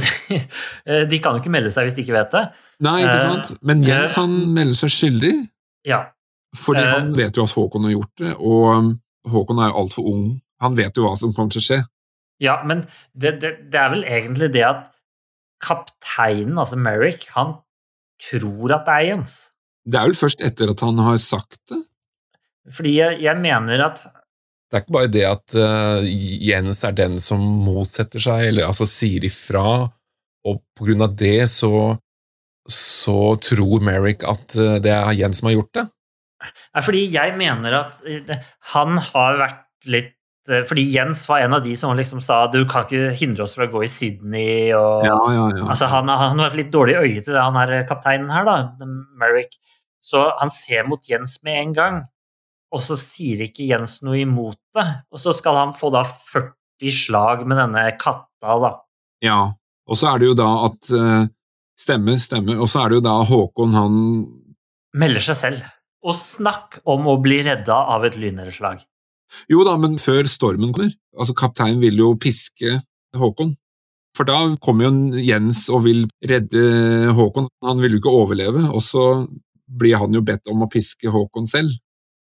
[1.11, 2.43] de kan jo ikke melde seg hvis de ikke vet det.
[2.83, 3.51] Nei, ikke Eh, sant?
[3.63, 5.33] Men Jens han melder seg skyldig,
[5.87, 6.01] Ja,
[6.55, 6.91] fordi Eh.
[6.93, 8.89] han vet jo at Håkon har gjort det, og um,
[9.29, 10.25] Håkon er jo altfor ung.
[10.61, 11.79] Han vet jo hva som kommer til å skje.
[12.43, 14.89] Ja, men det, det, det er vel egentlig det at
[15.63, 17.55] kapteinen, altså Merrick, han
[18.21, 19.37] tror at det er Jens.
[19.87, 21.81] Det er vel først etter at han har sagt det.
[22.71, 24.03] Fordi jeg, jeg mener at
[24.71, 26.05] Det er ikke bare det at uh,
[26.47, 29.83] Jens er den som motsetter seg, eller altså sier ifra,
[30.47, 31.97] og på grunn av det så,
[32.65, 35.85] så tror Merrick at uh, det er Jens som har gjort det.
[36.73, 40.15] Nei, fordi jeg mener at eh, han har vært litt
[40.49, 43.53] eh, Fordi Jens var en av de som liksom sa du kan ikke hindre oss
[43.57, 45.67] fra å gå i Sydney og Ja, ja, ja.
[45.67, 48.87] Altså, han, han har litt dårlig øye til det, han er kapteinen her, da,
[49.21, 49.53] Merrick.
[50.03, 52.01] Så han ser mot Jens med en gang,
[52.73, 54.87] og så sier ikke Jens noe imot det.
[55.13, 58.73] Og så skal han få da 40 slag med denne katta, da.
[59.23, 59.43] ja.
[59.83, 60.89] Og så er det jo da at
[61.79, 62.59] Stemmer, stemmer.
[62.61, 63.95] Og så er det jo da Håkon, han
[64.93, 65.63] Melder seg selv.
[66.03, 68.81] Og snakk om å bli redda av et lynnedslag.
[69.49, 70.93] Jo da, men før stormen kommer.
[71.17, 72.77] Altså, kapteinen vil jo piske
[73.17, 73.53] Håkon.
[74.17, 76.61] For da kommer jo Jens og vil redde
[77.17, 77.47] Håkon.
[77.65, 79.07] Han vil jo ikke overleve, og så
[79.73, 81.73] blir han jo bedt om å piske Håkon selv.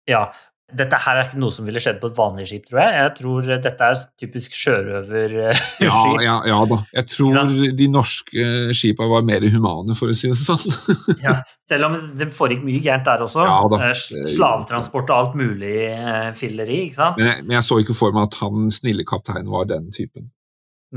[0.09, 0.27] Ja,
[0.75, 2.95] dette her er ikke noe som ville skjedd på et vanlig skip, tror jeg.
[2.99, 5.63] Jeg tror dette er typisk sjørøverskip.
[5.87, 6.77] Ja, ja, ja da.
[6.93, 8.45] Jeg tror de norske
[8.77, 10.61] skipa var mer humane, for å si det sånn.
[11.25, 11.37] Ja,
[11.69, 13.45] selv om det foregikk mye gærent der også.
[13.47, 13.57] Ja.
[13.89, 17.17] Eh, Slavetransport og alt mulig eh, filleri, ikke sant?
[17.21, 20.29] Men jeg, men jeg så ikke for meg at han snille kapteinen var den typen.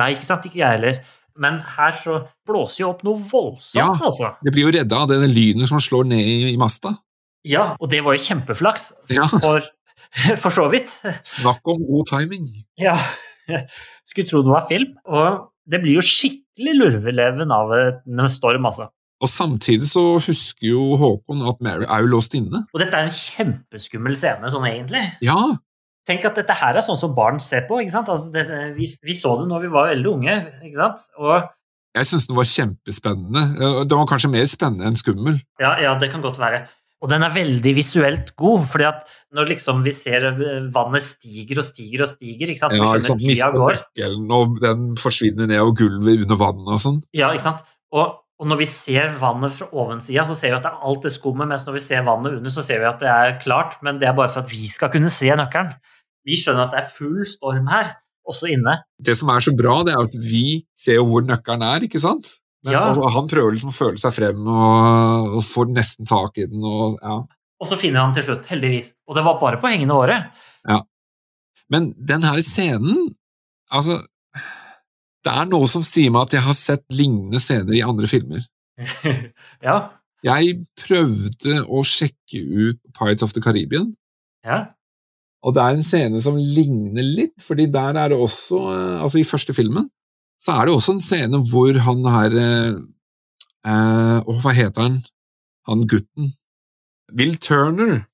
[0.01, 1.01] Nei, ikke sant, ikke jeg heller.
[1.41, 2.19] Men her så
[2.49, 3.89] blåser jo opp noe voldsomt, Ja.
[3.97, 4.35] altså.
[4.45, 6.93] Det blir jo redda av denne lynet som slår ned i, i masta.
[7.49, 9.27] Ja, og det var jo kjempeflaks, Ja.
[9.33, 9.65] for,
[10.39, 10.93] for så vidt.
[11.27, 12.47] Snakk om god timing.
[12.79, 12.99] Ja,
[14.09, 14.93] skulle tro det var film.
[15.11, 18.89] Og det blir jo skikkelig lurveleven av en storm, altså.
[19.23, 22.65] Og samtidig så husker jo Håkon at Mary er jo låst inne.
[22.75, 25.05] Og dette er en kjempeskummel scene, sånn egentlig.
[25.23, 25.39] Ja,
[26.03, 27.77] Tenk at dette her er sånn som barn ser på.
[27.79, 28.09] ikke sant?
[28.11, 28.43] Altså, det,
[28.75, 30.33] vi, vi så det når vi var veldig unge.
[30.67, 31.05] ikke sant?
[31.23, 31.45] Og
[31.95, 33.43] jeg syns den var kjempespennende.
[33.61, 35.37] Det Den var kanskje mer spennende enn skummel.
[35.63, 36.65] Ja, ja, det kan godt være.
[37.03, 41.59] Og den er veldig visuelt god, fordi at når liksom vi ser eh, vannet stiger
[41.59, 42.77] og stiger og stiger, ikke sant?
[42.79, 43.25] Ja, ikke sant?
[43.25, 43.81] tida går.
[44.39, 47.01] og den forsvinner ned og gulvet under vannet og sånn.
[47.17, 47.65] Ja, ikke sant?
[47.93, 51.09] Og, og når vi ser vannet fra ovensida, så ser vi at det er alt
[51.09, 53.81] det skummet, mens når vi ser vannet under, så ser vi at det er klart,
[53.83, 55.75] men det er bare for at vi skal kunne se nøkkelen.
[56.23, 57.97] Vi skjønner at det er full storm her,
[58.31, 58.79] også inne.
[59.03, 62.03] Det som er så bra, det er at vi ser jo hvor nøkkelen er, ikke
[62.03, 62.31] sant?
[62.65, 62.83] Men, Ja.
[62.95, 66.63] og han prøver liksom å føle seg frem og, og får nesten tak i den.
[66.63, 67.17] Og, ja.
[67.63, 68.93] Og så finner han til slutt, heldigvis.
[69.11, 70.31] Og det var bare på hengende året.
[71.73, 73.15] Men den her scenen
[73.73, 73.95] Altså,
[75.25, 78.43] det er noe som sier meg at jeg har sett lignende scener i andre filmer.
[79.65, 79.77] ja,
[80.27, 83.95] Jeg prøvde å sjekke ut Pirates of the Caribbean,
[84.45, 84.59] ja.
[85.41, 89.23] og det er en scene som ligner litt, fordi der er det også eh, Altså,
[89.23, 89.89] i første filmen
[90.43, 92.79] så er det også en scene hvor han her eh,
[93.71, 95.01] eh, Å, hva heter han?
[95.71, 96.33] Han gutten?
[97.15, 98.07] Will Turner.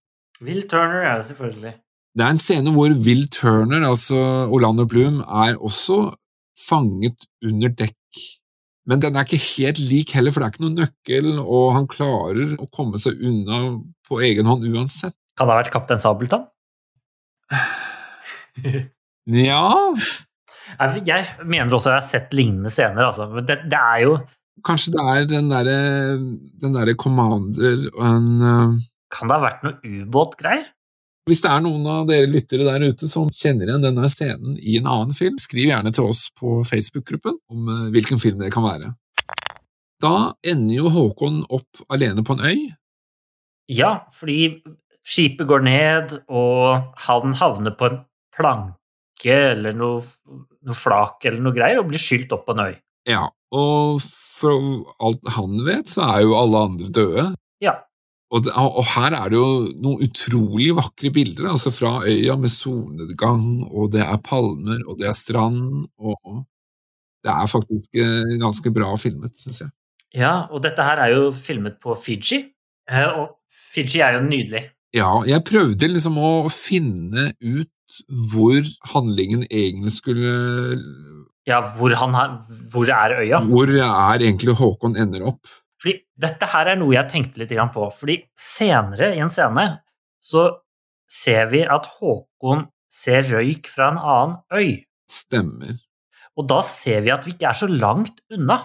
[0.44, 1.72] Will Turner er det selvfølgelig.
[2.18, 4.18] Det er en scene hvor Will Turner, altså
[4.52, 6.10] Orlando Bloom, er også
[6.68, 7.96] fanget under dekk.
[8.88, 11.88] Men den er ikke helt lik heller, for det er ikke noen nøkkel, og han
[11.90, 13.78] klarer å komme seg unna
[14.08, 15.16] på egen hånd uansett.
[15.38, 16.48] Kan det ha vært Kaptein Sabeltann?
[19.28, 19.60] Nja
[20.78, 23.08] Jeg mener også jeg har sett lignende scener.
[23.08, 23.28] Altså.
[23.32, 24.18] Men Det, det er jo
[24.66, 25.78] Kanskje det er den derre
[26.58, 28.78] den derre Commander og en uh...
[29.14, 30.66] Kan det ha vært noe ubåtgreier?
[31.28, 34.78] Hvis det er noen av dere lyttere der ute som kjenner igjen denne scenen i
[34.80, 38.64] en annen film, skriv gjerne til oss på Facebook-gruppen om eh, hvilken film det kan
[38.64, 38.94] være.
[40.00, 42.62] Da ender jo Håkon opp alene på en øy.
[43.68, 44.62] Ja, fordi
[45.04, 48.00] skipet går ned, og han havner på en
[48.36, 48.77] planke
[49.26, 50.02] eller noe,
[50.66, 52.78] noe flak eller noe greier, og blir skylt opp på en øy.
[53.08, 54.02] Ja, og
[54.38, 57.26] for alt han vet, så er jo alle andre døde.
[57.64, 57.74] Ja.
[58.28, 59.48] Og, det, og her er det jo
[59.80, 65.08] noen utrolig vakre bilder, altså fra øya med solnedgang, og det er palmer, og det
[65.08, 66.42] er strand, og
[67.24, 69.72] det er faktisk eh, ganske bra filmet, syns jeg.
[70.20, 72.42] ja, og dette her er jo filmet på Fiji,
[72.90, 74.66] eh, og Fiji er jo nydelig.
[74.96, 77.72] Ja, jeg prøvde liksom å finne ut
[78.32, 78.60] hvor
[78.92, 80.32] handlingen egentlig skulle
[81.48, 82.34] Ja, hvor, han har,
[82.72, 83.40] hvor er øya?
[83.48, 85.48] Hvor er egentlig Håkon ender opp?
[85.80, 87.86] Fordi dette her er noe jeg tenkte litt på.
[87.96, 89.68] Fordi senere i en scene
[90.20, 90.48] så
[91.08, 94.82] ser vi at Håkon ser røyk fra en annen øy.
[95.08, 95.78] Stemmer.
[96.38, 98.60] Og da ser vi at vi ikke er så langt unna.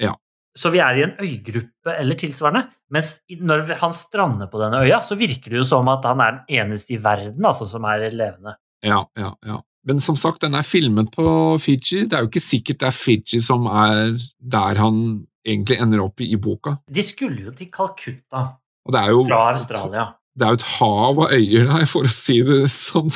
[0.00, 0.12] Ja.
[0.56, 2.66] Så vi er i en øygruppe eller tilsvarende.
[2.92, 6.38] Mens når han strander på denne øya, så virker det jo som at han er
[6.38, 8.56] den eneste i verden altså, som er levende.
[8.86, 9.62] Ja, ja, ja.
[9.86, 11.24] Men som sagt, den er filmet på
[11.62, 12.06] Fiji.
[12.10, 15.00] Det er jo ikke sikkert det er Fiji som er der han
[15.46, 16.76] egentlig ender opp i, i boka.
[16.90, 18.48] De skulle jo til Calcutta
[18.86, 20.06] Og det er jo, fra Australia.
[20.34, 23.12] det er jo et hav av øyer der, for å si det sånn.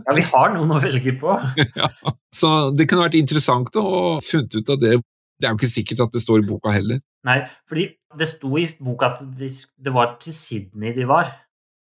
[0.00, 1.36] Ja, vi har noen å velge på.
[2.40, 4.96] Så det kunne vært interessant å funnet ut av det.
[5.38, 6.98] Det er jo ikke sikkert at det står i boka heller.
[7.26, 7.38] Nei,
[7.70, 7.86] fordi
[8.18, 11.30] det sto i boka at det var til Sydney de var.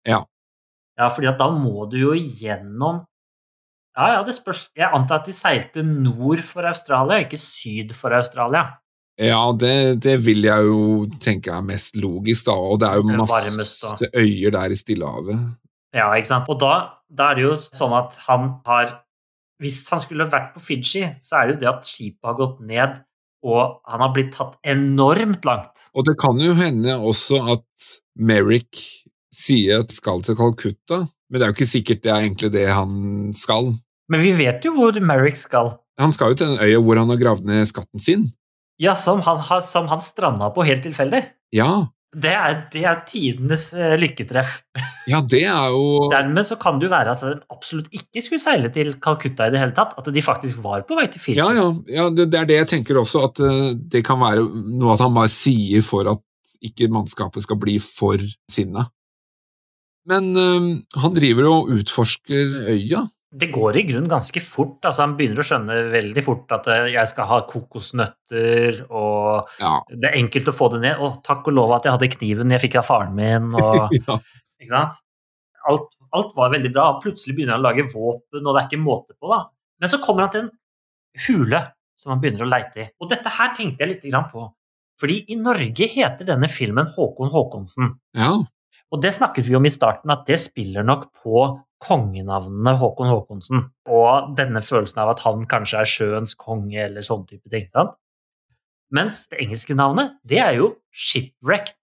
[0.06, 0.22] Ja.
[0.96, 3.04] Ja, fordi at da må du jo gjennom
[3.96, 8.16] Ja, ja, det spørs Jeg antar at de seilte nord for Australia, ikke syd for
[8.16, 8.78] Australia.
[9.16, 10.80] Ja, det, det vil jeg jo
[11.24, 12.56] tenke er mest logisk, da.
[12.56, 15.46] Og det er jo Det masse øyer der i Stillehavet.
[15.96, 16.50] Ja, ikke sant.
[16.52, 16.74] Og da,
[17.08, 19.02] da er det jo sånn at han har
[19.64, 22.58] Hvis han skulle vært på Fiji, så er det jo det at skipet har gått
[22.60, 22.98] ned,
[23.48, 25.86] og han har blitt tatt enormt langt.
[25.96, 27.86] Og det kan jo hende også at
[28.20, 28.82] Merrick
[29.36, 32.68] sier at skal til Calcutta, men det er jo ikke sikkert det er egentlig det
[32.72, 33.74] han skal.
[34.12, 35.76] Men vi vet jo hvor Merrick skal.
[36.00, 38.26] Han skal jo til den øya hvor han har gravd ned skatten sin.
[38.82, 41.24] Ja, som han, har- som han stranda på helt tilfeldig.
[41.56, 41.86] Ja,
[42.16, 44.62] Det er, det er tidenes eh, lykketreff.
[45.12, 48.40] ja det er jo Dermed så kan det jo være at de absolutt ikke skulle
[48.44, 49.98] seile til Calcutta i det hele tatt.
[50.00, 51.36] At de faktisk var på vei til Fiji.
[51.42, 54.46] Ja, ja, ja det, det er det jeg tenker også, at eh, det kan være
[54.48, 56.24] noe at han bare sier for at
[56.64, 58.22] ikke mannskapet skal bli for
[58.52, 58.86] sinna.
[60.10, 60.66] Men øh,
[61.02, 63.06] han driver og utforsker øya.
[63.36, 64.78] Det går i grunnen ganske fort.
[64.86, 69.74] altså Han begynner å skjønne veldig fort at eh, jeg skal ha kokosnøtter, og Ja.
[69.90, 71.02] det er enkelt å få det ned.
[71.04, 73.50] Og takk og lov at jeg hadde kniven jeg fikk av faren min.
[73.58, 74.20] og ja.
[74.62, 75.02] Ikke sant?
[75.68, 76.88] Alt, alt var veldig bra.
[77.04, 79.32] Plutselig begynner han å lage våpen, og det er ikke måte på.
[79.34, 79.42] da.
[79.82, 80.54] Men så kommer han til en
[81.28, 81.64] hule
[82.00, 82.90] som han begynner å leite i.
[83.02, 84.46] Og dette her tenkte jeg litt på.
[85.02, 87.96] Fordi i Norge heter denne filmen Håkon Håkonsen.
[88.16, 88.38] ja.
[88.96, 91.42] Og det snakket vi om i starten, at det spiller nok på
[91.84, 93.66] kongenavnene Håkon Håkonsen.
[93.92, 97.68] Og denne følelsen av at han kanskje er sjøens konge, eller sånn type ting.
[97.76, 97.98] sant?
[98.96, 101.76] Mens det engelske navnet, det er jo shipwrecked.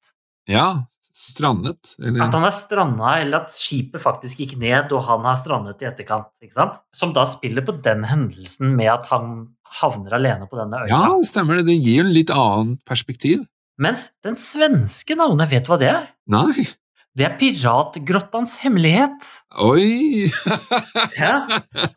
[0.49, 1.93] Ja, strandet.
[2.01, 5.83] Eller, At han er stranda, eller at skipet faktisk gikk ned, og han har strandet
[5.85, 6.31] i etterkant.
[6.43, 6.81] ikke sant?
[6.97, 9.53] Som da spiller på den hendelsen med at han
[9.83, 10.89] havner alene på denne øya.
[10.89, 11.69] ja, stemmer det.
[11.69, 13.45] Det gir jo en litt annet perspektiv.
[13.83, 16.09] Mens den svenske navnet, vet du hva det er?
[16.33, 16.65] Nei,
[17.13, 19.27] Det er Piratgrottens hemmelighet.
[19.61, 20.31] oi!
[21.21, 21.45] Ja.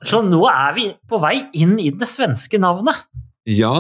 [0.04, 3.06] Så nå er vi på vei inn i det svenske navnet.
[3.48, 3.72] ja,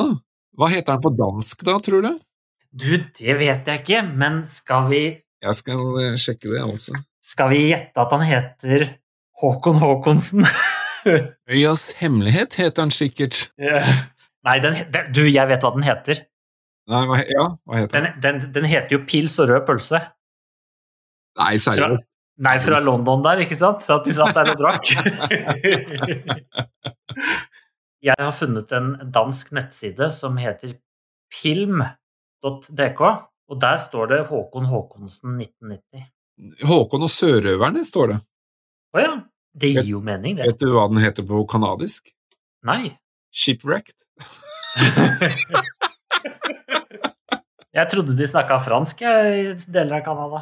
[0.55, 2.13] hva heter han på dansk da, tror du?
[2.75, 5.01] Du, det vet jeg ikke, men skal vi,
[5.43, 6.95] Jeg skal eh, sjekke det altså.
[7.23, 8.87] skal vi gjette at han heter
[9.41, 10.47] Håkon Håkonsen?
[11.51, 13.49] Øyas hemmelighet heter han sikkert.
[13.59, 16.23] Nei, den, den, du, jeg vet hva den heter.
[16.91, 19.99] Nei, hva, ja, hva heter Den, den, den heter jo Pils og rød pølse.
[21.39, 22.05] Nei, seriøst.
[22.45, 23.83] nei, fra London der, ikke sant?
[23.85, 24.85] Så at de satt der og drakk.
[28.05, 30.75] Jeg har funnet en dansk nettside som heter
[31.33, 33.01] pilm.dk,
[33.49, 36.05] og der står det Håkon Håkonsen 1990.
[36.69, 38.19] Håkon og sørøverne, står det.
[38.95, 39.13] Å ja,
[39.57, 40.45] det gir jo mening, det.
[40.51, 42.13] Vet du hva den heter på kanadisk?
[42.67, 42.93] Nei.
[43.35, 44.05] Shipwrecked.
[47.75, 50.39] Jeg trodde de snakka fransk i deler av Canada.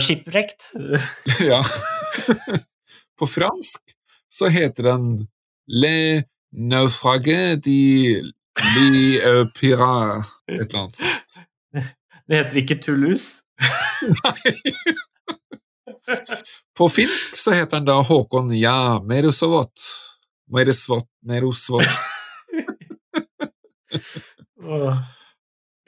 [0.00, 0.70] Shipwrecked.
[1.50, 1.62] ja.
[3.18, 3.82] på fransk?
[4.32, 5.26] så heter den
[5.66, 6.22] Le
[6.52, 8.22] naufrage de
[8.76, 9.20] li
[9.54, 11.40] pira Et eller annet sånt.
[12.30, 13.42] Det heter ikke Toulouse.
[14.06, 14.52] Nei.
[16.78, 19.88] På finsk så heter den da Håkon Ja Merusovot.
[20.50, 21.90] Merusvot, Merosvot.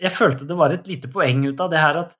[0.03, 2.17] Jeg følte det var et lite poeng ut av det her at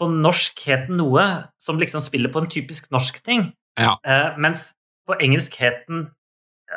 [0.00, 1.24] på norsk het den noe
[1.62, 3.96] som liksom spiller på en typisk norsk ting, Ja.
[4.04, 4.72] eh, mens
[5.06, 6.10] på engelsk het den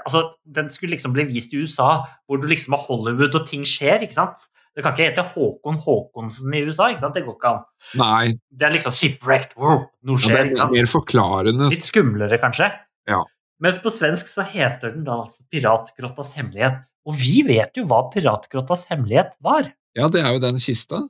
[0.05, 3.63] Altså, den skulle liksom bli vist i USA, hvor du liksom har Hollywood og ting
[3.65, 4.43] skjer, ikke sant?
[4.75, 7.15] Det kan ikke hete Håkon Håkonsen i USA, ikke sant?
[7.15, 7.63] Det går ikke an.
[7.97, 11.71] Nei, Det er liksom shipwrecked, wow, noe ja, det er mer forklarende.
[11.73, 12.67] Litt skumlere, kanskje.
[13.09, 13.23] Ja.
[13.63, 16.83] Mens på svensk så heter den da altså Piratgrottas hemmelighet.
[17.07, 19.71] Og vi vet jo hva Piratgrottas hemmelighet var.
[19.97, 21.01] Ja, det er jo den kista.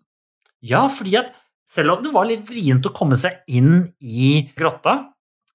[0.66, 1.34] Ja, fordi at
[1.68, 5.02] selv om det var litt vrient å komme seg inn i grotta,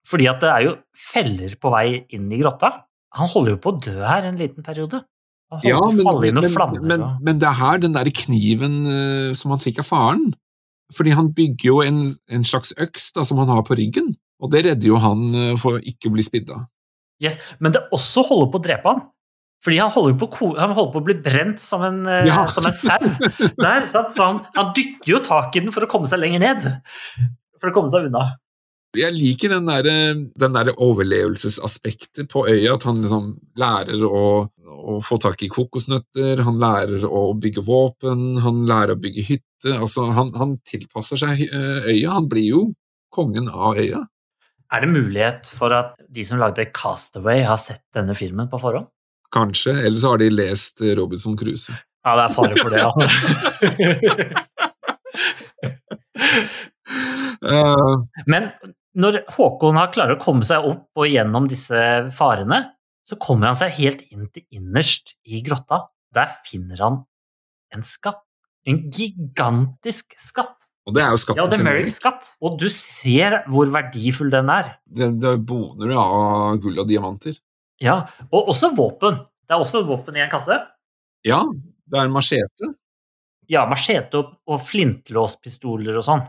[0.08, 2.72] fordi at det er jo feller på vei inn i grotta
[3.14, 5.02] Han holder jo på å dø her en liten periode.
[5.52, 6.80] Han Ja, å men, men, flammer.
[6.80, 10.30] men, men det er her den der kniven eh, som han fikk av faren.
[10.96, 14.10] Fordi han bygger jo en, en slags øks da, som han har på ryggen,
[14.42, 16.62] og det redder jo han eh, for å ikke bli spidda.
[17.22, 17.38] Yes.
[17.62, 19.04] Men det også holder på å drepe han.
[19.62, 22.44] Fordi han holder, på, han holder på å bli brent som en, eh, Ja.
[22.50, 22.98] som en sau.
[23.62, 23.86] Der?
[23.86, 26.64] Så han, han dytter jo tak i den for å komme seg lenger ned.
[27.62, 28.32] For å komme seg unna.
[28.98, 29.86] Jeg liker den der,
[30.36, 34.24] den der overlevelsesaspektet på øya, at han liksom lærer å,
[34.68, 39.76] å få tak i kokosnøtter, han lærer å bygge våpen, han lærer å bygge hytte.
[39.78, 42.64] Altså, han, han tilpasser seg eh, øya, han blir jo
[43.14, 44.02] kongen av øya.
[44.72, 48.90] Er det mulighet for at de som lagde Castaway, har sett denne filmen på forhånd?
[49.32, 51.76] Kanskje, eller så har de lest eh, Robinson Crusoe.
[52.04, 53.06] Ja, det er fare for det, altså.
[57.42, 57.94] Eh,
[58.30, 58.50] Men
[58.94, 61.78] når Håkon har klarer å komme seg opp og gjennom disse
[62.14, 62.60] farene,
[63.02, 65.80] så kommer han seg helt inn til innerst i grotta.
[66.14, 67.00] Der finner han
[67.74, 68.22] en skatt.
[68.68, 70.54] En gigantisk skatt.
[70.86, 72.28] og det er jo skatten Ja, det er Merricks skatt.
[72.44, 74.76] Og du ser hvor verdifull den er.
[74.86, 77.34] Det, det boner av gull og diamanter.
[77.82, 77.96] Ja,
[78.30, 79.18] Og også våpen.
[79.48, 80.54] Det er også våpen i en kasse.
[81.26, 81.40] Ja,
[81.90, 82.70] det er en machete.
[83.50, 86.22] Ja, machete og, og flintlåspistoler og sånn.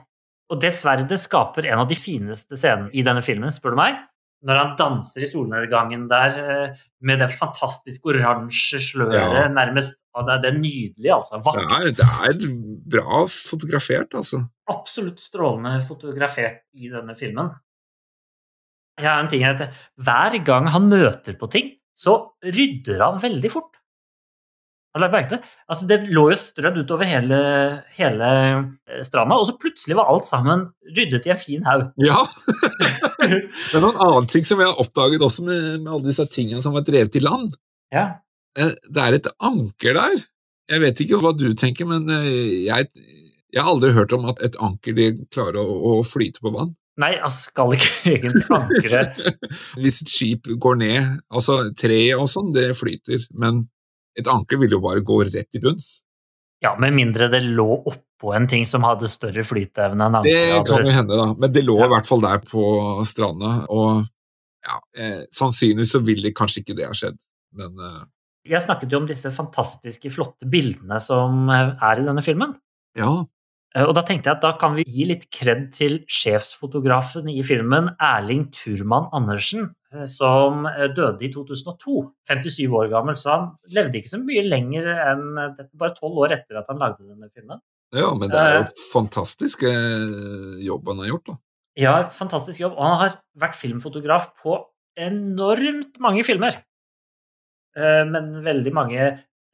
[0.52, 4.02] Og det sverdet skaper en av de fineste scenene i denne filmen, spør du meg.
[4.44, 9.46] Når han danser i solnedgangen der eh, med det fantastiske oransje sløret, Ja.
[9.48, 10.00] nærmest.
[10.14, 11.40] Det, er- det er nydelig, altså.
[11.42, 11.96] Vakkert.
[11.96, 12.58] Det, det er
[12.92, 14.44] bra fotografert, altså.
[14.70, 17.50] Absolutt strålende fotografert i denne filmen.
[19.02, 19.64] Jeg har en ting at
[19.98, 23.70] Hver gang han møter på ting, så rydder han veldig fort.
[24.94, 25.48] Har du lagt merke til det?
[25.74, 27.38] Altså, det lå jo strødd utover hele,
[27.98, 28.28] hele
[28.94, 31.88] eh, stranda, og så plutselig var alt sammen ryddet i en fin haug.
[32.10, 32.20] Ja.
[33.24, 36.62] Det er noen annen ting som jeg har oppdaget også med, med alle disse tingene
[36.62, 37.56] som var drevet i land.
[37.96, 38.06] Ja.
[38.60, 40.24] Eh, Det er et anker der.
[40.70, 42.92] Jeg vet ikke hva du tenker, men eh, jeg,
[43.50, 46.76] jeg har aldri hørt om at et anker de klarer å, å flyte på vann.
[47.02, 49.00] Nei, jeg skal ikke egentlig ankre
[49.82, 53.64] Hvis et skip går ned, altså treet og sånn, det flyter, men
[54.20, 56.04] et anker vil jo bare gå rett i bunns.
[56.62, 60.68] Ja, med mindre det lå oppå en ting som hadde større flyteevne enn Det andre.
[60.70, 61.88] kan jo hende, da, men det lå Ja.
[61.90, 62.64] i hvert fall der på
[63.10, 64.04] stranda, og
[64.64, 67.18] ja, eh, sannsynligvis så vil det kanskje ikke det ha skjedd,
[67.58, 68.04] men eh,
[68.54, 72.54] Jeg snakket jo om disse fantastiske, flotte bildene som eh, er i denne filmen.
[72.96, 73.12] ja,
[73.82, 77.88] Og da tenkte jeg at da kan vi gi litt kred til sjefsfotografen i filmen,
[78.06, 83.18] Erling Turman Andersen, eh, som eh, døde i 2002, 57 år gammel.
[83.18, 86.78] Så han levde ikke så mye lenger enn eh, bare tolv år etter at han
[86.84, 87.64] lagde denne filmen.
[87.98, 88.76] ja, men det er jo Eh.
[88.94, 91.38] fantastisk eh, jobb han har gjort, da.
[91.82, 92.78] Ja, fantastisk jobb.
[92.78, 94.60] Og han har vært filmfotograf på
[95.02, 96.62] enormt mange filmer.
[97.76, 99.00] Eh, Men veldig mange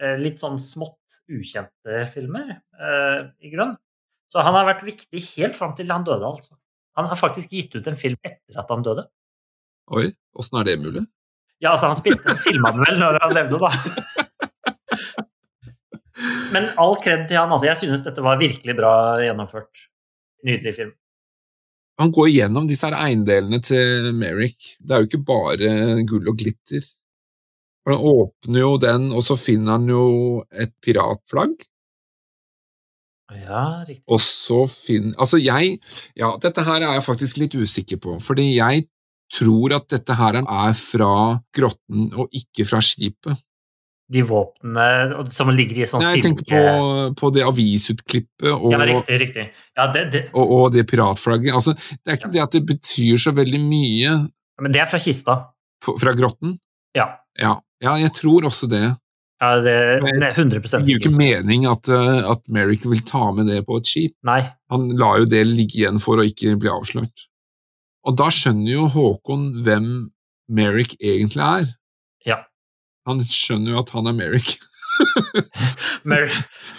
[0.02, 3.78] eh, litt sånn smått ukjente filmer, eh, i grunn.
[4.30, 6.54] Så han har vært viktig helt fram til han døde, altså.
[7.00, 9.08] Han har faktisk gitt ut en film etter at han døde.
[9.96, 11.06] Oi, åssen er det mulig?
[11.60, 13.72] Ja, altså, han spilte filma den vel når han levde, da.
[16.54, 17.70] Men all kred til han, altså.
[17.70, 18.94] Jeg synes dette var virkelig bra
[19.24, 19.88] gjennomført.
[20.46, 20.94] Nydelig film.
[22.00, 24.76] Han går gjennom disse her eiendelene til Merrick.
[24.80, 25.72] Det er jo ikke bare
[26.08, 26.86] gull og glitter.
[27.90, 30.06] Han åpner jo den, og så finner han jo
[30.52, 31.58] et piratflagg.
[33.36, 34.04] Ja, riktig.
[34.10, 35.78] Og så finner Altså, jeg
[36.18, 38.88] Ja, dette her er jeg faktisk litt usikker på, fordi jeg
[39.30, 41.14] tror at dette her er fra
[41.54, 43.44] grotten og ikke fra skipet.
[44.10, 46.62] De våpnene som ligger i sånn Nei, jeg tenker på,
[47.20, 49.46] på det avisutklippet og, Ja, riktig, riktig.
[49.78, 51.54] Ja, det, det, og, og det piratflagget.
[51.54, 54.16] Altså, det er ikke det at det betyr så veldig mye.
[54.66, 55.38] men det er fra kista.
[55.86, 56.58] Fra grotten?
[56.98, 57.06] Ja.
[57.38, 57.60] Ja.
[57.86, 58.88] ja, jeg tror også det.
[59.42, 63.02] Ja det, det er 100 Det gir jo ikke mening at, eh, at Merrick vil
[63.08, 64.16] ta med det på et skip.
[64.28, 64.42] Nei.
[64.72, 67.28] Han la jo det ligge igjen for å ikke bli avslørt.
[68.08, 69.90] Og da skjønner jo Håkon hvem
[70.50, 71.68] Merrick egentlig er.
[72.26, 72.42] Ja.
[73.08, 74.58] Han skjønner jo at han er Merrick.
[76.10, 76.26] Mer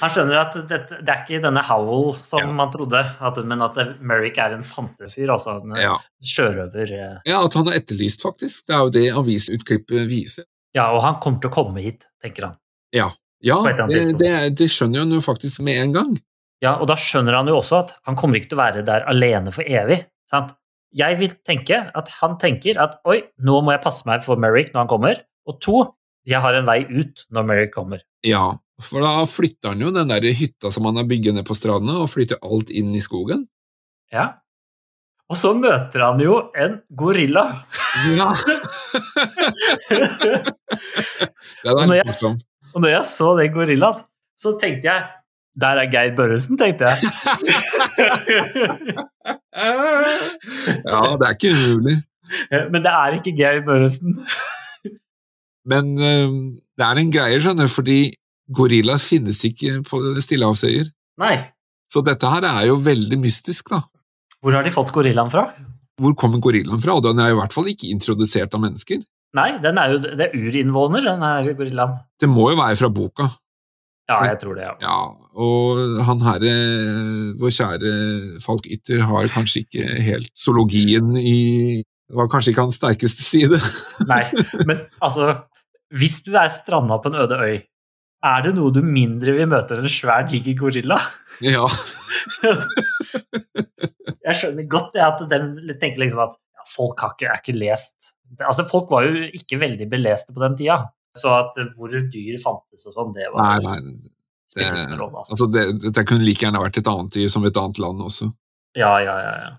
[0.00, 2.50] han skjønner at det, det er ikke denne Howell som Ja.
[2.52, 5.94] man trodde, at, men at Merrick er en fantefyr, altså en Ja.
[6.22, 6.92] sjørøver.
[6.92, 7.16] eh.
[7.30, 8.66] ja, at han er etterlyst, faktisk.
[8.66, 10.44] Det er jo det avisutklippet viser.
[10.76, 12.58] Ja, og han kommer til å komme hit, tenker han.
[12.94, 13.10] Ja,
[13.64, 16.10] annet det, det, det skjønner han jo faktisk med en gang.
[16.60, 19.06] Ja, og da skjønner han jo også at han kommer ikke til å være der
[19.08, 20.02] alene for evig.
[20.28, 20.52] sant?
[20.96, 24.72] Jeg vil tenke at han tenker at oi, nå må jeg passe meg for Merrick
[24.74, 25.22] når han kommer.
[25.48, 25.84] Og to,
[26.28, 28.02] jeg har en vei ut når Merrick kommer.
[28.26, 31.56] Ja, for da flytter han jo den der hytta som han har bygget ned på
[31.56, 33.46] strandene, og flytter alt inn i skogen.
[34.12, 34.42] Ja.
[35.30, 37.44] Og så møter han jo en gorilla.
[38.02, 38.32] Ja!
[41.62, 42.42] det er når morsomt.
[42.74, 44.02] Og når jeg så den gorillaen,
[44.38, 45.08] så tenkte jeg
[45.60, 46.96] Der er Geir Børresen, tenkte jeg.
[50.90, 51.96] Ja, det er ikke umulig.
[52.72, 54.10] Men det er ikke Geir Børresen.
[55.70, 56.28] Men eh,
[56.78, 57.98] det er en greie, skjønner du, fordi
[58.56, 60.88] gorillaer finnes ikke på Stillehavsøyer.
[61.20, 61.34] Nei.
[61.90, 63.82] Så dette her er jo veldig mystisk, da.
[64.40, 65.46] Hvor har de fått gorillaen fra?
[66.00, 66.96] Hvor kommer gorillaen fra?
[66.96, 69.02] Og den er i hvert fall ikke introdusert av mennesker.
[69.36, 72.00] Nei, den er jo, det er urinnvåner, den her gorillaen.
[72.18, 73.28] Det må jo være fra boka.
[74.10, 74.72] Ja, jeg tror det, ja.
[74.82, 74.96] Ja,
[75.38, 76.54] og han herre,
[77.38, 77.92] vår kjære
[78.42, 83.60] Falk Ytter, har kanskje ikke helt zoologien i Det var kanskje ikke hans sterkeste side.
[84.10, 84.24] Nei,
[84.68, 85.44] men altså
[85.94, 87.60] Hvis du er stranda på en øde øy,
[88.26, 91.00] er det noe du mindre vil møte enn en svær, digger gorilla?
[91.44, 91.66] ja.
[94.20, 97.56] Jeg skjønner godt det at de tenker liksom at ja, folk har ikke, er ikke
[97.56, 98.12] lest
[98.46, 100.76] Altså, folk var jo ikke veldig beleste på den tida.
[101.18, 104.10] Så at hvor dyr fantes og sånn, det var Nei, nei.
[104.54, 105.06] Det, spilte.
[105.06, 105.32] Altså.
[105.34, 105.64] altså det,
[105.94, 108.30] det, kunne like gjerne vært et annet dyr som et annet land også.
[108.78, 109.50] Ja, ja, ja, ja.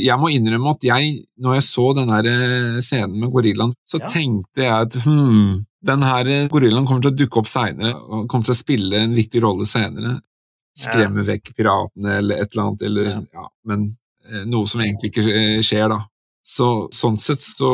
[0.00, 4.00] Jeg må innrømme at jeg, når jeg så den her eh, scenen med gorillaen, så
[4.00, 4.08] Ja.
[4.08, 8.28] tenkte jeg at hmm, den her eh, gorillaen kommer til å dukke opp seinere, og
[8.30, 10.16] kommer til å spille en viktig rolle seinere.
[10.78, 13.20] Skremme vekk piratene eller et eller annet, eller Ja.
[13.34, 13.84] ja, Men
[14.30, 16.00] eh, noe som egentlig ikke eh, skjer, da.
[16.42, 17.70] Så, sånn sett så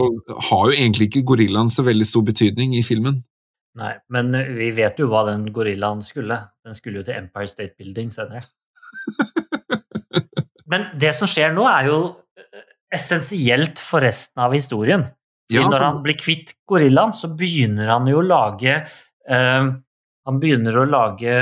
[0.50, 3.22] har jo egentlig ikke gorillaen så veldig stor betydning i filmen.
[3.78, 6.40] Nei, men vi vet jo hva den gorillaen skulle.
[6.66, 8.42] Den skulle jo til Empire State Building senere.
[10.68, 11.98] Men det som skjer nå, er jo
[12.92, 15.06] essensielt for resten av historien.
[15.48, 15.72] Fordi for...
[15.72, 19.68] når han blir kvitt gorillaen, så begynner han jo å lage eh,
[20.28, 21.36] Han begynner å lage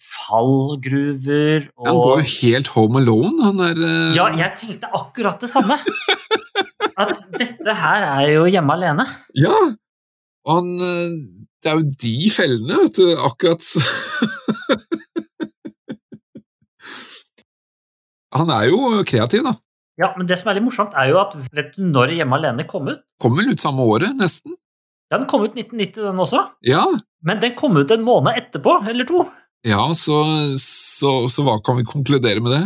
[0.00, 5.38] fallgruver og Han går jo helt home alone, han der eh, Ja, jeg tenkte akkurat
[5.42, 5.76] det samme.
[7.00, 9.04] At dette her er jo hjemme alene.
[9.38, 9.56] Ja,
[10.46, 11.10] og han eh,
[11.60, 13.62] Det er jo de fellene, vet du, akkurat
[18.38, 19.52] Han er jo kreativ, da.
[20.00, 22.64] Ja, Men det som er litt morsomt, er jo at vet du når Hjemme alene
[22.68, 23.02] kom ut?
[23.20, 24.54] Kom vel ut samme året, nesten.
[25.10, 26.44] Ja, Den kom ut 1990, den også.
[26.64, 26.84] Ja,
[27.26, 29.26] Men den kom ut en måned etterpå, eller to.
[29.66, 30.22] ja så,
[30.62, 32.62] så, så hva kan vi konkludere med det?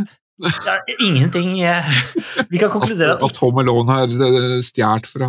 [0.66, 1.86] Ja, ingenting eh,
[2.51, 5.28] Vi kan konkludere At, at Home Alone har eh, stjålet fra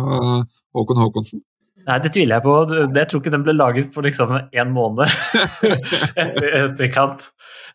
[0.74, 1.42] Håkon Håkonsen?
[1.86, 2.54] Nei, det tviler jeg på.
[2.98, 5.06] Jeg tror ikke den ble laget på liksom en måned
[6.18, 7.28] etterkant.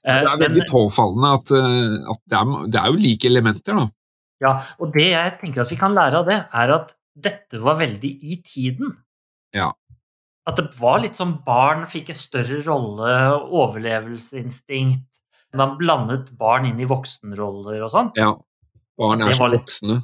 [0.03, 3.79] Eh, Det er veldig påfallende at, eh, at det, er, det er jo like elementer,
[3.79, 3.85] da.
[4.41, 7.77] Ja, og det jeg tenker at vi kan lære av det, er at dette var
[7.81, 8.95] veldig i tiden.
[9.53, 9.69] Ja.
[10.49, 13.11] At det var litt som barn fikk en større rolle,
[13.61, 15.05] overlevelsesinstinkt.
[15.53, 18.11] Man blandet barn inn i voksenroller og sånn.
[18.17, 18.31] Ja.
[18.97, 19.99] Barn er som litt- voksne.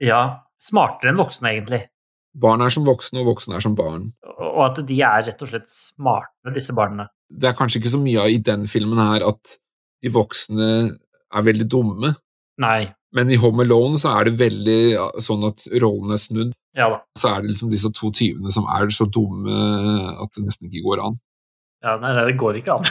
[0.00, 1.88] Ja, smartere enn voksne, egentlig.
[2.34, 4.12] Barn er som voksne, og voksne er som barn.
[4.38, 7.08] Og at de er rett og slett smarte, disse barna.
[7.30, 9.56] Det er kanskje ikke så mye i den filmen her at
[10.02, 10.96] de voksne
[11.32, 12.14] er veldig dumme,
[12.60, 12.92] Nei.
[13.16, 14.82] Men i Home Alone så er det veldig
[15.22, 16.52] sånn at rollen er snudd.
[16.78, 17.00] Ja da.
[17.18, 19.50] Så er det liksom disse to tyvene som er så dumme
[20.14, 21.18] at det nesten ikke går an.
[21.80, 22.84] Ja, nei, det går ikke an.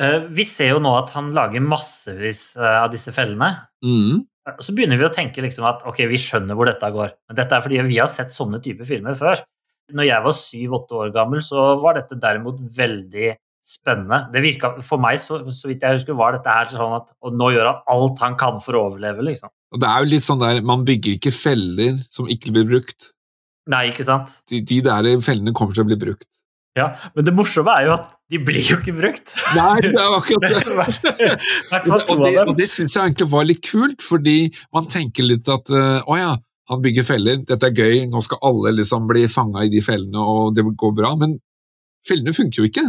[0.00, 3.50] Eh, vi ser jo nå at han lager massevis eh, av disse fellene.
[3.84, 4.22] Mm.
[4.64, 7.12] Så begynner vi å tenke liksom at ok, vi skjønner hvor dette går.
[7.28, 9.44] Men dette er fordi vi har sett sånne typer filmer før.
[9.92, 14.26] Når jeg var syv-åtte år gammel, så var dette derimot veldig spennende.
[14.34, 17.38] Det virka, For meg, så, så vidt jeg husker, var dette her sånn at og
[17.38, 19.52] nå gjør han alt han kan for å overleve, liksom.
[19.72, 23.12] Og det er jo litt sånn der, Man bygger ikke feller som ikke blir brukt.
[23.70, 24.34] Nei, ikke sant?
[24.50, 26.26] De, de der fellene kommer til å bli brukt.
[26.76, 29.34] Ja, Men det morsomme er jo at de blir jo ikke brukt.
[29.52, 33.60] Nei, det er akkurat Det er Og det, og det syns jeg egentlig var litt
[33.66, 34.38] kult, fordi
[34.72, 36.32] man tenker litt at eh, å ja,
[36.72, 40.24] han bygger feller, dette er gøy, nå skal alle liksom bli fanga i de fellene,
[40.24, 41.12] og det går bra.
[41.20, 41.36] Men
[42.06, 42.86] fellene funker jo ikke.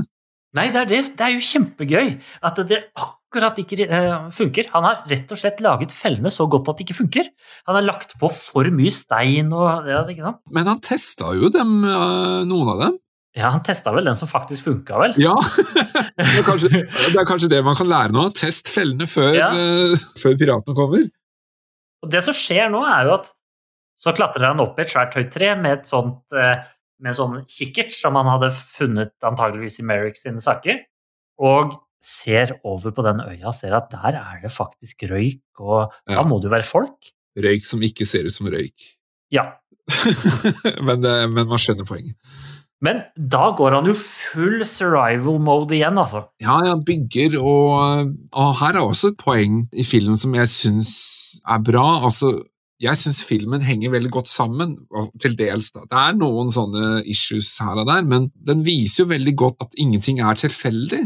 [0.54, 1.02] Nei, det er det.
[1.18, 2.10] Det er jo kjempegøy
[2.50, 4.68] at det akkurat ikke eh, funker.
[4.76, 7.30] Han har rett og slett laget fellene så godt at det ikke funker.
[7.70, 10.44] Han har lagt på for mye stein og ja, ikke sant?
[10.54, 13.00] Men han testa jo dem, eh, noen av dem.
[13.34, 15.16] Ja, han testa vel den som faktisk funka, vel?
[15.18, 15.34] Ja,
[16.20, 18.28] det er, kanskje, det er kanskje det man kan lære nå.
[18.38, 19.48] Test fellene før, Ja.
[19.58, 21.08] eh, før piratene kommer.
[22.06, 23.32] Og det som skjer nå, er jo at
[24.04, 26.62] så klatrer han opp i et svært høyt tre med, et sånt, eh,
[27.02, 30.84] med en sånn kikkert som han hadde funnet antageligvis i Merrick sine saker,
[31.41, 35.91] og ser over på den øya og ser at der er det faktisk røyk, og
[36.10, 36.18] Ja.
[36.20, 37.11] da må det jo være folk.
[37.40, 38.90] Røyk som ikke ser ut som røyk.
[39.32, 39.53] Ja.
[40.88, 42.15] men, eh, men man skjønner poenget.
[42.84, 46.26] Men da går han jo full survival mode igjen, altså.
[46.44, 50.91] Ja, han bygger, og, og her er også et poeng i filmen som jeg syns
[51.48, 52.03] er bra.
[52.03, 52.34] Altså,
[52.84, 54.76] jeg syns filmen henger veldig godt sammen,
[55.22, 55.72] til dels.
[55.76, 55.85] da.
[55.88, 59.77] Det er noen sånne issues her og der, men den viser jo veldig godt at
[59.80, 61.03] ingenting er tilfeldig.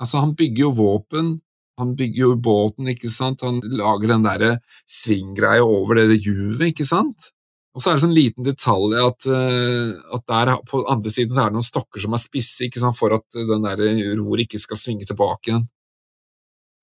[0.00, 1.32] Altså, han bygger jo våpen,
[1.78, 4.52] han bygger jo båten, ikke sant, han lager den derre
[4.88, 7.30] svinggreia over det juvet, ikke sant?
[7.76, 11.44] Og så er det sånn liten detalj at, eh, at der på andre siden så
[11.44, 13.82] er det noen stokker som er spisse, ikke sant, for at den der
[14.18, 15.68] roret ikke skal svinge tilbake igjen.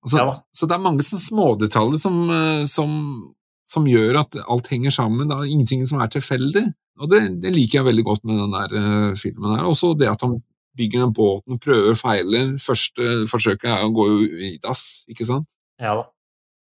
[0.05, 0.31] Altså, Ja.
[0.53, 3.33] Så det er mange sånne smådetaljer som, eh, som,
[3.67, 5.31] som gjør at alt henger sammen.
[5.33, 6.65] Er ingenting som er tilfeldig.
[7.01, 9.65] Og det, det liker jeg veldig godt med den der eh, filmen her.
[9.67, 10.33] Også det at han
[10.75, 12.45] bygger den båten, prøver, feiler.
[12.61, 14.05] Første forsøket er å gå
[14.49, 14.81] i dass,
[15.11, 15.47] ikke sant?
[15.81, 16.05] Ja da.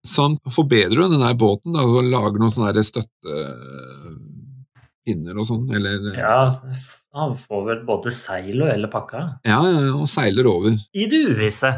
[0.05, 5.65] Så han forbedrer jo den der båten da, og lager noen sånne støttepinner og sånn,
[5.73, 6.53] eller Ja,
[7.17, 9.41] han får vel både seil og hele pakka.
[9.49, 10.77] ja, ja, og seiler over.
[10.93, 11.71] I det uvisse.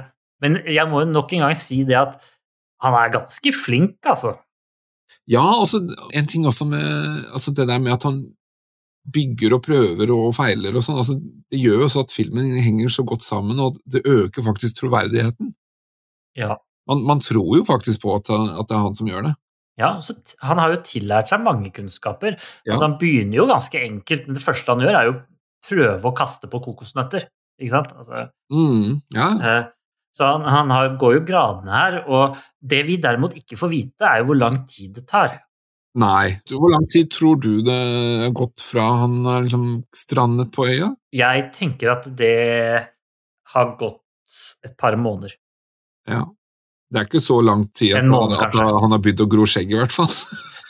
[0.43, 2.19] Men jeg må jo nok en gang si det at
[2.83, 4.35] han er ganske flink, altså.
[5.31, 5.83] Ja, altså,
[6.15, 8.21] en ting også med altså det der med at han
[9.13, 11.17] bygger og prøver og feiler og sånn, altså,
[11.51, 15.53] det gjør jo så at filmen henger så godt sammen, og det øker faktisk troverdigheten.
[16.39, 16.57] Ja.
[16.91, 19.35] Man, man tror jo faktisk på at, han, at det er han som gjør det.
[19.77, 22.39] Ja, så Han har jo tillært seg mange kunnskaper.
[22.65, 22.73] Ja.
[22.73, 25.17] Altså, han begynner jo ganske enkelt, men det første han gjør, er jo
[25.67, 27.29] prøve å kaste på kokosnøtter.
[27.61, 27.93] Ikke sant?
[27.97, 29.65] Altså, Mm, ja, eh,
[30.17, 34.07] så han, han har, går jo gradene her, og det vi derimot ikke får vite,
[34.09, 35.43] er jo hvor lang tid det tar.
[35.97, 36.31] nei.
[36.49, 37.77] Hvor lang tid tror du det
[38.25, 40.91] er gått fra han er liksom strandet på øya?
[41.17, 42.33] Jeg tenker at det
[43.53, 44.03] har gått
[44.65, 45.37] et par måneder.
[46.09, 46.25] Ja.
[46.91, 49.29] Det er ikke så lang tid at, En måned, han, at han har begynt å
[49.31, 50.13] gro skjegg, i hvert fall.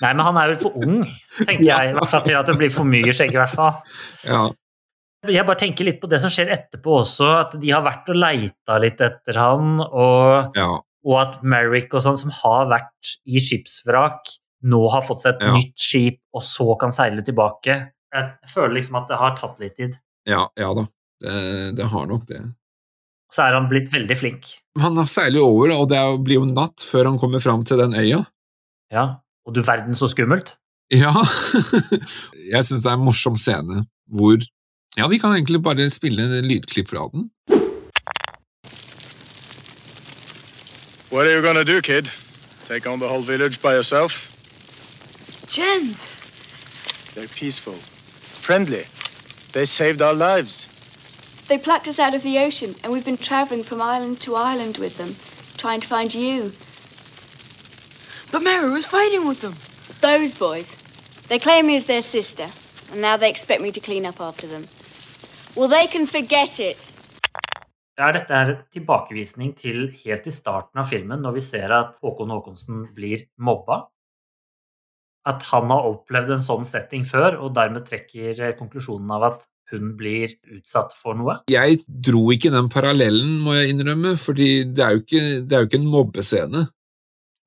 [0.02, 1.02] Nei, men han er vel for ung,
[1.39, 1.90] tenker jeg.
[1.90, 3.82] I hvert fall til at det blir for mye skjegg, i hvert fall.
[4.27, 4.47] ja.
[5.32, 8.18] Jeg bare tenker litt på det som skjer etterpå også, at de har vært og
[8.20, 10.68] leita litt etter han, og, ja.
[11.06, 14.30] og at Merrick og sånn, som har vært i skipsvrak,
[14.66, 15.54] nå har fått seg et Ja.
[15.54, 17.78] nytt skip, og så kan seile tilbake.
[18.14, 19.98] Jeg føler liksom at det har tatt litt tid.
[20.26, 20.86] Ja, ja da.
[21.22, 22.40] Det, det har nok det.
[23.32, 24.48] Så er han blitt veldig flink.
[24.80, 27.96] Han seiler jo over, og det blir jo natt før han kommer fram til den
[27.98, 28.22] øya.
[28.92, 29.06] Ja.
[29.46, 30.56] Og du verden så skummelt.
[30.94, 31.12] Ja.
[32.52, 34.38] Jeg syns det er en morsom scene hvor
[34.98, 37.31] Ja, vi kan egentlig bare spille en lydklipp fra den.
[41.12, 42.10] What are you gonna do, kid?
[42.68, 44.31] Take on the whole village by yourself?
[45.48, 46.06] Jens!
[47.14, 47.74] They're peaceful,
[48.40, 48.85] friendly.
[49.52, 50.68] They saved our lives.
[51.48, 54.78] They plucked us out of the ocean, and we've been traveling from island to island
[54.78, 55.14] with them,
[55.59, 56.52] trying to find you.
[58.32, 59.55] But Mary was fighting with them.
[60.01, 60.74] Those boys.
[61.28, 62.47] They claim me as their sister,
[62.93, 64.64] and now they expect me to clean up after them.
[65.56, 66.76] Well, they can forget it.
[67.96, 71.96] Ja, dette er en tilbakevisning til helt i starten av filmen, når vi ser at
[72.04, 73.86] Håkon Håkonsen blir mobba.
[75.24, 79.94] At han har opplevd en sånn setting før, og dermed trekker konklusjonen av at hun
[79.96, 81.38] blir utsatt for noe.
[81.48, 85.64] Jeg dro ikke den parallellen, må jeg innrømme, fordi det er jo ikke, det er
[85.64, 86.66] jo ikke en mobbescene.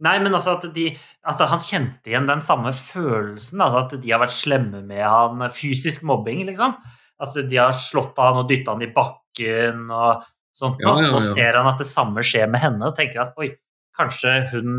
[0.01, 0.89] Nei, men altså at de,
[1.29, 5.45] altså han kjente igjen den samme følelsen, altså at de har vært slemme med han,
[5.53, 6.73] fysisk mobbing, liksom.
[7.19, 10.23] Altså de har slått han og dytta han i bakken og
[10.55, 10.79] sånt.
[10.83, 13.51] Ja, ja, Nå ser han at det samme skjer med henne og tenker at oi,
[13.97, 14.69] kanskje hun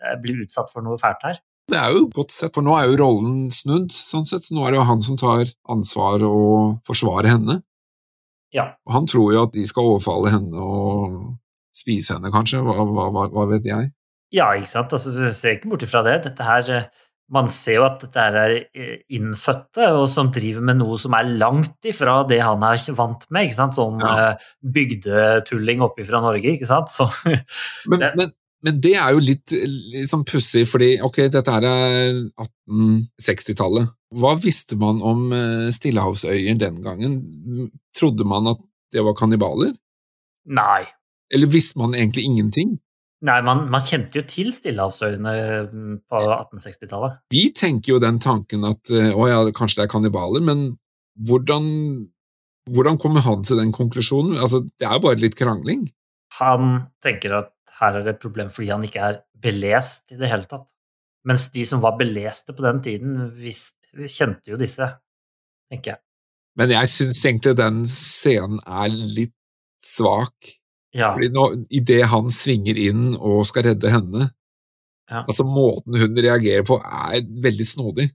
[0.00, 1.42] eh, blir utsatt for noe fælt her.
[1.72, 4.44] Det er jo godt sett, for nå er jo rollen snudd, sånn sett.
[4.44, 7.62] Så nå er det jo han som tar ansvar og forsvarer henne.
[8.54, 8.74] Ja.
[8.84, 11.14] Og han tror jo at de skal overfalle henne og
[11.74, 12.60] spise henne, kanskje.
[12.64, 13.90] Hva, hva, hva, hva vet jeg?
[14.34, 14.92] Ja, ikke sant.
[14.92, 16.18] Altså, du ser ikke bort ifra det.
[16.28, 16.86] Dette her eh,
[17.32, 21.24] man ser jo at dette er eh, innfødte, og som driver med noe som er
[21.40, 23.46] langt ifra det han er vant med.
[23.48, 23.74] ikke sant?
[23.78, 24.30] Sånn Ja.
[24.34, 26.88] eh, bygdetulling oppe fra Norge, ikke sant.
[26.92, 27.08] Så,
[27.88, 28.32] Men, Det- men,
[28.64, 29.52] men det er jo litt,
[30.08, 33.88] sånn pussig, fordi ok, dette her er 1860-tallet.
[34.14, 37.18] Hva visste man om eh, stillehavsøyer den gangen?
[37.96, 38.60] Trodde man at
[38.94, 39.72] det var kannibaler?
[40.46, 40.84] nei.
[41.32, 42.76] Eller visste man egentlig ingenting?
[43.24, 45.34] Nei, man, man kjente jo til Stillehavsøyene
[45.70, 47.20] mm, på 1860-tallet.
[47.32, 50.66] Vi tenker jo den tanken at eh, å ja, kanskje det er kannibaler, men
[51.28, 51.68] hvordan,
[52.74, 54.36] hvordan kommer han til den konklusjonen?
[54.36, 55.86] Altså, det er jo bare litt krangling.
[56.40, 60.30] Han tenker at her er det et problem fordi han ikke er belest i det
[60.30, 60.66] hele tatt.
[61.24, 63.78] Mens de som var beleste på den tiden, visste,
[64.10, 64.90] kjente jo disse,
[65.72, 66.02] tenker jeg.
[66.60, 69.34] Men jeg syns egentlig den scenen er litt
[69.82, 70.52] svak.
[70.94, 71.44] Ja, Fordi nå,
[71.74, 74.28] Idet han svinger inn og skal redde henne,
[75.10, 75.24] Ja.
[75.28, 78.06] altså måten hun reagerer på, er veldig snodig.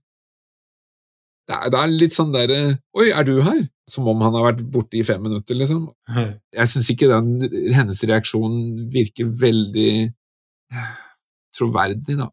[1.49, 2.59] Det er, det er litt sånn derre
[2.97, 3.59] Oi, er du her?
[3.89, 5.87] Som om han har vært borte i fem minutter, liksom.
[6.57, 7.29] Jeg syns ikke den,
[7.73, 8.55] hennes reaksjon
[8.93, 9.91] virker veldig
[11.57, 12.29] troverdig, da.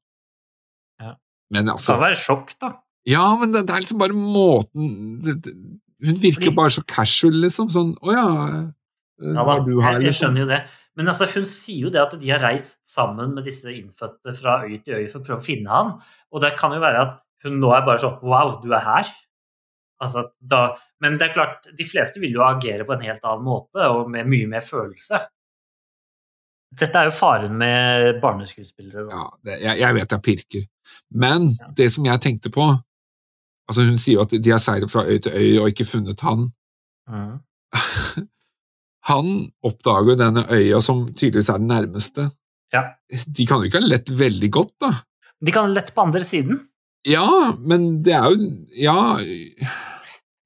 [1.03, 1.15] Ja.
[1.53, 2.73] Men det altså kan være sjokk, da.
[3.09, 5.53] Ja, men det, det er liksom bare måten det, det,
[6.07, 7.69] Hun virker Fordi- bare så casual, liksom.
[7.73, 8.27] Sånn Å ja,
[9.21, 10.19] Ja, da, du her, jeg, jeg liksom?
[10.21, 10.59] skjønner jo det.
[10.97, 14.59] Men altså, hun sier jo det at de har reist sammen med disse innfødte fra
[14.65, 15.95] øy til øy for å prøve å finne han.
[16.33, 17.15] Og det kan jo være at
[17.45, 19.13] hun nå er bare sånn Wow, du er her.
[20.05, 23.45] Altså, da, men det er klart, de fleste vil jo agere på en helt annen
[23.47, 25.23] måte og med mye mer følelse.
[26.77, 29.07] Dette er jo faren med barneskuespillere.
[29.09, 30.67] Ja, det, jeg, jeg vet jeg pirker.
[31.17, 31.71] Men Ja.
[31.79, 32.67] det som jeg tenkte på
[33.67, 36.21] altså Hun sier jo at de har seilt fra øy til øy og ikke funnet
[36.23, 36.45] han.
[37.11, 37.39] Mm.
[39.07, 42.29] Han oppdager jo denne øya som tydeligvis er den nærmeste.
[42.75, 42.83] Ja.
[43.09, 44.91] De kan jo ikke ha lett veldig godt, da.
[45.45, 46.65] De kan ha lett på andre siden.
[47.07, 49.19] Ja, men det er jo Ja,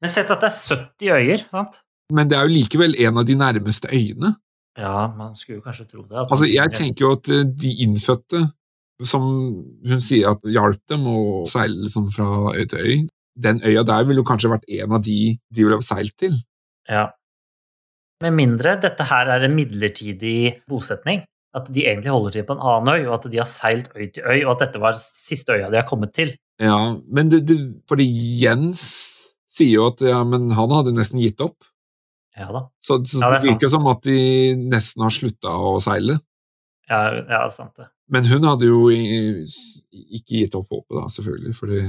[0.01, 1.81] Men sett at det er 70 øyer, sant?
[2.12, 4.32] men det er jo likevel en av de nærmeste øyene.
[4.78, 6.24] Ja, man skulle jo kanskje tro det.
[6.24, 8.41] Altså, jeg tenker jo at eh, de innfødte,
[9.07, 9.23] som
[9.87, 12.97] hun sier at hjalp dem å seile liksom fra øy til øy,
[13.41, 16.35] den øya der ville jo kanskje vært en av de de ville ha seilt til.
[16.91, 17.07] Ja.
[18.21, 21.23] Med mindre dette her er en midlertidig bosetning,
[21.57, 24.11] at de egentlig holder til på en annen øy, og at de har seilt øy
[24.13, 26.35] til øy, og at dette var siste øya de har kommet til.
[26.61, 28.07] Ja, men det, det, fordi
[28.43, 28.83] Jens
[29.51, 31.65] sier jo at ja, men han hadde nesten gitt opp.
[32.37, 32.67] Ja da.
[32.81, 34.19] Så, så Ja, det det virker som at de
[34.69, 36.21] nesten har slutta å seile.
[36.91, 37.89] Ja, ja sant det.
[38.11, 41.81] Men hun hadde jo ikke gitt opp håpet, da, selvfølgelig, fordi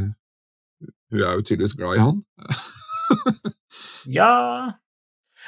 [1.12, 2.22] hun er jo tydeligvis glad i han.
[4.10, 4.32] Ja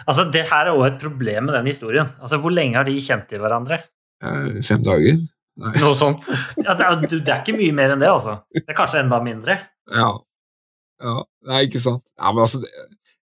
[0.08, 2.10] Altså, det her er òg et problem med den historien.
[2.22, 3.80] Altså, Hvor lenge har de kjent til hverandre?
[4.24, 5.22] Eh, Fem dager?
[5.62, 5.74] Nei.
[5.78, 6.26] Noe sånt.
[6.64, 8.40] Ja, det, er, det er ikke mye mer enn det, altså.
[8.56, 9.60] Det er kanskje enda mindre.
[9.94, 10.10] Ja.
[11.04, 11.18] ja.
[11.52, 12.06] Nei, ikke sant.
[12.18, 12.72] Ja, men altså, det,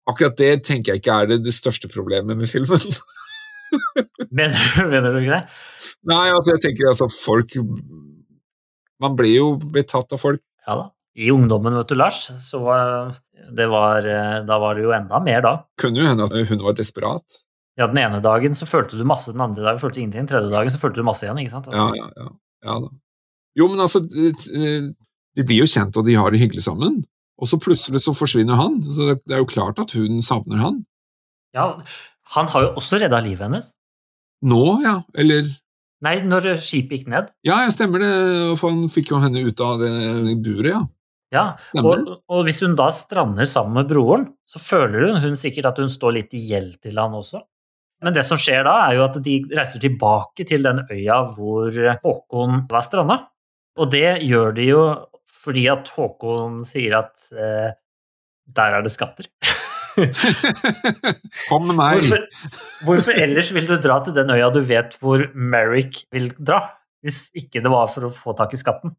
[0.09, 2.87] akkurat det tenker jeg ikke er det, det største problemet med filmen.
[4.29, 5.45] Mener, mener du ikke det?
[6.05, 7.55] Nei, altså, jeg tenker altså, folk
[9.01, 10.43] Man blir jo betatt av folk.
[10.67, 10.83] Ja da.
[11.13, 13.13] I ungdommen, vet du, Lars, så var
[13.53, 14.05] det var,
[14.47, 15.51] da var det jo enda mer da.
[15.81, 17.43] Kunne jo hende at hun var desperat.
[17.77, 20.31] Ja, Den ene dagen så følte du masse, den andre dagen følte du ingenting, den
[20.31, 21.39] tredje dagen så følte du masse igjen.
[21.41, 21.69] ikke sant?
[21.73, 22.29] Ja, ja, ja.
[22.65, 22.91] ja da.
[23.57, 24.93] Jo, men altså, de,
[25.41, 27.01] blir jo kjent, og de har det hyggelig sammen.
[27.41, 28.79] Og så plutselig så forsvinner han.
[28.81, 30.83] Så det, det er jo klart at hun savner han.
[31.53, 31.75] Ja,
[32.33, 33.73] Han har jo også redda livet hennes.
[34.41, 35.01] Nå, ja.
[35.17, 35.45] Eller
[36.03, 37.29] Nei, når skipet gikk ned.
[37.47, 38.11] Ja, jeg stemmer det.
[38.59, 40.81] For han fikk jo henne ut av det buret, ja.
[41.33, 41.45] Ja,
[41.81, 45.81] og, og hvis hun da strander sammen med broren, så føler hun, hun sikkert at
[45.81, 47.41] hun står litt i gjeld til han også.
[48.03, 51.71] Men det som skjer da, er jo at de reiser tilbake til den øya hvor
[52.03, 53.17] Håkon var stranda.
[53.79, 54.83] Og det gjør de jo
[55.43, 57.71] fordi at Håkon sier at eh,
[58.53, 59.29] der er det skatter.
[61.49, 62.03] Kom med meg!
[62.03, 62.27] Hvorfor,
[62.87, 66.61] hvorfor ellers vil du dra til den øya du vet hvor Merrick vil dra,
[67.05, 68.95] hvis ikke det var for å få tak i skatten?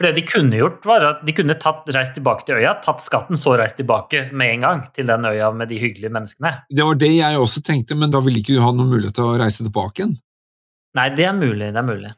[0.00, 3.02] For det de kunne gjort, var at de kunne tatt, reist tilbake til øya, tatt
[3.04, 6.54] skatten, så reist tilbake med en gang til den øya med de hyggelige menneskene.
[6.72, 9.28] Det var det jeg også tenkte, men da ville ikke du ha noen mulighet til
[9.28, 10.14] å reise tilbake igjen.
[10.96, 12.14] Nei, det er mulig, det er mulig.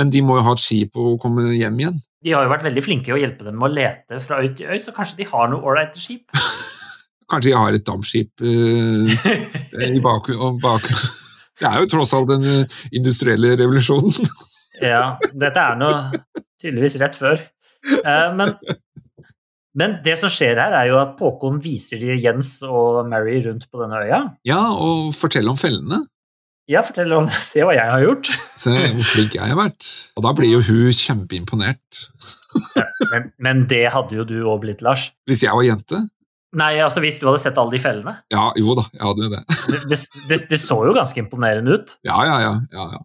[0.00, 2.00] Men de må jo ha et skip og komme hjem igjen.
[2.24, 4.48] De har jo vært veldig flinke i å hjelpe dem med å lete fra øy
[4.56, 6.24] til øy, så kanskje de har noe ålreite skip?
[7.28, 9.30] Kanskje de har et dampskip eh,
[9.92, 10.84] i bakgrunnen bak.
[11.58, 14.24] Det er jo tross alt den eh, industrielle revolusjonen.
[14.76, 15.86] Ja, dette er nå
[16.62, 17.40] tydeligvis rett før.
[18.02, 18.54] Eh, men,
[19.80, 23.68] men det som skjer her, er jo at Påkon viser de Jens og Mary rundt
[23.70, 24.22] på denne øya.
[24.48, 26.02] Ja, og fortell om fellene.
[26.70, 27.38] Ja, fortell om det.
[27.50, 28.32] Se hva jeg har gjort.
[28.64, 29.92] Se hvor flink jeg har vært.
[30.18, 32.04] Og da blir jo hun kjempeimponert.
[33.12, 35.10] Men, men det hadde jo du òg blitt, Lars.
[35.28, 36.06] Hvis jeg var jente?
[36.56, 38.14] Nei, altså hvis du hadde sett alle de fellene.
[38.32, 39.42] Ja, jo da, jeg hadde jo det.
[39.50, 39.98] Det, det,
[40.30, 41.96] det, det så jo ganske imponerende ut.
[42.06, 42.54] Ja, ja, ja.
[42.72, 43.02] ja, ja.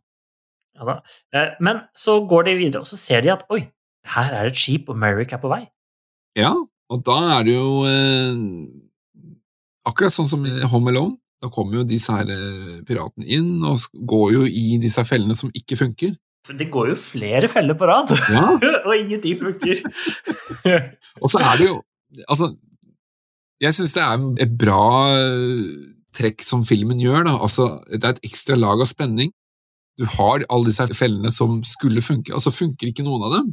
[0.81, 0.97] Ja.
[1.33, 3.61] Eh, Men så går de videre, og så ser de at oi,
[4.15, 5.63] her er det et skip, og Merrick er på vei.
[6.37, 6.53] Ja,
[6.91, 8.41] og da er det jo eh,
[9.87, 11.17] akkurat sånn som i Home Alone.
[11.41, 15.49] Da kommer jo disse her eh, piratene inn og går jo i disse fellene som
[15.57, 16.13] ikke funker.
[16.45, 18.47] For det går jo flere feller på rad, Ja,
[18.87, 19.81] og ingenting funker.
[21.21, 21.75] Og så er det jo
[22.27, 22.47] Altså,
[23.61, 24.81] jeg syns det er et bra
[25.13, 25.61] eh,
[26.17, 27.23] trekk som filmen gjør.
[27.29, 27.35] da.
[27.45, 29.29] Altså, Det er et ekstra lag av spenning.
[30.01, 33.51] Du har alle disse fellene som skulle funke, og så funker ikke noen av dem.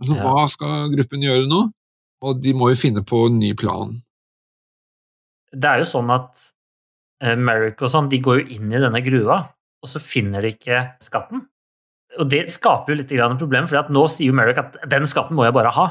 [0.00, 0.24] Altså, Ja.
[0.24, 1.66] Hva skal gruppen gjøre nå?
[2.22, 3.92] Og de må jo finne på en ny plan.
[5.52, 6.38] Det er jo sånn at
[7.20, 9.42] eh, Merrick og sånn, de går jo inn i denne gruva,
[9.82, 11.44] og så finner de ikke skatten.
[12.20, 15.36] Og det skaper jo litt grann problem, for nå sier jo Merrick at den skatten
[15.36, 15.86] må jeg bare ha.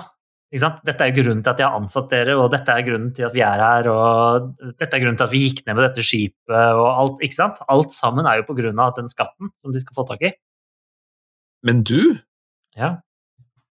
[0.52, 3.34] Dette er grunnen til at jeg har ansatt dere, og dette er grunnen til at
[3.34, 4.50] vi er her, og
[4.80, 7.62] dette er grunnen til at vi gikk ned med dette skipet, og alt, ikke sant?
[7.72, 10.34] Alt sammen er jo på grunn av den skatten som de skal få tak i.
[11.64, 12.18] Men du,
[12.76, 12.98] Ja.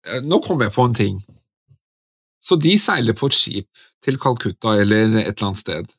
[0.05, 1.17] eh, nå kom jeg på en ting.
[2.41, 3.67] Så de seiler på et skip
[4.05, 5.89] til Calcutta eller et eller annet sted.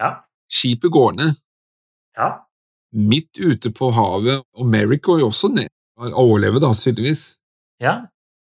[0.00, 0.10] Ja.
[0.50, 1.38] Skipet går ned.
[2.18, 2.32] Ja.
[2.92, 5.68] Midt ute på havet, og Merrick går jo også ned.
[5.96, 7.36] Overlever da, tydeligvis.
[7.80, 8.00] ja.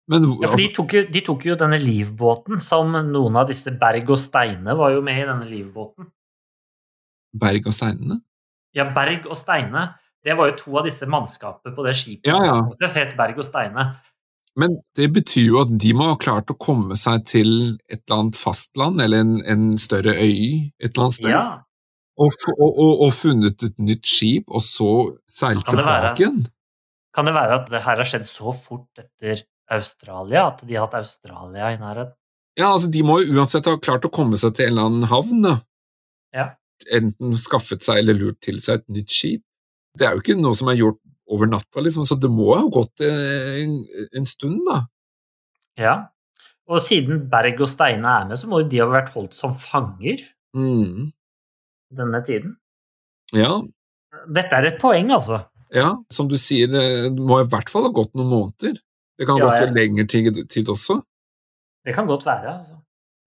[0.08, 3.74] Men Ja, for de tok, jo, de tok jo denne livbåten som noen av disse
[3.76, 6.08] Berg og Steine var jo med i denne livbåten.
[7.38, 8.22] Berg og steinene?
[8.76, 9.90] Ja, Berg og Steine,
[10.24, 12.30] det var jo to av disse mannskapene på det skipet.
[12.30, 12.60] Ja, ja.
[12.80, 13.90] Det het Berg og Steine.
[14.58, 17.50] Men det betyr jo at de må ha klart å komme seg til
[17.86, 21.44] et eller annet fastland, eller en, en større øy et eller annet sted, Ja,
[22.18, 24.90] og, og, og, og funnet et nytt skip, og så
[25.30, 26.40] seilt tilbake igjen.
[27.14, 30.86] Kan det være at det her har skjedd så fort etter Australia, at de har
[30.86, 32.14] hatt Australia i nærheten?
[32.58, 35.08] Ja, altså De må jo uansett ha klart å komme seg til en eller annen
[35.10, 35.42] havn.
[35.44, 35.52] da.
[36.34, 36.46] Ja.
[36.94, 39.42] Enten skaffet seg eller lurt til seg et nytt skip.
[39.98, 42.64] Det er jo ikke noe som er gjort over natta, liksom, så det må ha
[42.72, 43.74] gått eh, en,
[44.16, 44.78] en stund, da.
[45.78, 45.94] Ja.
[46.68, 49.54] Og siden Berg og Steine er med, så må jo de ha vært holdt som
[49.60, 50.24] fanger
[50.56, 51.10] Mm.
[51.92, 52.54] denne tiden.
[53.36, 53.58] Ja,
[54.32, 55.42] Dette er et poeng, altså.
[55.76, 58.78] ja, som du sier, det må i hvert fall ha gått noen måneder.
[59.18, 61.00] Det kan Ja, litt lengre tid, tid også.
[61.84, 62.52] Det kan godt være.
[62.58, 62.74] altså.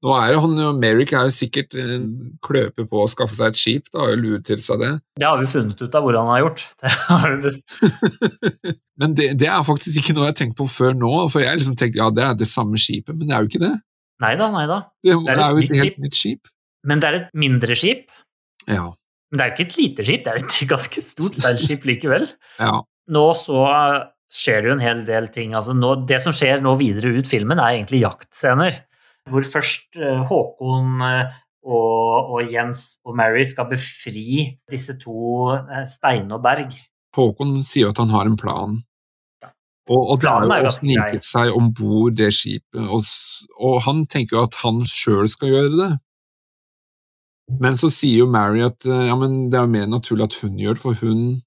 [0.01, 2.05] Nå er det han, jo- Merrick er jo sikkert en
[2.41, 4.91] kløpe på å skaffe seg et skip, da, og lurer til seg det.
[5.21, 6.63] Det har vi funnet ut av hvordan han har gjort.
[6.81, 7.51] Det har vi
[9.01, 11.51] Men det, det er faktisk ikke noe jeg har tenkt på før nå, for jeg
[11.51, 13.75] har liksom tenkt ja, det er det samme skipet, men det er jo ikke det.
[14.21, 14.79] Nei da, nei da.
[15.01, 16.49] Det, er er, jo et helt nytt skip.
[16.85, 18.07] Men det er et mindre skip.
[18.69, 18.87] Ja.
[19.31, 22.25] Men det er ikke et lite skip, det er et ganske stort seilskip likevel.
[22.61, 22.79] ja.
[23.11, 23.61] Nå så
[24.31, 25.55] skjer det jo en hel del ting.
[25.57, 28.83] Altså nå, det som skjer nå videre ut filmen, er egentlig jaktscener.
[29.29, 35.51] Hvor først eh, Håkon eh, og, og Jens og Mary skal befri disse to,
[35.85, 36.73] stein Steine og Berg.
[37.15, 38.79] Håkon sier at han har en plan.
[39.91, 43.03] Og, og det er jo å snike seg om bord det skipet, og,
[43.59, 45.89] og han tenker jo at han sjøl skal gjøre det.
[47.59, 50.55] Men så sier jo Mary at eh, ja, men det er mer naturlig at hun
[50.61, 51.41] gjør det, for hun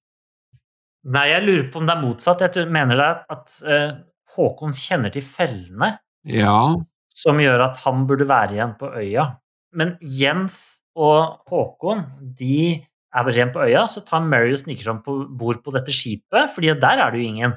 [1.05, 2.41] Nei, jeg lurer på om det er motsatt.
[2.41, 3.89] Jeg mener det at eh,
[4.35, 5.93] Håkon kjenner til fellene
[6.27, 6.73] Ja,
[7.15, 9.29] som gjør at han burde være igjen på øya.
[9.77, 12.03] Men Jens og Håkon
[12.39, 12.81] de
[13.15, 15.93] er bare igjen på øya, så tar Mary og sniker seg om bord på dette
[15.95, 17.55] skipet, fordi der er det jo ingen.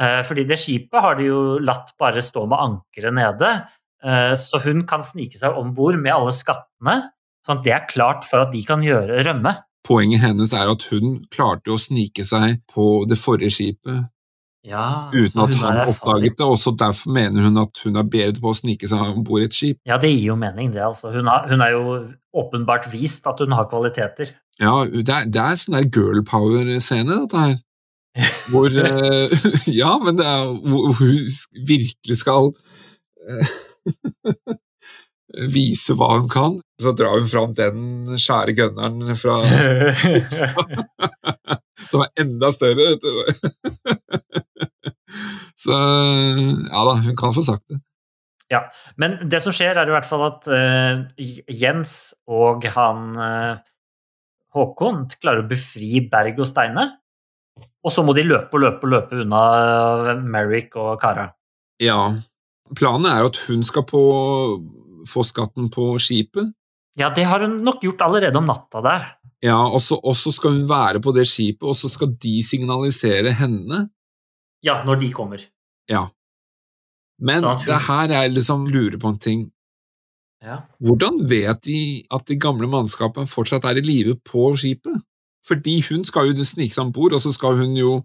[0.00, 3.50] Eh, fordi det skipet har de jo latt bare stå med ankeret nede,
[4.04, 6.96] eh, så hun kan snike seg om bord med alle skattene,
[7.44, 9.58] sånn at det er klart for at de kan gjøre rømme.
[9.86, 14.08] Poenget hennes er at hun klarte å snike seg på det forrige skipet
[14.66, 18.38] Ja, uten at han oppdaget det, og så derfor mener hun at hun er bedre
[18.42, 19.80] på å snike seg om bord i et skip.
[19.88, 20.84] Ja, det gir jo mening, det.
[20.86, 21.10] altså.
[21.10, 21.96] Hun, har, hun er jo
[22.38, 24.30] åpenbart vist at hun har kvaliteter.
[24.62, 27.58] Ja, det er, det er sånn der girl power-scene, dette her.
[28.52, 29.34] Hvor eh,
[29.80, 31.26] Ja, men det er hvor hun
[31.66, 32.52] virkelig skal
[33.26, 33.54] eh,
[35.52, 36.58] vise hva hun kan.
[36.82, 37.76] Så drar hun fram den
[38.20, 39.36] skjære gunneren fra
[41.90, 42.86] Som er enda større.
[45.62, 47.78] Så ja da, hun kan få sagt det.
[48.52, 48.60] Ja,
[49.00, 50.94] Men det som skjer, er i hvert fall at uh,
[51.48, 51.92] Jens
[52.28, 53.54] og han uh,
[54.52, 56.84] Håkon klarer å befri Berg og Steine.
[57.82, 59.40] Og så må de løpe og løpe og løpe unna
[60.12, 61.26] eh, Merrick og Kara.
[61.82, 62.12] Ja.
[62.78, 64.02] Planen er at hun skal på,
[65.08, 66.52] få skatten på skipet.
[66.98, 69.06] Ja, det har hun nok gjort allerede om natta der.
[69.42, 73.88] Ja, og så skal hun være på det skipet, og så skal de signalisere henne.
[74.62, 75.40] Ja, når de kommer.
[75.90, 76.06] Ja.
[77.18, 79.50] Men Sånn hun- det her er liksom lurer på en ting.
[80.42, 80.62] Ja.
[80.82, 85.02] Hvordan vet de at de gamle mannskapene fortsatt er i live på skipet?
[85.46, 88.04] Fordi hun skal jo snike seg om bord, og så skal hun jo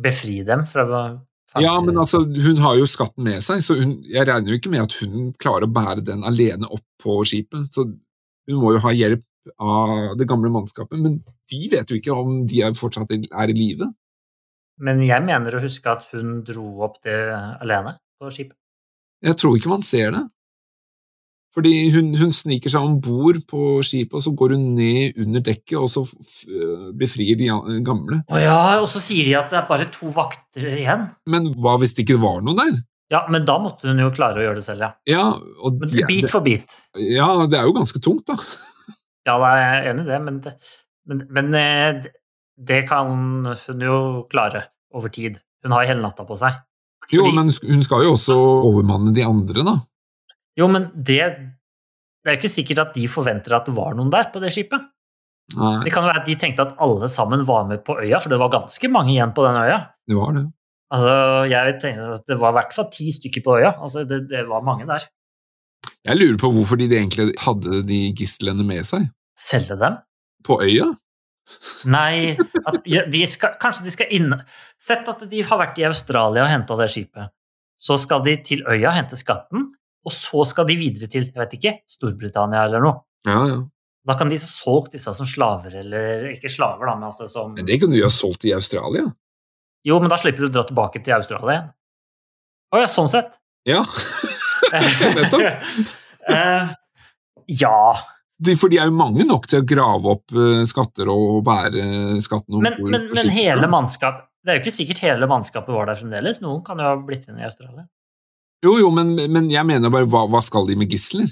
[0.00, 1.20] Befri dem fra
[1.60, 4.72] Ja, men altså, hun har jo skatten med seg, så hun, jeg regner jo ikke
[4.72, 7.68] med at hun klarer å bære den alene opp på skipet.
[7.74, 9.26] Så hun må jo ha hjelp
[9.60, 11.18] av det gamle mannskapet, men
[11.50, 13.90] de vet jo ikke om de er fortsatt er i live.
[14.82, 17.18] Men jeg mener å huske at hun dro opp det
[17.60, 18.56] alene på skipet.
[19.22, 20.22] Jeg tror ikke man ser det.
[21.52, 25.42] Fordi hun, hun sniker seg om bord på skipet, og så går hun ned under
[25.44, 26.00] dekket, og så
[26.96, 27.50] befrier de
[27.84, 28.22] gamle.
[28.32, 31.10] Å ja, og så sier de at det er bare to vakter igjen.
[31.28, 32.80] Men hva hvis det ikke var noen der?
[33.12, 34.90] Ja, men da måtte hun jo klare å gjøre det selv, ja.
[35.10, 35.26] Ja,
[35.60, 36.78] og Men det, bit for bit.
[36.96, 38.38] ja, det er jo ganske tungt, da.
[39.22, 40.52] Ja, da er jeg enig i det, men, det,
[41.06, 42.00] men, men eh,
[42.58, 43.98] det- kan hun jo
[44.32, 44.64] klare
[44.96, 45.36] over tid.
[45.62, 46.56] Hun har hele natta på seg.
[47.12, 48.34] Jo, men hun skal jo også
[48.66, 49.76] overmanne de andre, da.
[50.58, 51.20] Jo, men det,
[52.22, 54.52] det er jo ikke sikkert at de forventer at det var noen der på det
[54.54, 54.88] skipet.
[55.58, 58.20] Nei, Det kan jo være at de tenkte at alle sammen var med på øya,
[58.22, 59.80] for det var ganske mange igjen på den øya.
[60.08, 60.44] det var det.
[60.92, 61.14] Altså,
[61.48, 63.72] jeg tenkte at Det var i hvert fall ti stykker på øya.
[63.80, 65.08] Altså, det, det var mange der.
[66.04, 69.08] Jeg lurer på hvorfor de egentlig hadde de gislene med seg.
[69.40, 69.96] Selge dem?
[70.44, 70.90] På øya?
[71.90, 72.36] Nei,
[72.68, 74.30] at de skal, kanskje de skal inn
[74.80, 77.32] Sett at de har vært i Australia og henta det skipet.
[77.78, 79.72] Så skal de til øya hente skatten,
[80.02, 83.02] og så skal de videre til jeg vet ikke, Storbritannia eller noe.
[83.28, 83.60] Ja, ja.
[84.02, 87.52] Da kan de så solgt disse som slaver, eller ikke slaver, da, men altså som
[87.54, 89.06] Men det kunne de ha solgt i Australia.
[89.86, 91.68] Jo, men da slipper du å dra tilbake til Australia igjen.
[92.72, 93.36] Å ja, sånn sett.
[93.68, 93.82] Ja,
[95.18, 95.70] nettopp.
[96.32, 96.72] uh,
[97.52, 97.78] ja,
[98.42, 101.84] De, for de er jo mange nok til å grave opp eh, skatter og bære
[102.24, 105.70] skatten om men, bord men, men hele mannskap Det er jo ikke sikkert hele mannskapet
[105.70, 106.40] var der fremdeles.
[106.42, 107.86] Noen kan jo ha blitt igjen i Australia.
[108.62, 111.30] Jo, jo, men, men jeg mener bare, hva, hva skal de med gisler?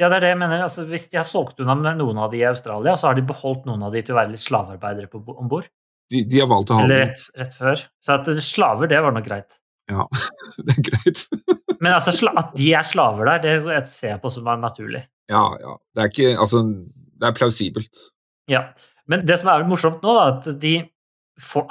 [0.00, 0.64] Ja, det er det jeg mener.
[0.66, 3.26] Altså, hvis de har solgt unna med noen av de i Australia, så har de
[3.26, 5.68] beholdt noen av de til å være litt slavearbeidere om bord.
[6.10, 7.84] De, de har valgt å ha Eller rett, rett før.
[8.02, 9.60] Så at slaver, det var nok greit.
[9.92, 10.08] Ja,
[10.66, 11.22] det er greit.
[11.82, 15.04] Men altså, at de er slaver der, det ser jeg på som er naturlig.
[15.30, 15.78] Ja, ja.
[15.94, 16.64] Det er ikke Altså,
[17.14, 18.02] det er plausibelt.
[18.50, 18.66] Ja.
[19.08, 20.78] Men det som er morsomt nå, da, at de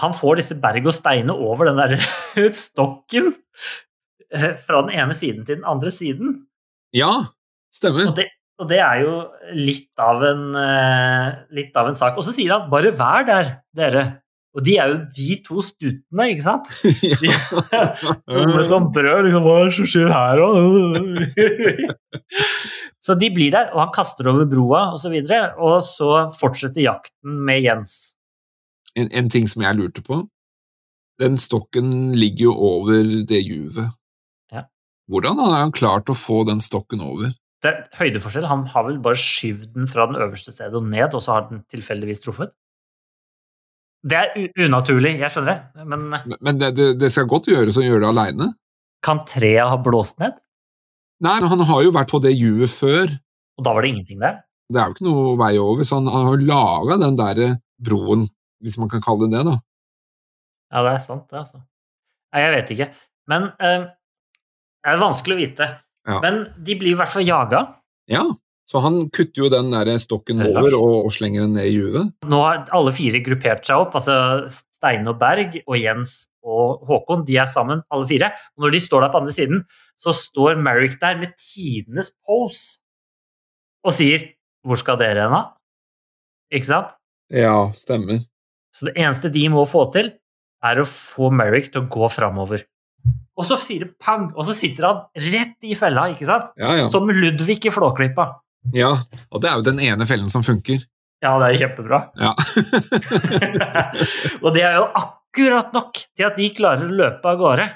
[0.01, 1.93] han får disse berg og steine over den der
[2.65, 3.37] stokken eh,
[4.65, 6.39] fra den ene siden til den andre siden.
[6.95, 7.11] Ja,
[7.73, 8.09] stemmer.
[8.11, 8.27] Og det,
[8.61, 9.13] og det er jo
[9.57, 12.17] litt av en, eh, litt av en sak.
[12.17, 14.19] Og så sier han 'bare vær der, dere'.
[14.53, 16.69] Og de er jo de to stutene, ikke sant?
[17.25, 17.39] ja.
[18.33, 21.93] Som sånn brød, liksom, hva er det som skjer her da?
[23.05, 26.11] så de blir der, og han kaster over broa osv., og, så videre, og så
[26.37, 28.13] fortsetter jakten med Jens.
[28.93, 30.21] En, en ting som jeg lurte på.
[31.17, 33.89] Den stokken ligger jo over det juvet.
[35.11, 37.33] Hvordan har han klart å få den stokken over?
[37.63, 38.45] Det er høydeforskjell.
[38.47, 41.47] Han har vel bare skyvd den fra den øverste stedet og ned, og så har
[41.49, 42.51] den tilfeldigvis truffet.
[44.03, 44.33] Det er
[44.65, 48.01] unaturlig, jeg skjønner det, men Men- Men det, det, det skal godt gjøres å gjøre
[48.03, 48.53] det aleine.
[49.03, 50.33] kan treet ha blåst ned?
[51.21, 53.07] Nei, men han har jo vært på det juvet før.
[53.57, 54.41] Og da var det ingenting der?
[54.71, 57.49] Det er jo ikke noe vei over, så han, han har jo laga den derre
[57.83, 58.23] broen,
[58.63, 59.57] hvis man kan kalle det det, da.
[60.73, 61.59] Ja, det er sant, det, altså.
[62.33, 62.87] Nei, jeg vet ikke.
[63.27, 63.85] Men eh,
[64.83, 65.69] det er vanskelig å vite.
[66.03, 66.19] Ja.
[66.23, 67.63] Men de blir i hvert fall jaga.
[68.11, 68.25] Ja,
[68.69, 72.11] så han kutter jo den der stokken over og, og slenger den ned i juvet.
[72.27, 74.15] Nå har alle fire gruppert seg opp, altså
[74.51, 78.31] Steine og Berg og Jens og Håkon, de er sammen, alle fire.
[78.55, 79.63] Og når de står der på andre siden,
[79.99, 82.79] så står Merrick der med tidenes pose
[83.83, 84.31] og sier
[84.63, 85.57] 'Hvor skal dere hen, da?'
[86.51, 86.93] Ikke sant?
[87.29, 88.23] Ja, stemmer.
[88.73, 90.13] Så det eneste de må få til,
[90.63, 92.63] er å få Merrick til å gå framover.
[93.37, 94.99] Og så sier det pang, og så sitter han
[95.33, 96.51] rett i fella, ikke sant?
[96.61, 96.89] Ja, ja.
[96.93, 98.27] Som Ludvig i Flåklypa.
[98.75, 98.91] ja.
[99.33, 100.83] Og det er jo den ene fellen som funker.
[101.23, 101.99] Ja, det er kjempebra.
[102.19, 102.33] Ja.
[104.43, 107.67] og det er jo akkurat nok til at de klarer å løpe av gårde.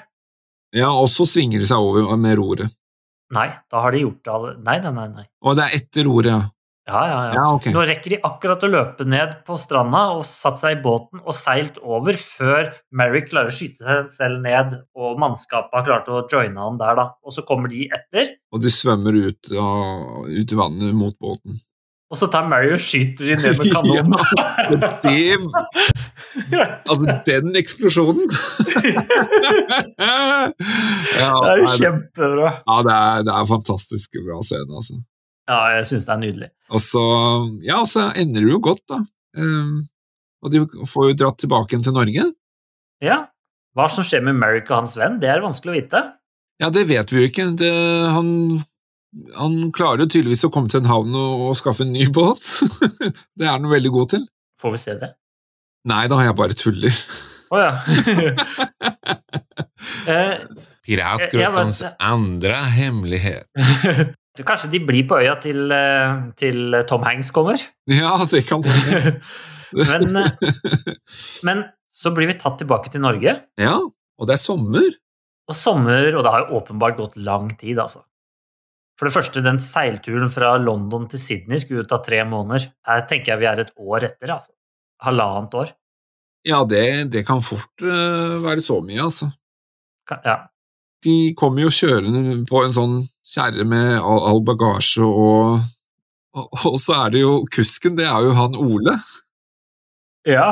[0.76, 2.74] ja, og så svinger de seg over med roret.
[3.34, 5.08] Nei, da har de gjort det alle Nei, nei, nei.
[5.18, 5.24] nei.
[5.44, 6.38] Og det er etter roret, ja.
[6.88, 7.32] Ja, ja, ja.
[7.36, 7.72] Ja, okay.
[7.74, 11.36] Nå rekker de akkurat å løpe ned på stranda og satt seg i båten og
[11.36, 16.22] seilt over før Merrick klarer å skyte seg selv ned og mannskapet har klart å
[16.32, 17.06] joine han der, da.
[17.20, 21.60] Og så kommer de etter, Og de svømmer ut, av, ut i vannet mot båten.
[22.08, 24.16] og så tar Mary og skyter de ned med kanonen.
[24.72, 25.96] ja, det
[26.88, 28.24] Altså, den eksplosjonen!
[31.20, 32.50] ja, det er jo kjempebra.
[32.64, 34.96] ja det, er, det er fantastisk bra scene, altså.
[35.48, 36.50] Ja, jeg syns det er nydelig.
[36.68, 37.02] Og så,
[37.64, 39.00] ja, så ender det jo godt, da.
[39.38, 39.86] Um,
[40.44, 42.26] og de får jo dratt tilbake igjen til Norge.
[43.04, 43.18] Ja.
[43.78, 46.02] Hva som skjer med Merrick og hans venn, det er vanskelig å vite.
[46.58, 47.46] Ja, det vet vi jo ikke.
[47.58, 47.70] Det,
[48.12, 48.28] han,
[49.38, 52.44] han klarer jo tydeligvis å komme til en havn og, og skaffe en ny båt.
[53.38, 54.28] det er han veldig god til.
[54.60, 55.12] Får vi se det?
[55.88, 57.02] Nei da, jeg bare tuller.
[57.48, 57.72] Å ja.
[60.08, 60.40] Eh,
[60.82, 63.46] Piratgruppens jeg hemmelighet.
[64.46, 67.58] Kanskje de blir på øya til, eh, til Tom Hanks kommer?
[67.90, 69.14] Ja, det kan hende.
[69.72, 70.94] men, eh,
[71.48, 73.76] men så blir vi tatt tilbake til Norge, Ja,
[74.18, 74.86] og det er sommer.
[75.48, 78.02] og sommer, og det har jo åpenbart gått lang tid, altså.
[78.98, 82.66] For det første, den seilturen fra London til Sydney skulle jo ta tre måneder.
[82.86, 84.50] Her tenker jeg vi er et år etter, altså.
[85.06, 85.70] Halvannet år.
[86.46, 89.28] Ja, det, det kan fort uh, være så mye, altså.
[90.08, 90.36] Ka- Ja.
[91.06, 92.96] De kommer jo kjørende på en sånn
[93.28, 95.60] kjerre med all, all bagasje, og,
[96.34, 98.96] og, og så er det jo kusken, det er jo han Ole.
[100.28, 100.48] ja.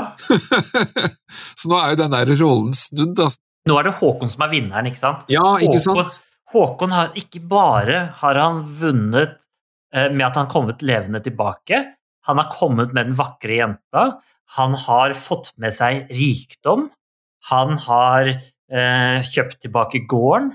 [1.58, 3.42] så nå er jo den der rollen snudd, altså.
[3.66, 5.26] Nå er det Håkon som er vinneren, ikke sant?
[5.32, 6.20] Ja, ikke sant?
[6.54, 9.40] Håkon har ikke bare har han vunnet
[9.90, 11.82] eh, med at han har kommet levende tilbake,
[12.26, 14.04] han har kommet med den vakre jenta,
[14.54, 16.86] han har fått med seg rikdom,
[17.50, 18.36] han har
[18.70, 20.52] kjøpt tilbake gården,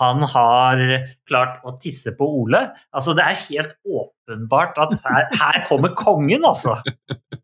[0.00, 0.80] han har
[1.28, 2.62] klart å tisse på Ole.
[2.96, 6.78] Altså, det er helt åpenbart at her, her kommer kongen, altså.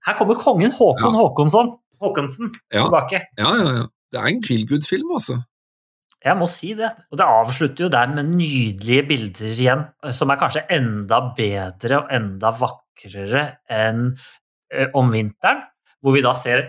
[0.07, 1.21] Her kommer kongen Håkon Ja.
[1.21, 2.87] Håkonsson, Håkonsen Ja.
[2.87, 3.21] tilbake.
[3.37, 3.85] Ja, ja, ja.
[4.13, 5.41] Det er en feel good-film, altså.
[6.25, 6.89] Jeg må si det.
[7.13, 9.85] Og det avslutter jo der med nydelige bilder igjen,
[10.15, 14.17] som er kanskje enda bedre og enda vakrere enn
[14.73, 15.61] eh, om vinteren,
[16.01, 16.69] hvor vi da ser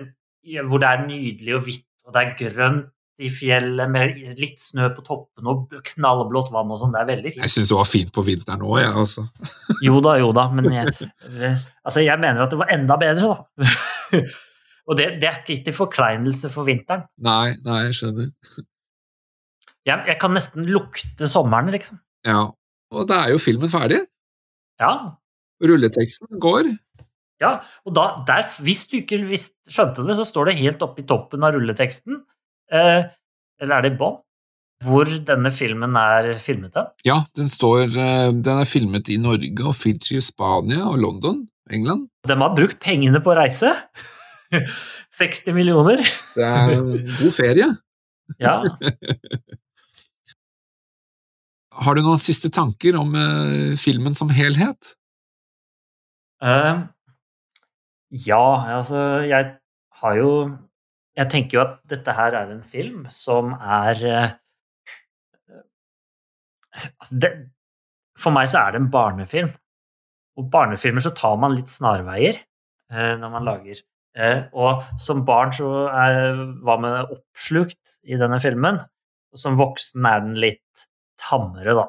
[0.68, 2.86] hvor det er nydelig og hvitt, og det er grønt
[3.18, 6.94] i fjellet med litt snø på toppen og knallblått vann og sånn.
[6.94, 7.54] Det er veldig Jeg fint.
[7.56, 9.26] syns det var fint på vinteren òg, jeg, altså.
[9.88, 10.94] Jo da, jo da, men jeg,
[11.32, 14.22] eh, altså jeg mener at det var enda bedre, da.
[14.88, 17.08] og det, det er ikke til forkleinelse for vinteren.
[17.26, 18.34] Nei, nei, jeg skjønner.
[19.88, 21.98] Jeg, jeg kan nesten lukte sommeren, liksom.
[22.28, 22.50] Ja.
[22.94, 24.04] Og da er jo filmen ferdig.
[24.82, 24.92] Ja,
[25.64, 26.70] Rulleteksten går.
[27.42, 31.04] Ja, og da, der, hvis du ikke visst, skjønte det, så står det helt oppe
[31.04, 32.24] i toppen av rulleteksten,
[32.72, 34.18] eller er det i bånn,
[34.86, 36.90] hvor denne filmen er filmet hen.
[37.08, 41.42] Ja, den står eh, Den er filmet i Norge og Fiji, Spania og London,
[41.74, 42.08] England.
[42.30, 43.74] De har brukt pengene på å reise.
[45.18, 46.04] 60 millioner.
[46.36, 47.74] Det er god ferie.
[48.44, 48.58] Ja.
[51.80, 54.90] Har du noen siste tanker om uh, filmen som helhet?
[56.44, 56.84] Uh,
[58.12, 58.44] ja,
[58.82, 59.54] altså jeg
[60.02, 60.32] har jo
[61.18, 64.34] Jeg tenker jo at dette her er en film som er eh,
[66.78, 67.32] altså det,
[68.22, 69.50] For meg så er det en barnefilm.
[70.38, 73.82] Og barnefilmer så tar man litt snarveier eh, når man lager.
[74.18, 78.80] Eh, og som barn så er, var man oppslukt i denne filmen.
[79.34, 80.88] Og som voksen er den litt
[81.22, 81.88] tammere, da.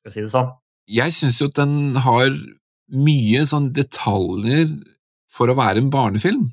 [0.00, 0.50] Skal jeg si det sånn.
[0.90, 2.32] Jeg syns jo at den har
[2.90, 4.72] mye sånn detaljer
[5.30, 6.48] for å være en barnefilm.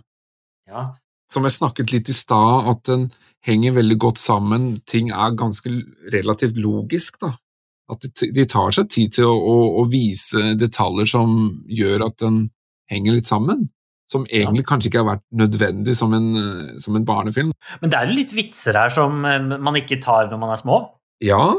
[0.70, 0.92] Ja.
[1.32, 3.10] Som jeg snakket litt i stad, at den
[3.48, 4.78] henger veldig godt sammen.
[4.88, 5.72] Ting er ganske
[6.14, 7.34] relativt logisk, da.
[7.92, 11.36] At de, tar seg tid til å, å, å vise detaljer som
[11.72, 12.50] gjør at den
[12.92, 13.70] henger litt sammen.
[14.12, 17.54] Som egentlig kanskje ikke har vært nødvendig som en, eh, som en barnefilm.
[17.82, 20.62] Men det er jo litt vitser her som eh, man ikke tar når man er
[20.62, 20.82] små.
[21.24, 21.56] Ja,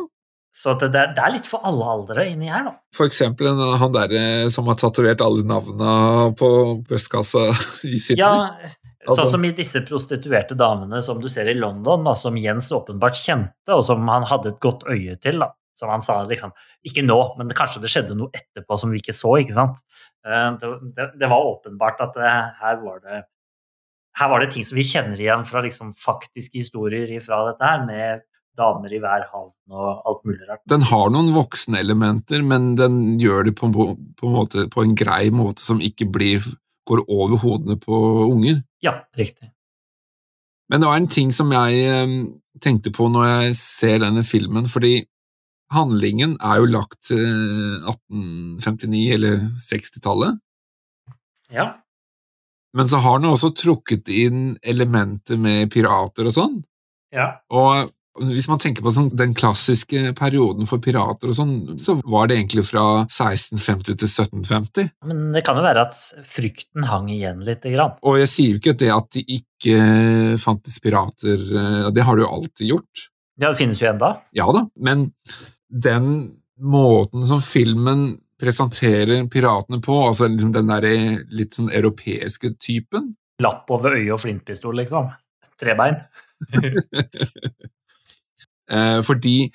[0.58, 2.72] Så det, det er- litt for alle aldre inni her, da.
[2.96, 6.48] for eksempel han derre som har tatovert alle navnene på
[6.88, 7.44] brystkassa
[7.92, 8.24] i Sydney.
[8.24, 8.48] Ja,
[9.06, 12.70] Altså- Sånn som i disse prostituerte damene som du ser i London, da, som Jens
[12.72, 15.38] åpenbart kjente, og som han hadde et godt øye til.
[15.38, 15.52] da.
[15.78, 16.50] Som han sa liksom
[16.84, 19.78] Ikke nå, men kanskje det skjedde noe etterpå som vi ikke så, ikke sant.
[20.26, 23.24] Eh, Det, det, det var åpenbart at det, her var det
[24.18, 27.84] her var det ting som vi kjenner igjen fra liksom faktiske historier fra dette her,
[27.86, 28.24] med
[28.58, 30.62] damer i hver havn og alt mulig rart.
[30.66, 35.28] Den har noen voksenelementer, men den gjør det på, på, en måte, på en grei
[35.30, 36.42] måte som ikke blir,
[36.88, 37.98] går over hodene på
[38.32, 38.62] unger.
[38.84, 39.50] Ja, riktig.
[40.68, 42.16] Men det var en ting som jeg eh,
[42.64, 45.02] tenkte på når jeg ser denne filmen, fordi
[45.72, 47.24] handlingen er jo lagt til
[47.84, 50.38] 1859 eller 60-tallet,
[51.52, 51.66] Ja.
[52.76, 56.58] men så har den også trukket inn elementer med pirater og sånn.
[57.12, 57.38] ja.
[57.50, 57.92] Og
[58.26, 62.38] hvis man tenker på sånn, den klassiske perioden for pirater og sånn, så var det
[62.38, 64.90] egentlig fra 1650 til 1750.
[65.08, 67.96] Men det kan jo være at frykten hang igjen lite grann.
[68.06, 69.78] Og jeg sier jo ikke det at det ikke
[70.42, 73.08] fantes pirater, eh, det har det jo alltid gjort.
[73.38, 74.16] Ja, det finnes jo enda.
[74.34, 75.10] Ja da, men
[75.68, 76.08] den
[76.58, 80.86] måten som filmen presenterer piratene på, altså liksom den der
[81.34, 83.12] litt sånn europeiske typen.
[83.42, 85.10] Lapp over øyet og flintpistol, liksom.
[85.58, 85.98] Trebein.
[88.70, 89.48] Eh, fordi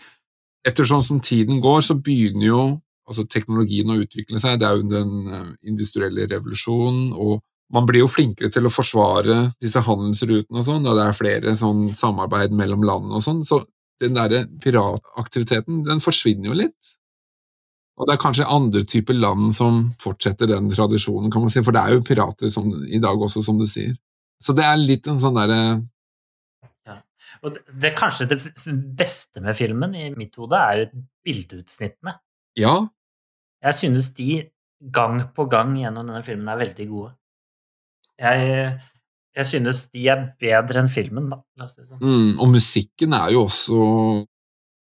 [0.67, 2.63] ettersom som tiden går, så begynner jo
[3.07, 4.59] altså teknologien å utvikle seg.
[4.59, 7.41] Det er jo den eh, industrielle revolusjonen, og
[7.73, 11.55] man blir jo flinkere til å forsvare disse handelsrutene og sånn, og det er flere
[11.57, 13.41] sånn samarbeid mellom landene og sånn.
[13.47, 13.63] Så
[14.03, 16.93] den derre pirataktiviteten, den forsvinner jo litt.
[17.97, 21.75] Og det er kanskje andre typer land som fortsetter den tradisjonen, kan man si, for
[21.75, 23.93] det er jo pirater som, i dag også, som du sier.
[24.43, 25.59] Så det er litt en sånn derre.
[27.43, 28.39] Og det, kanskje det
[28.97, 30.85] beste med filmen i mitt hode, er
[31.25, 32.15] bildeutsnittene.
[32.59, 32.77] Ja.
[33.63, 34.45] Jeg synes de
[34.93, 37.11] gang på gang gjennom denne filmen er veldig gode.
[38.19, 38.79] Jeg,
[39.35, 41.67] jeg synes de er bedre enn filmen, da.
[41.67, 41.99] Sånn.
[42.01, 43.77] Mm, og musikken er jo også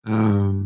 [0.09, 0.61] uh,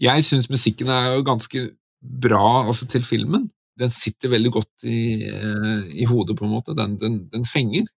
[0.00, 1.64] Jeg synes musikken er jo ganske
[2.00, 3.48] bra altså, til filmen.
[3.80, 6.76] Den sitter veldig godt i, uh, i hodet, på en måte.
[6.76, 7.88] Den, den, den, fenger.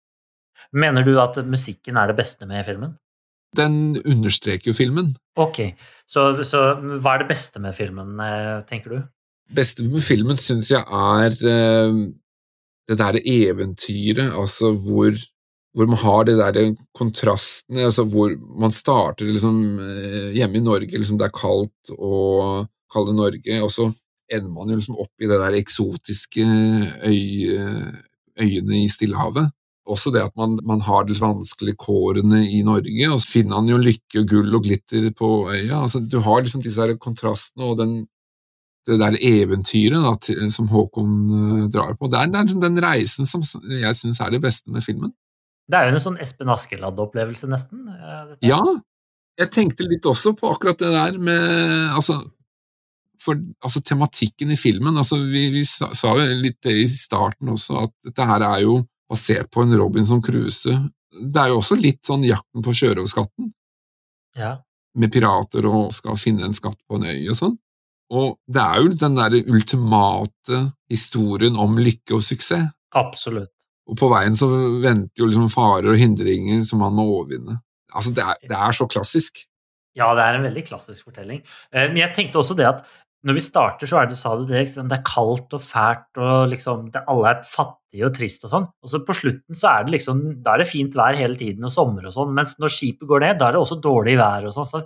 [0.73, 2.95] Mener du at musikken er det beste med filmen?
[3.57, 5.11] Den understreker jo filmen.
[5.39, 5.59] Ok,
[6.09, 9.03] så, så hva er det beste med filmen, eh, tenker du?
[9.51, 12.01] beste med filmen syns jeg er eh,
[12.89, 15.15] det derre eventyret, altså hvor,
[15.75, 16.65] hvor, man har det derre
[16.97, 22.65] kontrastene, altså hvor man starter liksom uh, hjemme i Norge, liksom det er kaldt og
[22.91, 23.87] kalde Norge, og så
[24.27, 26.43] ender man jo liksom opp i det der eksotiske
[27.07, 27.55] øy,
[28.43, 29.47] øyene i Stillehavet.
[29.83, 33.67] Også det at man, man har disse vanskelige kårene i Norge, og så finner han
[33.67, 35.81] jo lykke og gull og glitter på øya.
[35.81, 38.03] Altså, du har liksom disse her kontrastene og den
[38.83, 42.09] det der eventyret da, til, som Håkon uh, drar på.
[42.11, 45.13] Det er, det er liksom den reisen som jeg syns er det beste med filmen.
[45.71, 47.85] Det er jo en sånn Espen Askeladd-opplevelse, nesten.
[47.87, 48.41] Dette.
[48.43, 48.59] Ja,
[49.39, 52.19] jeg tenkte litt også på akkurat det der med altså,
[53.23, 57.53] for, altså tematikken i filmen altså, Vi, vi sa, sa jo litt det i starten
[57.55, 60.79] også, at dette her er jo basert på en Robinson Crusoe.
[61.13, 63.51] Det er jo også litt sånn jakten på sjørøverskatten.
[64.39, 64.55] Ja.
[64.97, 67.57] Med pirater og skal finne en skatt på en øy og sånn.
[68.13, 70.59] Og det er jo den der ultimate
[70.91, 72.69] historien om lykke og suksess.
[72.93, 73.49] Absolutt.
[73.89, 74.47] Og på veien så
[74.83, 77.57] venter jo liksom farer og hindringer som man må overvinne.
[77.93, 79.43] Altså, det er, det er så klassisk.
[79.97, 81.43] Ja, det er en veldig klassisk fortelling.
[81.73, 82.85] Eh, men jeg tenkte også det at
[83.23, 86.49] når vi starter, så er det, sa du det, det er kaldt og fælt, og
[86.51, 88.67] liksom det, alle er fattige og trist og sånn.
[88.83, 91.63] Og så på slutten så er det liksom Da er det fint vær hele tiden
[91.63, 94.49] og sommer og sånn, mens når skipet går ned, da er det også dårlig vær
[94.49, 94.67] og sånn.
[94.67, 94.83] Så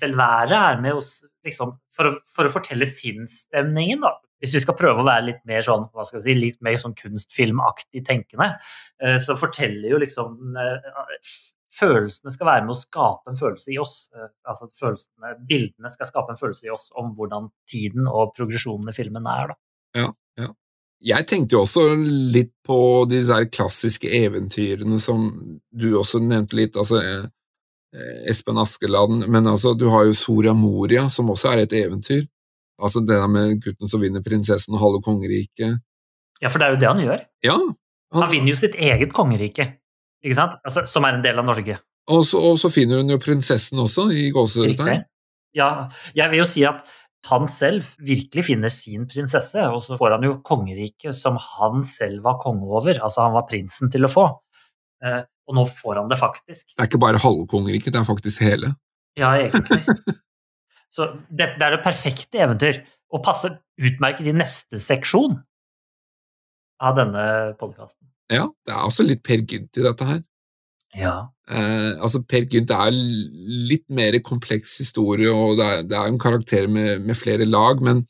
[0.00, 1.16] selv været er med oss
[1.46, 4.16] liksom for å, for å fortelle sinnsstemningen, da.
[4.42, 6.74] Hvis vi skal prøve å være litt mer sånn, hva skal vi si, litt mer
[6.80, 8.50] sånn kunstfilmaktig tenkende,
[9.00, 10.90] eh, så forteller jo liksom eh,
[11.74, 13.96] følelsene skal være med å skape en følelse i oss.
[14.46, 18.96] Altså at Bildene skal skape en følelse i oss om hvordan tiden og progresjonen i
[18.96, 19.54] filmen er.
[19.96, 20.10] Ja,
[20.40, 20.50] ja.
[21.04, 21.88] Jeg tenkte jo også
[22.34, 22.78] litt på
[23.10, 25.26] disse klassiske eventyrene som
[25.68, 26.78] du også nevnte litt.
[26.80, 27.26] altså eh,
[28.30, 32.24] Espen Askeland, men altså, du har jo Soria Moria, som også er et eventyr.
[32.82, 35.82] Altså det der med gutten som vinner prinsessen og halve kongeriket.
[36.42, 37.24] Ja, for det er jo det han gjør.
[37.46, 37.58] Ja.
[38.14, 39.68] Han, han vinner jo sitt eget kongerike.
[40.24, 40.56] Ikke sant?
[40.64, 41.78] Altså, som er en del av Norge.
[42.12, 45.04] Og så, og så finner hun jo prinsessen også, i gåsehudet.
[45.56, 45.70] Ja,
[46.16, 46.82] jeg vil jo si at
[47.28, 52.24] han selv virkelig finner sin prinsesse, og så får han jo kongeriket som han selv
[52.26, 52.98] var konge over.
[52.98, 54.26] Altså han var prinsen til å få.
[55.04, 56.74] Eh, og nå får han det faktisk.
[56.74, 58.74] Det er ikke bare halve kongeriket, det er faktisk hele.
[59.20, 59.80] Ja, egentlig.
[60.94, 62.82] så det, det er det perfekte eventyr,
[63.14, 65.38] og passer utmerket i neste seksjon
[66.82, 67.24] av denne
[67.60, 68.06] podkasten.
[68.32, 70.22] Ja, det er også litt Per Gynt i dette her.
[70.94, 71.14] Ja.
[71.50, 76.20] Eh, altså Per Gynt er litt mer kompleks historie, og det er, det er en
[76.20, 78.04] karakter med, med, flere lag, men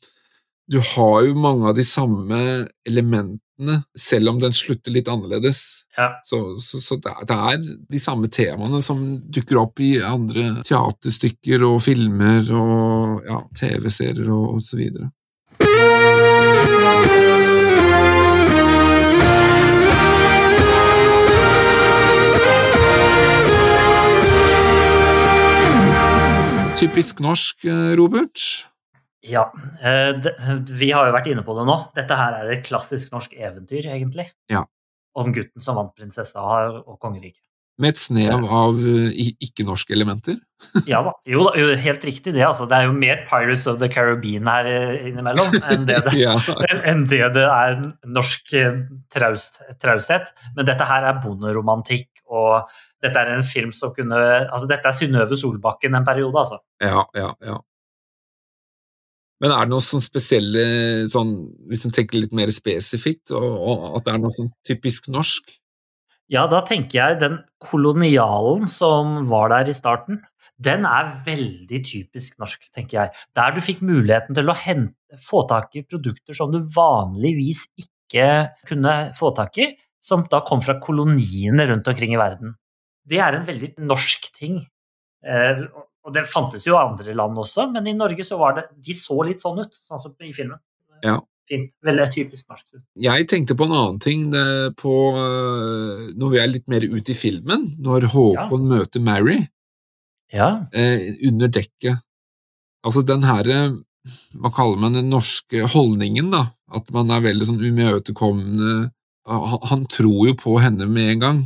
[0.71, 2.39] du har jo mange av de samme
[2.87, 5.59] elementene, selv om den slutter litt annerledes.
[5.95, 6.09] Ja.
[6.27, 10.65] Så, så, så det, er, det, er, de samme temaene som dukker opp i andre
[10.65, 15.11] teaterstykker og filmer og ja, TV-serier og, og så videre.
[26.75, 28.39] Typisk norsk, eh, Robert?
[29.23, 29.45] Ja,
[29.79, 30.11] eh,
[30.67, 31.75] vi har jo vært inne på det nå.
[31.95, 34.25] Dette her er et klassisk norsk eventyr, egentlig.
[34.51, 34.65] Ja.
[35.15, 37.44] Om gutten som vant prinsessa og kongeriket.
[37.81, 40.37] Med et snev av eh, ikke-norske elementer?
[40.91, 41.11] ja da.
[41.27, 42.45] Jo, helt riktig det.
[42.47, 42.67] Altså.
[42.71, 44.69] Det er jo mer Pirates of the Caribbean her
[45.09, 46.37] innimellom enn det det, ja.
[46.87, 48.55] enn det, det er norsk
[49.13, 50.31] traust, traushet.
[50.55, 52.71] Men dette her er bonderomantikk og
[53.03, 56.61] dette er en film som kunne altså Dette er Synnøve Solbakken en periode, altså.
[56.81, 57.59] Ja, ja, ja.
[59.43, 60.63] Men er det noe sånn spesielle,
[61.11, 61.35] sånn,
[61.69, 65.51] hvis du tenker litt mer spesifikt, og, og at det er noe sånn typisk norsk?
[66.31, 70.23] Ja, da tenker jeg den kolonialen som var der i starten,
[70.57, 73.23] den er veldig typisk norsk, tenker jeg.
[73.35, 78.29] Der du fikk muligheten til å hente, få tak i produkter som du vanligvis ikke
[78.67, 79.73] kunne få tak i,
[80.03, 82.55] som da kom fra koloniene rundt omkring i verden.
[83.05, 84.61] Det er en veldig norsk ting.
[85.25, 85.61] Eh,
[86.05, 89.17] og det fantes jo andre land også, men i Norge så var det De så
[89.25, 90.61] litt sånn ut, sånn som i filmen.
[91.03, 91.19] Ja.
[91.49, 91.69] Fint.
[91.85, 92.65] Veldig typisk norsk.
[92.97, 94.31] Jeg tenkte på en annen ting
[94.81, 99.43] på, øh, når vi er litt mer ute i filmen, når Håkon møter Mary
[100.33, 100.65] Ja.
[100.73, 102.01] eh, under dekket.
[102.85, 103.77] Altså den herre
[104.37, 106.51] Hva kaller man den norske holdningen, da?
[106.73, 108.91] At man er veldig sånn umøtekommende
[109.27, 111.39] Han, han tror jo på henne med en gang.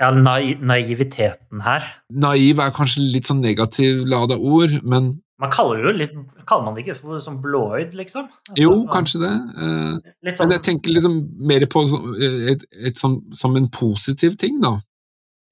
[0.00, 1.84] ja naiv naiviteten her.
[2.12, 6.12] Naiv er kanskje litt sånn negativ lada ord, men Man kaller jo litt
[6.48, 8.28] Kaller man det ikke for sånn blåøyd, liksom?
[8.48, 9.32] Altså, jo, man- kanskje det.
[9.58, 14.36] Eh, sånn, Men jeg tenker liksom mer på som- et, et, som, som en positiv
[14.38, 14.78] ting, da.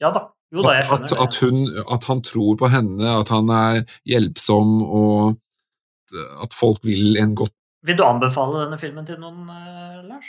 [0.00, 0.28] ja da.
[0.54, 3.84] Jo da, jeg At, skjønner at, hun, at han tror på henne, at han er
[4.06, 5.36] hjelpsom, og
[6.44, 7.50] at folk vil en godt.
[7.84, 10.24] Vil du anbefale denne filmen til noen, eh, Lars?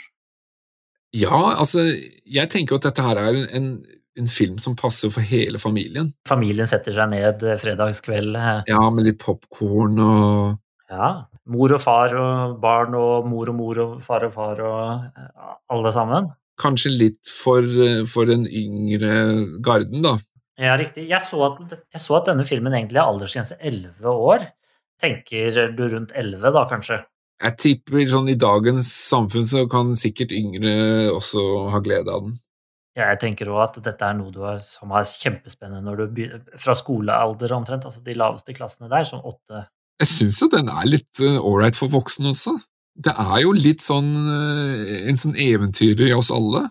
[1.14, 1.84] Ja, altså,
[2.26, 3.86] jeg tenker jo at dette her er en, en
[4.24, 6.14] film som passer for hele familien.
[6.26, 8.36] Familien setter seg ned eh, fredagskveld.
[8.40, 10.56] eh, Ja, med litt popkorn og
[10.88, 11.26] Ja.
[11.46, 15.54] Mor og far og barn og mor og mor og far og far og eh,
[15.70, 16.30] alle sammen.
[16.58, 17.62] Kanskje litt for,
[18.08, 20.16] for den yngre garden, da.
[20.56, 21.04] Ja, riktig.
[21.10, 21.60] Jeg så, at,
[21.92, 24.46] jeg så at denne filmen egentlig har aldersgrense 11 år.
[25.02, 27.02] Tenker du rundt 11 da, kanskje?
[27.44, 30.72] Jeg tipper sånn i dagens samfunn så kan sikkert yngre
[31.12, 31.42] også
[31.74, 32.38] ha glede av den.
[32.96, 36.04] Ja, jeg tenker òg at dette er noe du har, som er kjempespennende når du
[36.16, 39.66] begynner, fra skolealder omtrent, altså de laveste klassene der, sånn åtte
[40.00, 42.56] Jeg syns jo den er litt ålreit for voksne også.
[42.96, 46.66] Det er jo litt sånn eh, en sånn eventyrer i oss alle.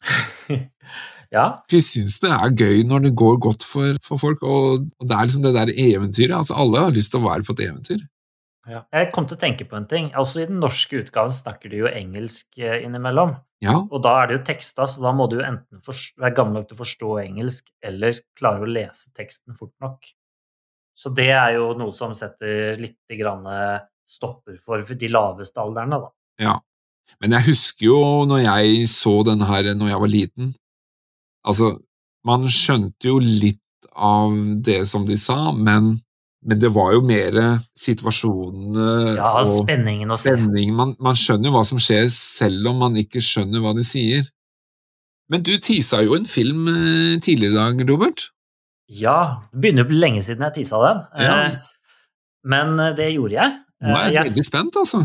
[1.30, 5.06] Ja, Vi syns det er gøy når det går godt for, for folk, og, og
[5.06, 6.34] det er liksom det der eventyret.
[6.34, 8.00] Altså, alle har lyst til å være på et eventyr.
[8.70, 8.84] Ja.
[8.94, 10.10] Jeg kom til å tenke på en ting.
[10.18, 13.36] Også i den norske utgaven snakker de jo engelsk eh, innimellom.
[13.60, 16.60] Ja, Og da er det jo teksta, så da må du jo enten være gammel
[16.60, 20.08] nok til å forstå engelsk, eller klare å lese teksten fort nok.
[20.96, 23.44] Så det er jo noe som setter litt grann
[24.08, 26.10] stopper for de laveste alderne, da.
[26.46, 26.56] ja.
[27.20, 30.52] Men jeg husker jo når jeg så den her når jeg var liten.
[31.46, 31.72] Altså,
[32.26, 33.60] man skjønte jo litt
[33.90, 34.32] av
[34.64, 35.96] det som de sa, men,
[36.40, 37.36] men det var jo mer
[37.76, 40.32] situasjonene Ja, og spenningen se.
[40.72, 44.24] Man, man skjønner jo hva som skjer, selv om man ikke skjønner hva de sier.
[45.30, 48.24] Men du tisa jo en film eh, tidligere i dag, Robert.
[48.90, 49.18] Ja,
[49.52, 51.04] det begynner jo lenge siden jeg tisa den.
[51.22, 51.36] Ja.
[51.44, 51.76] Eh,
[52.50, 53.60] Men eh, det gjorde jeg.
[53.84, 55.04] Nå er jeg veldig spent, altså.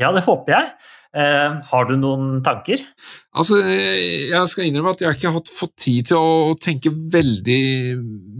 [0.00, 0.72] Ja, det håper jeg.
[1.12, 2.80] Har du noen tanker?
[3.36, 7.58] Altså, Jeg skal innrømme at jeg har ikke hatt fått tid til å tenke veldig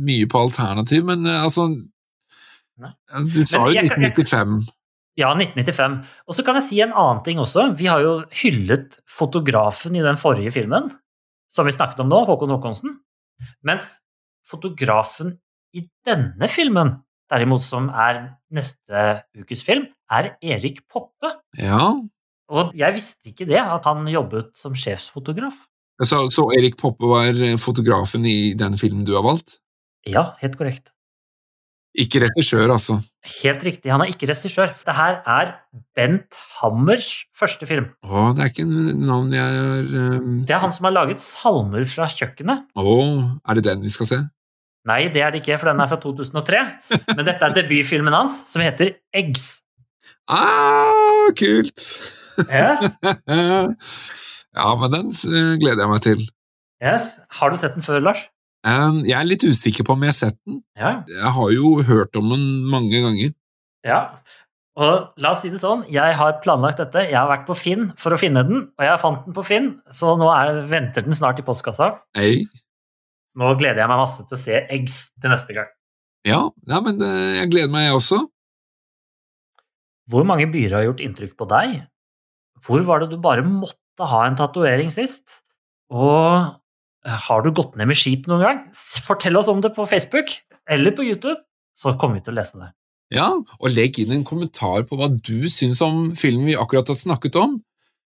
[0.09, 1.67] mye på alternativ, men altså
[2.83, 2.93] Nei.
[3.33, 4.71] Du sa jo jeg kan- jeg- 1995.
[5.21, 6.07] Ja, 1995.
[6.27, 7.77] Og så kan jeg si en annen ting også.
[7.77, 10.91] Vi har jo hyllet fotografen i den forrige filmen,
[11.53, 12.97] som vi snakket om nå, Håkon Håkonsen.
[13.63, 13.99] Mens
[14.49, 15.39] fotografen
[15.77, 16.95] i denne filmen,
[17.33, 21.33] derimot som er neste ukes film, er Erik Poppe.
[21.59, 21.93] Ja.
[22.53, 25.55] Og jeg visste ikke det, at han jobbet som sjefsfotograf.
[26.03, 29.59] Så, så Erik Poppe var fotografen i den filmen du har valgt?
[30.09, 30.91] Ja, helt korrekt.
[31.93, 32.97] Ikke regissør, altså.
[33.43, 34.71] Helt riktig, han er ikke regissør.
[34.87, 35.51] Det her er
[35.97, 37.91] Bent Hammers første film.
[38.01, 40.39] Å, det er ikke en navn jeg har um...
[40.49, 42.65] Det er han som har laget salmer fra kjøkkenet.
[42.81, 42.97] Å,
[43.45, 44.21] er det den vi skal se?
[44.89, 46.65] Nei, det er det ikke, for den er fra 2003.
[47.13, 49.61] Men dette er debutfilmen hans, som heter Eggs.
[50.33, 51.77] Ah, kult!
[52.49, 52.89] Yes.
[54.57, 56.25] ja, men den eh, gleder jeg meg til.
[56.83, 57.13] Yes.
[57.39, 58.25] Har du sett den før, Lars?
[58.63, 60.61] Um, jeg er litt usikker på om jeg har sett den.
[60.79, 60.93] Ja.
[61.11, 63.35] Jeg har jo hørt om den mange ganger.
[63.87, 64.03] ja.
[64.81, 67.03] Og la oss si det sånn, jeg har planlagt dette.
[67.05, 69.67] Jeg har vært på Finn for å finne den, og jeg fant den på Finn,
[69.93, 71.91] så nå er, venter den snart i postkassa.
[72.17, 72.47] Hey.
[73.37, 75.69] Nå gleder jeg meg masse til å se Eggs til neste gang.
[76.25, 76.41] Ja,
[76.71, 78.23] ja, men eh, jeg gleder meg, jeg også.
[80.13, 81.77] Hvor mange byer har gjort inntrykk på deg?
[82.65, 85.43] Hvor var det du bare måtte ha en tatovering sist?
[85.93, 86.49] Og
[87.03, 88.61] har du gått ned med skip noen gang?
[89.07, 90.31] Fortell oss om det på Facebook
[90.71, 91.41] eller på YouTube,
[91.75, 92.71] så kommer vi til å lese det.
[93.13, 96.97] Ja, og legg inn en kommentar på hva du syns om filmen vi akkurat har
[96.97, 97.59] snakket om.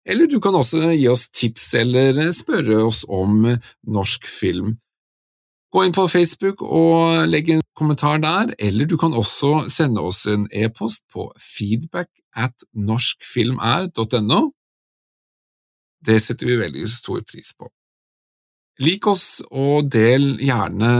[0.09, 3.45] Eller du kan også gi oss tips eller spørre oss om
[3.87, 4.79] norsk film.
[5.69, 10.23] Gå inn på Facebook og legg en kommentar der, eller du kan også sende oss
[10.27, 14.41] en e-post på feedback at norskfilmer.no.
[16.09, 17.69] Det setter vi veldig stor pris på.
[18.79, 20.91] Lik oss og del gjerne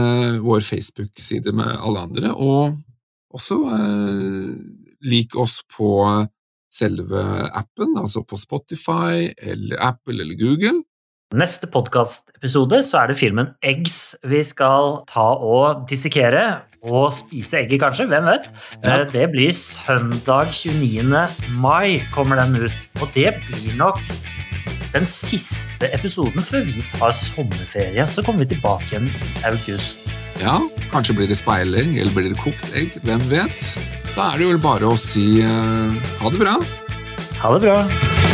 [0.43, 2.75] vår Facebook-side med alle andre, og
[3.31, 4.49] også eh,
[5.07, 5.93] lik oss på
[6.69, 7.23] selve
[7.55, 10.83] appen, altså på Spotify eller Apple eller Google.
[11.29, 16.63] Neste podkastepisode så er det filmen Eggs vi skal ta og dissekere.
[16.81, 18.07] Og spise egget, kanskje.
[18.09, 18.47] Hvem vet?
[18.81, 18.95] Ja.
[18.95, 21.27] Eh, Det blir søndag 29.
[21.61, 22.73] mai kommer den ut.
[23.01, 24.01] Og det blir nok
[24.91, 28.07] den siste episoden før vi tar sommerferie.
[28.09, 30.01] Så kommer vi tilbake igjen i august.
[30.41, 30.57] Ja,
[30.89, 33.77] kanskje blir det speiling, eller blir det kokt egg, hvem vet?
[34.15, 35.93] Da er det jo bare å si uh,
[36.23, 36.57] ha det bra.
[37.43, 38.28] Ha det bra.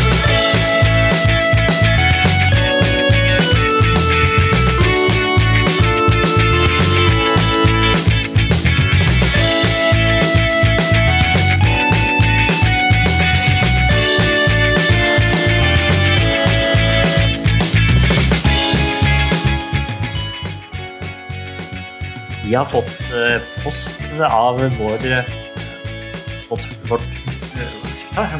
[22.45, 25.30] Vi har fått eh, post av vår eh,
[26.49, 27.05] vårt, vårt
[27.57, 28.35] eh,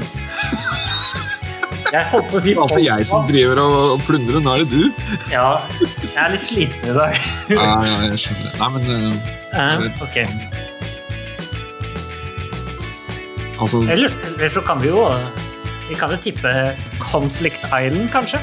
[1.94, 4.64] Jeg holdt på å si Det er alltid jeg som driver og plundrer, nå er
[4.66, 5.08] det du.
[5.32, 5.48] Ja,
[6.04, 7.18] jeg er litt sliten i dag.
[7.50, 8.60] Ja, ja, jeg skjønner.
[8.62, 9.24] Nei, men
[9.56, 10.16] Eh, ok.
[13.56, 15.06] altså Eller, eller så kan vi jo
[15.88, 16.52] Vi kan jo tippe
[17.00, 18.42] Conflict Island, kanskje.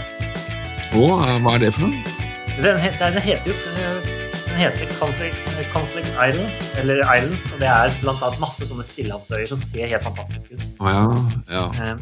[0.96, 1.04] Å,
[1.44, 2.16] hva er det for noe?
[2.62, 4.21] Den, den heter jo
[4.52, 5.36] den heter Conflict,
[5.72, 10.54] Conflict Island, eller Islands, og det er annet masse sånne stillehavsøyer som ser helt fantastiske
[10.54, 10.64] ut.
[10.82, 11.02] Oh, ja,
[11.48, 11.64] ja.
[11.80, 11.96] eh,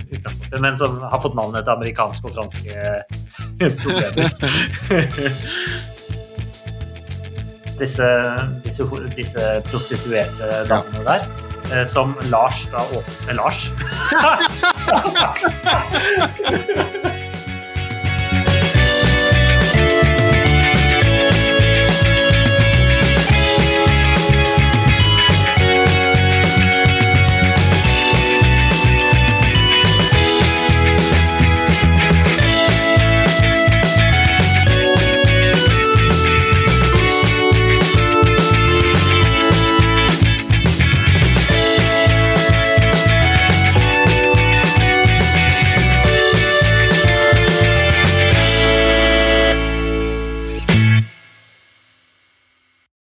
[0.58, 2.74] men som har fått navnet etter amerikanske og franske
[3.84, 4.28] problemer.
[7.80, 8.08] disse,
[8.66, 8.82] disse,
[9.14, 11.20] disse prostituerte damene der,
[11.70, 13.60] eh, som Lars da åpner Lars.